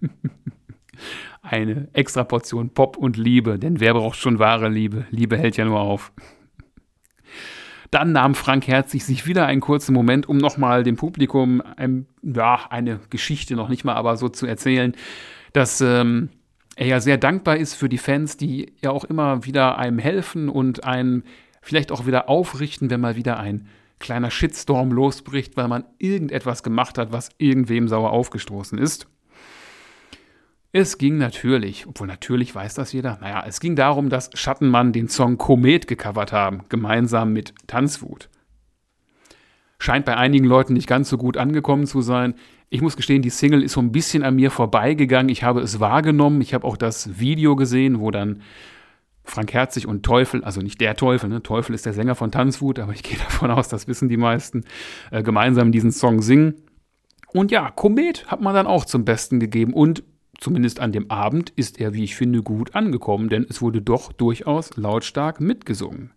Eine 1.42 1.88
extra 1.92 2.24
Portion 2.24 2.70
Pop 2.70 2.96
und 2.96 3.16
Liebe, 3.16 3.58
denn 3.58 3.78
wer 3.78 3.94
braucht 3.94 4.16
schon 4.16 4.38
wahre 4.38 4.68
Liebe? 4.68 5.06
Liebe 5.10 5.36
hält 5.36 5.56
ja 5.56 5.64
nur 5.64 5.80
auf. 5.80 6.12
Dann 7.90 8.12
nahm 8.12 8.34
Frank 8.34 8.66
Herzig 8.66 9.04
sich 9.04 9.26
wieder 9.26 9.46
einen 9.46 9.60
kurzen 9.60 9.92
Moment, 9.92 10.28
um 10.28 10.38
nochmal 10.38 10.82
dem 10.82 10.96
Publikum 10.96 11.62
ein, 11.76 12.06
ja, 12.22 12.66
eine 12.70 12.98
Geschichte 13.10 13.54
noch 13.54 13.68
nicht 13.68 13.84
mal, 13.84 13.94
aber 13.94 14.16
so 14.16 14.28
zu 14.28 14.46
erzählen, 14.46 14.96
dass 15.52 15.80
ähm, 15.80 16.30
er 16.74 16.86
ja 16.86 17.00
sehr 17.00 17.18
dankbar 17.18 17.56
ist 17.56 17.74
für 17.74 17.88
die 17.88 17.98
Fans, 17.98 18.36
die 18.36 18.72
ja 18.82 18.90
auch 18.90 19.04
immer 19.04 19.44
wieder 19.44 19.78
einem 19.78 20.00
helfen 20.00 20.48
und 20.48 20.82
einen 20.82 21.22
vielleicht 21.62 21.92
auch 21.92 22.06
wieder 22.06 22.28
aufrichten, 22.28 22.90
wenn 22.90 23.00
mal 23.00 23.14
wieder 23.14 23.38
ein 23.38 23.68
kleiner 23.98 24.30
Shitstorm 24.30 24.90
losbricht, 24.90 25.56
weil 25.56 25.68
man 25.68 25.84
irgendetwas 25.98 26.62
gemacht 26.62 26.98
hat, 26.98 27.12
was 27.12 27.30
irgendwem 27.38 27.88
sauer 27.88 28.10
aufgestoßen 28.10 28.78
ist. 28.78 29.06
Es 30.72 30.98
ging 30.98 31.18
natürlich, 31.18 31.86
obwohl 31.86 32.08
natürlich 32.08 32.52
weiß 32.52 32.74
das 32.74 32.92
jeder, 32.92 33.16
naja, 33.20 33.44
es 33.46 33.60
ging 33.60 33.76
darum, 33.76 34.08
dass 34.08 34.30
Schattenmann 34.34 34.92
den 34.92 35.08
Song 35.08 35.38
Komet 35.38 35.86
gecovert 35.86 36.32
haben, 36.32 36.62
gemeinsam 36.68 37.32
mit 37.32 37.54
Tanzwut. 37.68 38.28
Scheint 39.78 40.04
bei 40.04 40.16
einigen 40.16 40.46
Leuten 40.46 40.72
nicht 40.72 40.88
ganz 40.88 41.08
so 41.08 41.16
gut 41.16 41.36
angekommen 41.36 41.86
zu 41.86 42.00
sein. 42.00 42.34
Ich 42.70 42.80
muss 42.80 42.96
gestehen, 42.96 43.22
die 43.22 43.30
Single 43.30 43.62
ist 43.62 43.72
so 43.72 43.80
ein 43.80 43.92
bisschen 43.92 44.24
an 44.24 44.34
mir 44.34 44.50
vorbeigegangen. 44.50 45.28
Ich 45.28 45.44
habe 45.44 45.60
es 45.60 45.78
wahrgenommen. 45.78 46.40
Ich 46.40 46.54
habe 46.54 46.66
auch 46.66 46.76
das 46.76 47.20
Video 47.20 47.54
gesehen, 47.54 48.00
wo 48.00 48.10
dann 48.10 48.42
Frank 49.24 49.52
Herzig 49.52 49.86
und 49.86 50.04
Teufel, 50.04 50.44
also 50.44 50.60
nicht 50.60 50.80
der 50.80 50.96
Teufel, 50.96 51.30
ne? 51.30 51.42
Teufel 51.42 51.74
ist 51.74 51.86
der 51.86 51.94
Sänger 51.94 52.14
von 52.14 52.30
Tanzwut, 52.30 52.78
aber 52.78 52.92
ich 52.92 53.02
gehe 53.02 53.18
davon 53.18 53.50
aus, 53.50 53.68
das 53.68 53.88
wissen 53.88 54.08
die 54.08 54.16
meisten, 54.16 54.64
äh, 55.10 55.22
gemeinsam 55.22 55.72
diesen 55.72 55.92
Song 55.92 56.22
singen. 56.22 56.54
Und 57.32 57.50
ja, 57.50 57.70
Komet 57.70 58.26
hat 58.26 58.40
man 58.40 58.54
dann 58.54 58.66
auch 58.66 58.84
zum 58.84 59.04
Besten 59.04 59.40
gegeben 59.40 59.72
und 59.72 60.04
zumindest 60.38 60.78
an 60.78 60.92
dem 60.92 61.10
Abend 61.10 61.50
ist 61.50 61.80
er, 61.80 61.94
wie 61.94 62.04
ich 62.04 62.14
finde, 62.14 62.42
gut 62.42 62.74
angekommen, 62.74 63.28
denn 63.28 63.46
es 63.48 63.60
wurde 63.60 63.82
doch 63.82 64.12
durchaus 64.12 64.76
lautstark 64.76 65.40
mitgesungen. 65.40 66.12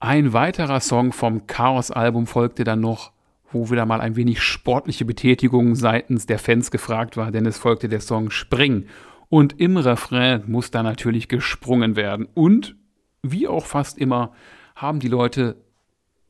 Ein 0.00 0.32
weiterer 0.32 0.80
Song 0.80 1.12
vom 1.12 1.46
Chaos-Album 1.46 2.26
folgte 2.26 2.64
dann 2.64 2.80
noch, 2.80 3.12
wo 3.52 3.70
wieder 3.70 3.86
mal 3.86 4.00
ein 4.00 4.16
wenig 4.16 4.42
sportliche 4.42 5.04
Betätigung 5.04 5.74
seitens 5.74 6.26
der 6.26 6.38
Fans 6.38 6.70
gefragt 6.70 7.16
war, 7.16 7.30
denn 7.30 7.46
es 7.46 7.58
folgte 7.58 7.88
der 7.88 8.00
Song 8.00 8.30
Spring. 8.30 8.86
Und 9.32 9.58
im 9.58 9.78
Refrain 9.78 10.42
muss 10.46 10.70
da 10.70 10.82
natürlich 10.82 11.26
gesprungen 11.26 11.96
werden. 11.96 12.28
Und 12.34 12.76
wie 13.22 13.48
auch 13.48 13.64
fast 13.64 13.96
immer 13.96 14.34
haben 14.76 15.00
die 15.00 15.08
Leute 15.08 15.56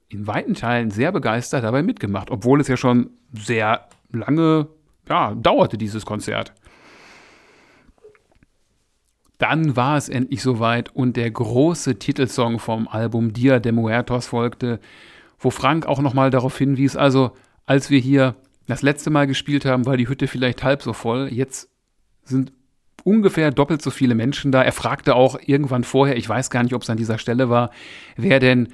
in 0.09 0.29
weiten 0.29 0.55
Teilen 0.55 0.93
sehr 0.93 1.11
begeistert 1.11 1.65
dabei 1.65 1.83
mitgemacht, 1.83 2.31
obwohl 2.31 2.61
es 2.61 2.69
ja 2.69 2.77
schon 2.77 3.11
sehr 3.33 3.88
lange 4.12 4.69
ja, 5.09 5.35
dauerte 5.35 5.79
dieses 5.79 6.07
Konzert. 6.07 6.55
Dann 9.37 9.75
war 9.75 9.97
es 9.97 10.09
endlich 10.09 10.41
soweit 10.41 10.95
und 10.95 11.17
der 11.17 11.33
große 11.33 11.99
Titelsong 11.99 12.61
vom 12.61 12.87
Album 12.87 13.33
Dia 13.33 13.59
de 13.59 13.73
Muertos 13.73 14.29
folgte, 14.29 14.79
wo 15.41 15.51
Frank 15.51 15.87
auch 15.87 16.01
nochmal 16.01 16.31
darauf 16.31 16.57
hinwies, 16.57 16.95
also 16.95 17.33
als 17.67 17.91
wir 17.91 17.99
hier 17.99 18.37
das 18.69 18.83
letzte 18.83 19.11
Mal 19.11 19.27
gespielt 19.27 19.65
haben, 19.65 19.87
war 19.87 19.97
die 19.97 20.07
Hütte 20.07 20.29
vielleicht 20.29 20.62
halb 20.62 20.83
so 20.83 20.93
voll, 20.93 21.31
jetzt 21.33 21.69
sind 22.23 22.53
ungefähr 23.05 23.51
doppelt 23.51 23.83
so 23.83 23.91
viele 23.91 24.15
Menschen 24.15 24.53
da. 24.53 24.62
Er 24.62 24.73
fragte 24.73 25.15
auch 25.15 25.38
irgendwann 25.45 25.85
vorher, 25.85 26.17
ich 26.17 26.29
weiß 26.29 26.51
gar 26.51 26.62
nicht, 26.62 26.75
ob 26.75 26.83
es 26.83 26.91
an 26.91 26.97
dieser 26.97 27.19
Stelle 27.19 27.49
war, 27.51 27.71
wer 28.17 28.41
denn 28.41 28.69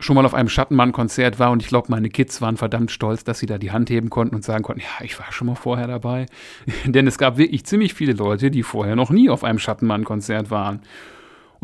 schon 0.00 0.16
mal 0.16 0.26
auf 0.26 0.34
einem 0.34 0.48
Schattenmann-Konzert 0.48 1.38
war 1.38 1.50
und 1.50 1.62
ich 1.62 1.68
glaube, 1.68 1.86
meine 1.90 2.10
Kids 2.10 2.40
waren 2.40 2.56
verdammt 2.56 2.90
stolz, 2.90 3.24
dass 3.24 3.38
sie 3.38 3.46
da 3.46 3.58
die 3.58 3.70
Hand 3.70 3.90
heben 3.90 4.10
konnten 4.10 4.34
und 4.34 4.44
sagen 4.44 4.64
konnten, 4.64 4.82
ja, 4.82 5.04
ich 5.04 5.18
war 5.18 5.30
schon 5.32 5.46
mal 5.46 5.54
vorher 5.54 5.86
dabei. 5.86 6.26
Denn 6.84 7.06
es 7.06 7.18
gab 7.18 7.36
wirklich 7.36 7.64
ziemlich 7.64 7.94
viele 7.94 8.12
Leute, 8.12 8.50
die 8.50 8.62
vorher 8.62 8.96
noch 8.96 9.10
nie 9.10 9.30
auf 9.30 9.44
einem 9.44 9.58
Schattenmann-Konzert 9.58 10.50
waren. 10.50 10.82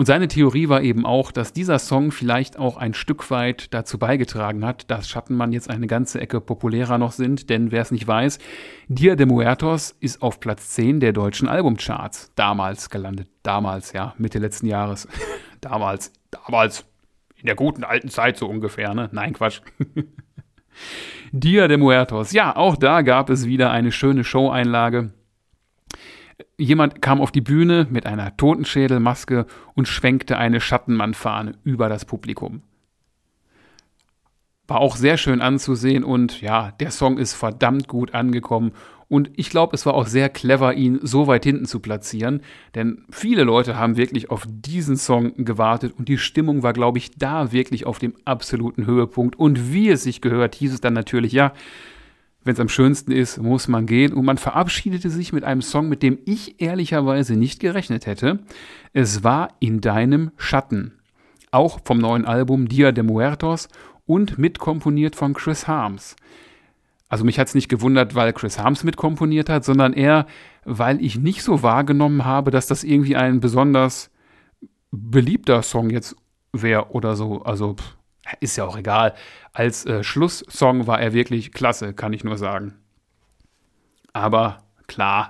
Und 0.00 0.06
seine 0.06 0.28
Theorie 0.28 0.70
war 0.70 0.80
eben 0.80 1.04
auch, 1.04 1.30
dass 1.30 1.52
dieser 1.52 1.78
Song 1.78 2.10
vielleicht 2.10 2.58
auch 2.58 2.78
ein 2.78 2.94
Stück 2.94 3.30
weit 3.30 3.74
dazu 3.74 3.98
beigetragen 3.98 4.64
hat, 4.64 4.90
dass 4.90 5.10
Schattenmann 5.10 5.52
jetzt 5.52 5.68
eine 5.68 5.86
ganze 5.86 6.22
Ecke 6.22 6.40
populärer 6.40 6.96
noch 6.96 7.12
sind. 7.12 7.51
Denn 7.51 7.70
wer 7.70 7.82
es 7.82 7.90
nicht 7.90 8.09
weiß, 8.09 8.38
Dia 8.88 9.14
de 9.14 9.26
Muertos 9.26 9.94
ist 10.01 10.22
auf 10.22 10.40
Platz 10.40 10.70
10 10.70 11.01
der 11.01 11.12
deutschen 11.12 11.48
Albumcharts 11.48 12.32
damals 12.34 12.88
gelandet. 12.88 13.28
Damals, 13.42 13.92
ja, 13.92 14.14
Mitte 14.16 14.38
letzten 14.38 14.68
Jahres. 14.68 15.07
damals, 15.61 16.14
damals, 16.30 16.86
in 17.36 17.44
der 17.44 17.55
guten 17.55 17.84
alten 17.84 18.09
Zeit 18.09 18.38
so 18.38 18.46
ungefähr, 18.46 18.94
ne? 18.94 19.11
Nein, 19.12 19.34
Quatsch. 19.34 19.61
Dia 21.30 21.68
de 21.68 21.76
Muertos. 21.76 22.32
Ja, 22.32 22.57
auch 22.57 22.76
da 22.76 23.03
gab 23.03 23.28
es 23.28 23.44
wieder 23.44 23.70
eine 23.70 23.92
schöne 23.92 24.24
Show-Einlage. 24.24 25.12
Jemand 26.61 27.00
kam 27.00 27.22
auf 27.22 27.32
die 27.32 27.40
Bühne 27.40 27.86
mit 27.88 28.04
einer 28.04 28.36
Totenschädelmaske 28.36 29.46
und 29.72 29.88
schwenkte 29.88 30.36
eine 30.36 30.61
Schattenmannfahne 30.61 31.54
über 31.64 31.88
das 31.88 32.04
Publikum. 32.04 32.61
War 34.66 34.78
auch 34.78 34.96
sehr 34.96 35.16
schön 35.16 35.40
anzusehen 35.40 36.04
und 36.04 36.42
ja, 36.42 36.72
der 36.72 36.90
Song 36.90 37.16
ist 37.16 37.32
verdammt 37.32 37.88
gut 37.88 38.12
angekommen 38.12 38.72
und 39.08 39.30
ich 39.36 39.48
glaube, 39.48 39.74
es 39.74 39.86
war 39.86 39.94
auch 39.94 40.06
sehr 40.06 40.28
clever, 40.28 40.74
ihn 40.74 41.00
so 41.02 41.26
weit 41.26 41.44
hinten 41.44 41.64
zu 41.64 41.80
platzieren, 41.80 42.42
denn 42.74 43.06
viele 43.11 43.44
Leute 43.44 43.78
haben 43.78 43.96
wirklich 43.96 44.30
auf 44.30 44.46
diesen 44.46 44.98
Song 44.98 45.46
gewartet 45.46 45.94
und 45.96 46.08
die 46.08 46.18
Stimmung 46.18 46.62
war, 46.62 46.74
glaube 46.74 46.98
ich, 46.98 47.12
da 47.12 47.52
wirklich 47.52 47.86
auf 47.86 47.98
dem 47.98 48.12
absoluten 48.26 48.84
Höhepunkt 48.84 49.34
und 49.38 49.72
wie 49.72 49.88
es 49.88 50.02
sich 50.02 50.20
gehört, 50.20 50.56
hieß 50.56 50.74
es 50.74 50.82
dann 50.82 50.92
natürlich, 50.92 51.32
ja, 51.32 51.54
wenn 52.45 52.55
es 52.55 52.61
am 52.61 52.68
schönsten 52.68 53.12
ist, 53.12 53.38
muss 53.38 53.68
man 53.68 53.86
gehen. 53.86 54.12
Und 54.12 54.24
man 54.24 54.38
verabschiedete 54.38 55.11
sich 55.11 55.32
mit 55.32 55.45
einem 55.45 55.62
Song, 55.62 55.88
mit 55.88 56.03
dem 56.03 56.18
ich 56.24 56.61
ehrlicherweise 56.61 57.36
nicht 57.36 57.61
gerechnet 57.61 58.07
hätte. 58.07 58.41
Es 58.93 59.22
war 59.22 59.49
in 59.61 59.80
deinem 59.80 60.30
Schatten. 60.36 60.95
auch 61.51 61.80
vom 61.84 61.99
neuen 61.99 62.24
Album 62.24 62.68
Dia 62.68 62.93
de 62.93 63.03
Muertos 63.05 63.68
und 64.07 64.38
mitkomponiert 64.38 65.16
von 65.16 65.34
Chris 65.34 65.66
Harms. 65.66 66.16
Also 67.09 67.24
mich 67.24 67.38
hat 67.38 67.49
es 67.49 67.55
nicht 67.55 67.68
gewundert, 67.68 68.14
weil 68.14 68.32
Chris 68.32 68.59
Harms 68.59 68.84
mitkomponiert 68.84 69.49
hat, 69.49 69.64
sondern 69.64 69.93
eher, 69.93 70.26
weil 70.64 71.03
ich 71.05 71.18
nicht 71.18 71.43
so 71.43 71.62
wahrgenommen 71.62 72.24
habe, 72.24 72.51
dass 72.51 72.66
das 72.66 72.84
irgendwie 72.84 73.16
ein 73.16 73.41
besonders 73.41 74.11
beliebter 74.93 75.62
Song 75.62 75.91
jetzt 75.91 76.14
wäre 76.53 76.91
oder 76.91 77.16
so. 77.16 77.43
Also 77.43 77.74
pff, 77.74 77.97
ist 78.41 78.57
ja 78.57 78.64
auch 78.64 78.76
egal. 78.76 79.14
Als 79.53 79.84
äh, 79.86 80.05
Schlusssong 80.05 80.86
war 80.86 81.01
er 81.01 81.12
wirklich 81.12 81.53
klasse, 81.53 81.92
kann 81.92 82.12
ich 82.12 82.24
nur 82.24 82.38
sagen. 82.38 82.74
Aber 84.12 84.59
klar, 84.86 85.28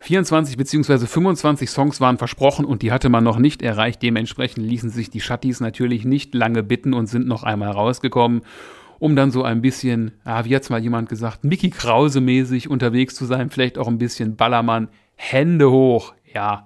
24 0.00 0.56
bzw. 0.56 1.06
25 1.06 1.68
Songs 1.68 2.00
waren 2.00 2.16
versprochen 2.16 2.64
und 2.64 2.82
die 2.82 2.90
hatte 2.90 3.10
man 3.10 3.22
noch 3.22 3.38
nicht 3.38 3.62
erreicht. 3.62 4.02
Dementsprechend 4.02 4.66
ließen 4.66 4.88
sich 4.90 5.10
die 5.10 5.20
Schattis 5.20 5.60
natürlich 5.60 6.04
nicht 6.04 6.34
lange 6.34 6.62
bitten 6.62 6.94
und 6.94 7.06
sind 7.06 7.26
noch 7.26 7.42
einmal 7.42 7.70
rausgekommen, 7.70 8.40
um 8.98 9.14
dann 9.14 9.30
so 9.30 9.42
ein 9.42 9.60
bisschen, 9.60 10.12
ah, 10.24 10.44
wie 10.44 10.56
hat's 10.56 10.70
mal 10.70 10.80
jemand 10.80 11.10
gesagt, 11.10 11.44
Mickey 11.44 11.68
Krause-mäßig 11.68 12.68
unterwegs 12.68 13.14
zu 13.14 13.26
sein, 13.26 13.50
vielleicht 13.50 13.76
auch 13.76 13.88
ein 13.88 13.98
bisschen 13.98 14.36
Ballermann, 14.36 14.88
Hände 15.16 15.70
hoch, 15.70 16.14
ja. 16.32 16.64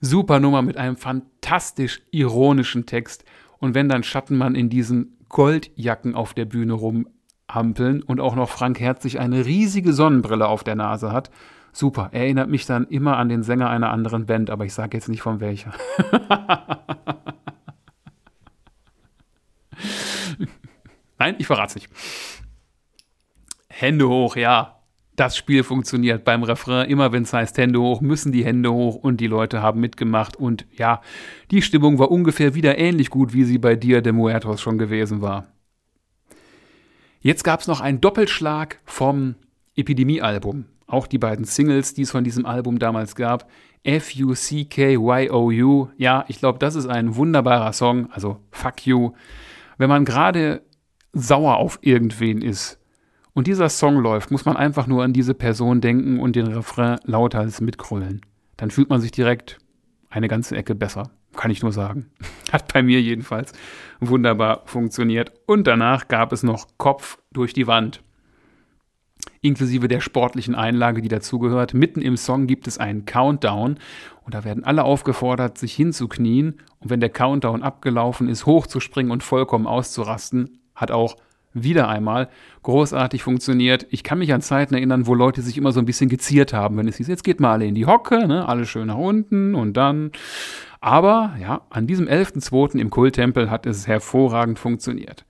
Super 0.00 0.40
Nummer 0.40 0.62
mit 0.62 0.78
einem 0.78 0.96
fantastisch 0.96 2.00
ironischen 2.10 2.86
Text. 2.86 3.24
Und 3.60 3.74
wenn 3.74 3.88
dann 3.88 4.02
Schattenmann 4.02 4.56
in 4.56 4.68
diesen 4.68 5.16
Goldjacken 5.28 6.16
auf 6.16 6.34
der 6.34 6.46
Bühne 6.46 6.72
rumhampeln 6.72 8.02
und 8.02 8.20
auch 8.20 8.34
noch 8.34 8.50
Frank 8.50 8.80
Herzig 8.80 9.20
eine 9.20 9.46
riesige 9.46 9.92
Sonnenbrille 9.92 10.48
auf 10.48 10.64
der 10.64 10.74
Nase 10.74 11.12
hat, 11.12 11.30
Super. 11.72 12.08
Erinnert 12.12 12.50
mich 12.50 12.66
dann 12.66 12.86
immer 12.88 13.16
an 13.16 13.28
den 13.28 13.44
Sänger 13.44 13.70
einer 13.70 13.90
anderen 13.90 14.26
Band, 14.26 14.50
aber 14.50 14.64
ich 14.64 14.74
sage 14.74 14.96
jetzt 14.96 15.08
nicht 15.08 15.22
von 15.22 15.40
welcher. 15.40 15.72
Nein, 21.18 21.36
ich 21.38 21.46
verrate 21.46 21.68
es 21.68 21.76
nicht. 21.76 21.88
Hände 23.68 24.08
hoch, 24.08 24.34
ja. 24.36 24.79
Das 25.20 25.36
Spiel 25.36 25.62
funktioniert 25.64 26.24
beim 26.24 26.44
Refrain. 26.44 26.88
Immer 26.88 27.12
wenn 27.12 27.24
es 27.24 27.34
heißt 27.34 27.58
Hände 27.58 27.78
hoch, 27.78 28.00
müssen 28.00 28.32
die 28.32 28.42
Hände 28.42 28.72
hoch 28.72 28.94
und 28.94 29.20
die 29.20 29.26
Leute 29.26 29.60
haben 29.60 29.78
mitgemacht. 29.78 30.36
Und 30.36 30.64
ja, 30.72 31.02
die 31.50 31.60
Stimmung 31.60 31.98
war 31.98 32.10
ungefähr 32.10 32.54
wieder 32.54 32.78
ähnlich 32.78 33.10
gut, 33.10 33.34
wie 33.34 33.44
sie 33.44 33.58
bei 33.58 33.76
Dia 33.76 34.00
de 34.00 34.14
Muertos 34.14 34.62
schon 34.62 34.78
gewesen 34.78 35.20
war. 35.20 35.48
Jetzt 37.20 37.44
gab 37.44 37.60
es 37.60 37.66
noch 37.66 37.82
einen 37.82 38.00
Doppelschlag 38.00 38.78
vom 38.86 39.34
Epidemie-Album 39.76 40.64
auch 40.86 41.06
die 41.06 41.18
beiden 41.18 41.44
Singles, 41.44 41.92
die 41.92 42.02
es 42.02 42.10
von 42.10 42.24
diesem 42.24 42.46
Album 42.46 42.78
damals 42.78 43.14
gab. 43.14 43.50
F-U-C-K-Y-O-U. 43.84 45.88
Ja, 45.98 46.24
ich 46.28 46.38
glaube, 46.38 46.58
das 46.58 46.76
ist 46.76 46.86
ein 46.86 47.14
wunderbarer 47.14 47.74
Song. 47.74 48.10
Also, 48.10 48.40
fuck 48.50 48.86
you. 48.86 49.12
Wenn 49.76 49.90
man 49.90 50.06
gerade 50.06 50.62
sauer 51.12 51.58
auf 51.58 51.78
irgendwen 51.82 52.40
ist 52.40 52.79
und 53.40 53.46
dieser 53.46 53.70
Song 53.70 53.96
läuft, 53.96 54.30
muss 54.30 54.44
man 54.44 54.58
einfach 54.58 54.86
nur 54.86 55.02
an 55.02 55.14
diese 55.14 55.32
Person 55.32 55.80
denken 55.80 56.20
und 56.20 56.36
den 56.36 56.48
Refrain 56.48 56.98
lauter 57.04 57.38
als 57.38 57.62
mitgrollen. 57.62 58.20
Dann 58.58 58.70
fühlt 58.70 58.90
man 58.90 59.00
sich 59.00 59.12
direkt 59.12 59.56
eine 60.10 60.28
ganze 60.28 60.58
Ecke 60.58 60.74
besser. 60.74 61.08
Kann 61.34 61.50
ich 61.50 61.62
nur 61.62 61.72
sagen. 61.72 62.10
Hat 62.52 62.70
bei 62.70 62.82
mir 62.82 63.00
jedenfalls 63.00 63.54
wunderbar 63.98 64.64
funktioniert. 64.66 65.32
Und 65.46 65.66
danach 65.66 66.06
gab 66.08 66.34
es 66.34 66.42
noch 66.42 66.66
Kopf 66.76 67.16
durch 67.32 67.54
die 67.54 67.66
Wand 67.66 68.02
inklusive 69.40 69.88
der 69.88 70.02
sportlichen 70.02 70.54
Einlage, 70.54 71.00
die 71.00 71.08
dazugehört. 71.08 71.72
Mitten 71.72 72.02
im 72.02 72.18
Song 72.18 72.46
gibt 72.46 72.66
es 72.66 72.76
einen 72.76 73.06
Countdown 73.06 73.78
und 74.20 74.34
da 74.34 74.44
werden 74.44 74.64
alle 74.64 74.84
aufgefordert, 74.84 75.56
sich 75.56 75.72
hinzuknien 75.72 76.60
und 76.80 76.90
wenn 76.90 77.00
der 77.00 77.08
Countdown 77.08 77.62
abgelaufen 77.62 78.28
ist, 78.28 78.44
hochzuspringen 78.44 79.10
und 79.10 79.22
vollkommen 79.22 79.66
auszurasten. 79.66 80.60
Hat 80.74 80.90
auch 80.90 81.16
wieder 81.52 81.88
einmal 81.88 82.28
großartig 82.62 83.22
funktioniert. 83.22 83.86
Ich 83.90 84.04
kann 84.04 84.18
mich 84.18 84.32
an 84.32 84.42
Zeiten 84.42 84.74
erinnern, 84.74 85.06
wo 85.06 85.14
Leute 85.14 85.42
sich 85.42 85.58
immer 85.58 85.72
so 85.72 85.80
ein 85.80 85.86
bisschen 85.86 86.08
geziert 86.08 86.52
haben, 86.52 86.76
wenn 86.76 86.88
es 86.88 86.96
hieß, 86.96 87.08
jetzt 87.08 87.24
geht 87.24 87.40
mal 87.40 87.52
alle 87.52 87.66
in 87.66 87.74
die 87.74 87.86
Hocke, 87.86 88.26
ne, 88.26 88.48
alle 88.48 88.66
schön 88.66 88.88
nach 88.88 88.96
unten 88.96 89.54
und 89.54 89.76
dann. 89.76 90.12
Aber 90.80 91.34
ja, 91.40 91.62
an 91.70 91.86
diesem 91.86 92.06
11.2. 92.06 92.78
im 92.78 92.90
Kulttempel 92.90 93.50
hat 93.50 93.66
es 93.66 93.86
hervorragend 93.86 94.58
funktioniert. 94.58 95.24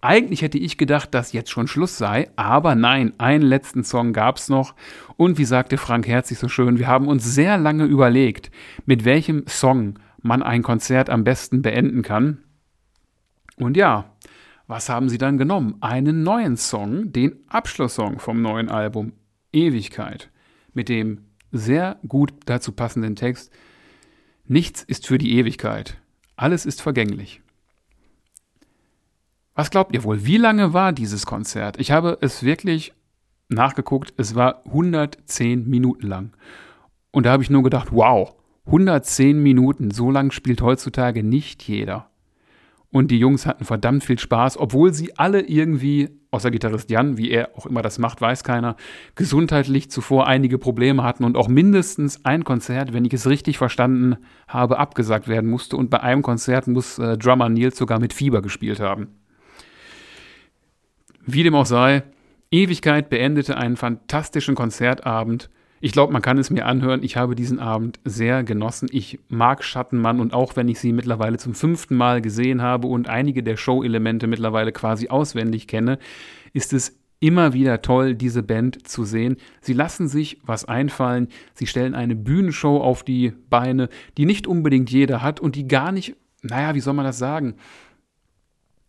Eigentlich 0.00 0.42
hätte 0.42 0.58
ich 0.58 0.76
gedacht, 0.76 1.14
dass 1.14 1.32
jetzt 1.32 1.50
schon 1.50 1.66
Schluss 1.66 1.96
sei, 1.96 2.28
aber 2.36 2.74
nein, 2.74 3.14
einen 3.16 3.42
letzten 3.42 3.84
Song 3.84 4.12
gab 4.12 4.36
es 4.36 4.50
noch. 4.50 4.74
Und 5.16 5.38
wie 5.38 5.46
sagte 5.46 5.78
Frank 5.78 6.06
Herzig 6.06 6.38
so 6.38 6.48
schön, 6.48 6.78
wir 6.78 6.88
haben 6.88 7.08
uns 7.08 7.24
sehr 7.24 7.56
lange 7.56 7.84
überlegt, 7.84 8.50
mit 8.84 9.06
welchem 9.06 9.46
Song 9.46 9.98
man 10.20 10.42
ein 10.42 10.62
Konzert 10.62 11.08
am 11.08 11.24
besten 11.24 11.62
beenden 11.62 12.02
kann. 12.02 12.42
Und 13.56 13.78
ja, 13.78 14.13
was 14.66 14.88
haben 14.88 15.08
sie 15.08 15.18
dann 15.18 15.38
genommen? 15.38 15.76
Einen 15.80 16.22
neuen 16.22 16.56
Song, 16.56 17.12
den 17.12 17.36
Abschlusssong 17.48 18.18
vom 18.18 18.40
neuen 18.42 18.68
Album 18.68 19.12
Ewigkeit, 19.52 20.30
mit 20.72 20.88
dem 20.88 21.26
sehr 21.52 21.98
gut 22.08 22.32
dazu 22.46 22.72
passenden 22.72 23.16
Text 23.16 23.52
Nichts 24.46 24.82
ist 24.82 25.06
für 25.06 25.16
die 25.16 25.38
Ewigkeit, 25.38 25.96
alles 26.36 26.66
ist 26.66 26.82
vergänglich. 26.82 27.40
Was 29.54 29.70
glaubt 29.70 29.94
ihr 29.94 30.04
wohl? 30.04 30.26
Wie 30.26 30.36
lange 30.36 30.74
war 30.74 30.92
dieses 30.92 31.24
Konzert? 31.24 31.80
Ich 31.80 31.92
habe 31.92 32.18
es 32.20 32.42
wirklich 32.42 32.92
nachgeguckt. 33.48 34.12
Es 34.18 34.34
war 34.34 34.62
110 34.66 35.66
Minuten 35.66 36.06
lang. 36.06 36.36
Und 37.10 37.24
da 37.24 37.32
habe 37.32 37.42
ich 37.42 37.48
nur 37.48 37.62
gedacht, 37.62 37.88
wow, 37.92 38.34
110 38.66 39.42
Minuten, 39.42 39.92
so 39.92 40.10
lang 40.10 40.30
spielt 40.30 40.60
heutzutage 40.60 41.22
nicht 41.22 41.62
jeder. 41.62 42.10
Und 42.94 43.10
die 43.10 43.18
Jungs 43.18 43.44
hatten 43.44 43.64
verdammt 43.64 44.04
viel 44.04 44.20
Spaß, 44.20 44.56
obwohl 44.56 44.94
sie 44.94 45.18
alle 45.18 45.40
irgendwie, 45.40 46.10
außer 46.30 46.52
Gitarrist 46.52 46.90
Jan, 46.90 47.16
wie 47.18 47.28
er 47.28 47.50
auch 47.56 47.66
immer 47.66 47.82
das 47.82 47.98
macht, 47.98 48.20
weiß 48.20 48.44
keiner, 48.44 48.76
gesundheitlich 49.16 49.90
zuvor 49.90 50.28
einige 50.28 50.58
Probleme 50.58 51.02
hatten 51.02 51.24
und 51.24 51.36
auch 51.36 51.48
mindestens 51.48 52.24
ein 52.24 52.44
Konzert, 52.44 52.92
wenn 52.92 53.04
ich 53.04 53.12
es 53.12 53.28
richtig 53.28 53.58
verstanden 53.58 54.18
habe, 54.46 54.78
abgesagt 54.78 55.26
werden 55.26 55.50
musste. 55.50 55.76
Und 55.76 55.90
bei 55.90 56.04
einem 56.04 56.22
Konzert 56.22 56.68
muss 56.68 57.00
äh, 57.00 57.18
Drummer 57.18 57.48
Nils 57.48 57.76
sogar 57.76 57.98
mit 57.98 58.12
Fieber 58.12 58.42
gespielt 58.42 58.78
haben. 58.78 59.08
Wie 61.26 61.42
dem 61.42 61.56
auch 61.56 61.66
sei, 61.66 62.04
Ewigkeit 62.52 63.10
beendete 63.10 63.56
einen 63.56 63.76
fantastischen 63.76 64.54
Konzertabend. 64.54 65.50
Ich 65.84 65.92
glaube, 65.92 66.14
man 66.14 66.22
kann 66.22 66.38
es 66.38 66.48
mir 66.48 66.64
anhören. 66.64 67.02
Ich 67.02 67.18
habe 67.18 67.34
diesen 67.34 67.58
Abend 67.58 68.00
sehr 68.06 68.42
genossen. 68.42 68.88
Ich 68.90 69.18
mag 69.28 69.62
Schattenmann 69.62 70.18
und 70.18 70.32
auch 70.32 70.56
wenn 70.56 70.66
ich 70.66 70.80
sie 70.80 70.94
mittlerweile 70.94 71.36
zum 71.36 71.54
fünften 71.54 71.94
Mal 71.94 72.22
gesehen 72.22 72.62
habe 72.62 72.86
und 72.88 73.06
einige 73.06 73.42
der 73.42 73.58
Show-Elemente 73.58 74.26
mittlerweile 74.26 74.72
quasi 74.72 75.08
auswendig 75.08 75.68
kenne, 75.68 75.98
ist 76.54 76.72
es 76.72 76.98
immer 77.20 77.52
wieder 77.52 77.82
toll, 77.82 78.14
diese 78.14 78.42
Band 78.42 78.88
zu 78.88 79.04
sehen. 79.04 79.36
Sie 79.60 79.74
lassen 79.74 80.08
sich 80.08 80.40
was 80.42 80.64
einfallen. 80.64 81.28
Sie 81.52 81.66
stellen 81.66 81.94
eine 81.94 82.16
Bühnenshow 82.16 82.78
auf 82.78 83.02
die 83.02 83.34
Beine, 83.50 83.90
die 84.16 84.24
nicht 84.24 84.46
unbedingt 84.46 84.90
jeder 84.90 85.20
hat 85.20 85.38
und 85.38 85.54
die 85.54 85.68
gar 85.68 85.92
nicht, 85.92 86.16
naja, 86.40 86.74
wie 86.74 86.80
soll 86.80 86.94
man 86.94 87.04
das 87.04 87.18
sagen? 87.18 87.56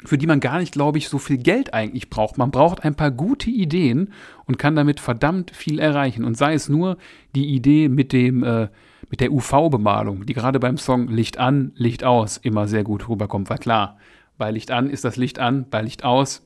Für 0.03 0.17
die 0.17 0.27
man 0.27 0.39
gar 0.39 0.59
nicht, 0.59 0.73
glaube 0.73 0.97
ich, 0.97 1.09
so 1.09 1.17
viel 1.17 1.37
Geld 1.37 1.73
eigentlich 1.73 2.09
braucht. 2.09 2.37
Man 2.37 2.51
braucht 2.51 2.83
ein 2.83 2.95
paar 2.95 3.11
gute 3.11 3.49
Ideen 3.49 4.13
und 4.45 4.59
kann 4.59 4.75
damit 4.75 4.99
verdammt 4.99 5.51
viel 5.51 5.79
erreichen. 5.79 6.25
Und 6.25 6.37
sei 6.37 6.53
es 6.53 6.69
nur 6.69 6.97
die 7.33 7.55
Idee 7.55 7.89
mit 7.89 8.11
dem 8.11 8.43
äh, 8.43 8.67
mit 9.09 9.19
der 9.19 9.31
UV-Bemalung, 9.31 10.25
die 10.25 10.33
gerade 10.33 10.59
beim 10.59 10.77
Song 10.77 11.07
Licht 11.07 11.37
an, 11.37 11.71
Licht 11.75 12.03
aus 12.03 12.37
immer 12.37 12.67
sehr 12.67 12.83
gut 12.83 13.07
rüberkommt. 13.07 13.49
Weil 13.49 13.59
klar, 13.59 13.97
bei 14.37 14.51
Licht 14.51 14.71
an 14.71 14.89
ist 14.89 15.05
das 15.05 15.15
Licht 15.15 15.39
an, 15.39 15.69
bei 15.69 15.81
Licht 15.81 16.03
aus 16.03 16.41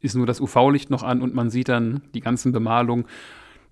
ist 0.00 0.14
nur 0.14 0.26
das 0.26 0.40
UV-Licht 0.40 0.90
noch 0.90 1.02
an 1.02 1.22
und 1.22 1.34
man 1.34 1.50
sieht 1.50 1.68
dann 1.68 2.02
die 2.12 2.20
ganzen 2.20 2.52
Bemalungen. 2.52 3.06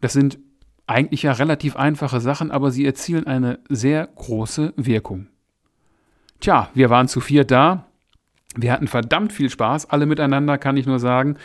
Das 0.01 0.15
sind 0.15 0.39
eigentlich 0.87 1.23
ja 1.23 1.33
relativ 1.33 1.77
einfache 1.77 2.21
Sachen, 2.21 2.51
aber 2.51 2.71
sie 2.71 2.87
erzielen 2.87 3.27
eine 3.27 3.61
sehr 3.69 4.07
große 4.07 4.73
Wirkung. 4.77 5.29
Tja, 6.41 6.71
wir 6.75 6.91
waren 6.91 7.07
zu 7.07 7.21
viert 7.21 7.51
da. 7.51 7.87
Wir 8.57 8.73
hatten 8.73 8.87
verdammt 8.87 9.33
viel 9.33 9.51
Spaß, 9.51 9.91
alle 9.91 10.07
miteinander, 10.07 10.59
kann 10.59 10.77
ich 10.77 10.87
nur 10.87 10.99
sagen. 10.99 11.37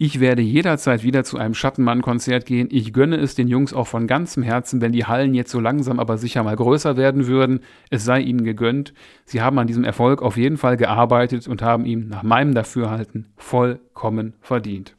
Ich 0.00 0.20
werde 0.20 0.42
jederzeit 0.42 1.02
wieder 1.02 1.24
zu 1.24 1.38
einem 1.38 1.54
Schattenmann-Konzert 1.54 2.46
gehen. 2.46 2.68
Ich 2.70 2.92
gönne 2.92 3.16
es 3.16 3.34
den 3.34 3.48
Jungs 3.48 3.72
auch 3.72 3.88
von 3.88 4.06
ganzem 4.06 4.44
Herzen, 4.44 4.80
wenn 4.80 4.92
die 4.92 5.06
Hallen 5.06 5.34
jetzt 5.34 5.50
so 5.50 5.58
langsam 5.58 5.98
aber 5.98 6.18
sicher 6.18 6.44
mal 6.44 6.54
größer 6.54 6.96
werden 6.96 7.26
würden. 7.26 7.60
Es 7.90 8.04
sei 8.04 8.20
ihnen 8.20 8.44
gegönnt. 8.44 8.94
Sie 9.24 9.42
haben 9.42 9.58
an 9.58 9.66
diesem 9.66 9.82
Erfolg 9.82 10.22
auf 10.22 10.36
jeden 10.36 10.56
Fall 10.56 10.76
gearbeitet 10.76 11.48
und 11.48 11.62
haben 11.62 11.84
ihn 11.84 12.08
nach 12.08 12.22
meinem 12.22 12.54
Dafürhalten 12.54 13.26
vollkommen 13.36 14.34
verdient. 14.40 14.94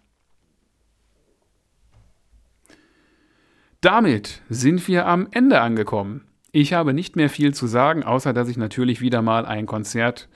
Damit 3.80 4.42
sind 4.50 4.86
wir 4.90 5.08
am 5.08 5.30
Ende 5.32 5.62
angekommen. 5.62 6.26
Ich 6.52 6.74
habe 6.74 6.94
nicht 6.94 7.16
mehr 7.16 7.30
viel 7.30 7.54
zu 7.54 7.68
sagen, 7.68 8.04
außer 8.04 8.34
dass 8.34 8.50
ich 8.50 8.58
natürlich 8.58 9.00
wieder 9.00 9.22
mal 9.22 9.46
ein 9.46 9.66
Konzert 9.66 10.28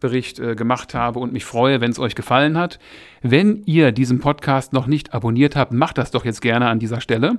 Bericht 0.00 0.38
äh, 0.38 0.54
gemacht 0.54 0.94
habe 0.94 1.18
und 1.18 1.32
mich 1.32 1.44
freue, 1.44 1.80
wenn 1.80 1.90
es 1.90 1.98
euch 1.98 2.14
gefallen 2.14 2.58
hat. 2.58 2.78
Wenn 3.22 3.62
ihr 3.64 3.92
diesen 3.92 4.20
Podcast 4.20 4.72
noch 4.72 4.86
nicht 4.86 5.14
abonniert 5.14 5.56
habt, 5.56 5.72
macht 5.72 5.98
das 5.98 6.10
doch 6.10 6.24
jetzt 6.24 6.40
gerne 6.40 6.68
an 6.68 6.78
dieser 6.78 7.00
Stelle. 7.00 7.38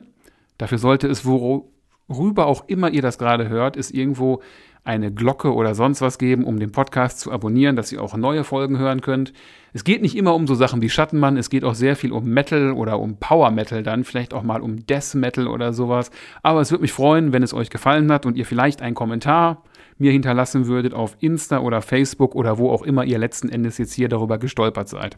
Dafür 0.58 0.78
sollte 0.78 1.08
es, 1.08 1.26
worüber 1.26 2.48
auch 2.48 2.68
immer 2.68 2.90
ihr 2.90 3.02
das 3.02 3.18
gerade 3.18 3.50
hört, 3.50 3.78
ist 3.78 3.92
irgendwo 3.92 4.42
eine 4.88 5.12
Glocke 5.12 5.54
oder 5.54 5.76
sonst 5.76 6.00
was 6.00 6.18
geben, 6.18 6.46
um 6.46 6.60
den 6.60 6.72
Podcast 6.72 7.20
zu 7.20 7.32
abonnieren, 7.32 7.76
dass 7.76 7.92
ihr 7.92 8.02
auch 8.02 8.16
neue 8.16 8.46
Folgen 8.46 8.78
hören 8.78 9.02
könnt. 9.02 9.34
Es 9.74 9.84
geht 9.84 10.02
nicht 10.02 10.16
immer 10.16 10.34
um 10.34 10.48
so 10.48 10.56
Sachen 10.56 10.82
wie 10.82 10.90
Schattenmann, 10.90 11.36
es 11.36 11.50
geht 11.50 11.66
auch 11.66 11.76
sehr 11.76 11.98
viel 11.98 12.14
um 12.14 12.24
Metal 12.24 12.72
oder 12.72 12.98
um 12.98 13.18
Power 13.18 13.52
Metal 13.52 13.84
dann, 13.84 14.06
vielleicht 14.06 14.34
auch 14.34 14.44
mal 14.44 14.62
um 14.62 14.86
Death 14.88 15.14
Metal 15.14 15.48
oder 15.48 15.74
sowas. 15.74 16.10
Aber 16.42 16.62
es 16.62 16.72
würde 16.72 16.84
mich 16.84 16.94
freuen, 16.94 17.34
wenn 17.34 17.44
es 17.44 17.54
euch 17.54 17.70
gefallen 17.70 18.10
hat 18.14 18.26
und 18.26 18.38
ihr 18.38 18.46
vielleicht 18.46 18.82
einen 18.82 18.96
Kommentar 18.96 19.62
mir 19.98 20.12
hinterlassen 20.12 20.68
würdet 20.68 20.94
auf 20.94 21.18
Insta 21.20 21.60
oder 21.60 21.82
Facebook 21.82 22.36
oder 22.36 22.58
wo 22.58 22.72
auch 22.72 22.84
immer 22.84 23.04
ihr 23.04 23.18
letzten 23.18 23.50
Endes 23.50 23.78
jetzt 23.78 23.94
hier 23.94 24.10
darüber 24.10 24.38
gestolpert 24.38 24.90
seid. 24.90 25.18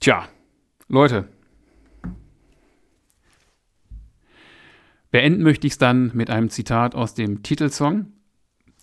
Tja, 0.00 0.28
Leute, 0.88 1.28
Beenden 5.10 5.42
möchte 5.42 5.66
ich 5.66 5.74
es 5.74 5.78
dann 5.78 6.10
mit 6.14 6.28
einem 6.28 6.50
Zitat 6.50 6.94
aus 6.94 7.14
dem 7.14 7.42
Titelsong, 7.42 8.12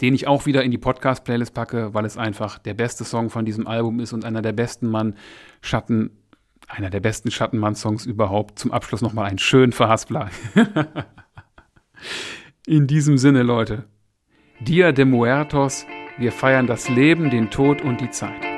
den 0.01 0.15
ich 0.15 0.25
auch 0.25 0.47
wieder 0.47 0.63
in 0.63 0.71
die 0.71 0.79
Podcast-Playlist 0.79 1.53
packe, 1.53 1.93
weil 1.93 2.05
es 2.05 2.17
einfach 2.17 2.57
der 2.57 2.73
beste 2.73 3.03
Song 3.03 3.29
von 3.29 3.45
diesem 3.45 3.67
Album 3.67 3.99
ist 3.99 4.13
und 4.13 4.25
einer 4.25 4.41
der 4.41 4.53
besten 4.53 4.89
Mann-Schatten, 4.89 6.09
einer 6.67 6.89
der 6.89 7.01
besten 7.01 7.29
Schattenmann-Songs 7.29 8.07
überhaupt. 8.07 8.57
Zum 8.57 8.71
Abschluss 8.71 9.01
nochmal 9.01 9.29
ein 9.29 9.37
schön 9.37 9.71
Verhaspler. 9.73 10.31
in 12.65 12.87
diesem 12.87 13.17
Sinne, 13.17 13.43
Leute. 13.43 13.85
Dia 14.61 14.91
de 14.91 15.05
Muertos, 15.05 15.85
wir 16.17 16.31
feiern 16.31 16.67
das 16.67 16.89
Leben, 16.89 17.29
den 17.29 17.49
Tod 17.49 17.81
und 17.81 17.99
die 17.99 18.09
Zeit. 18.09 18.52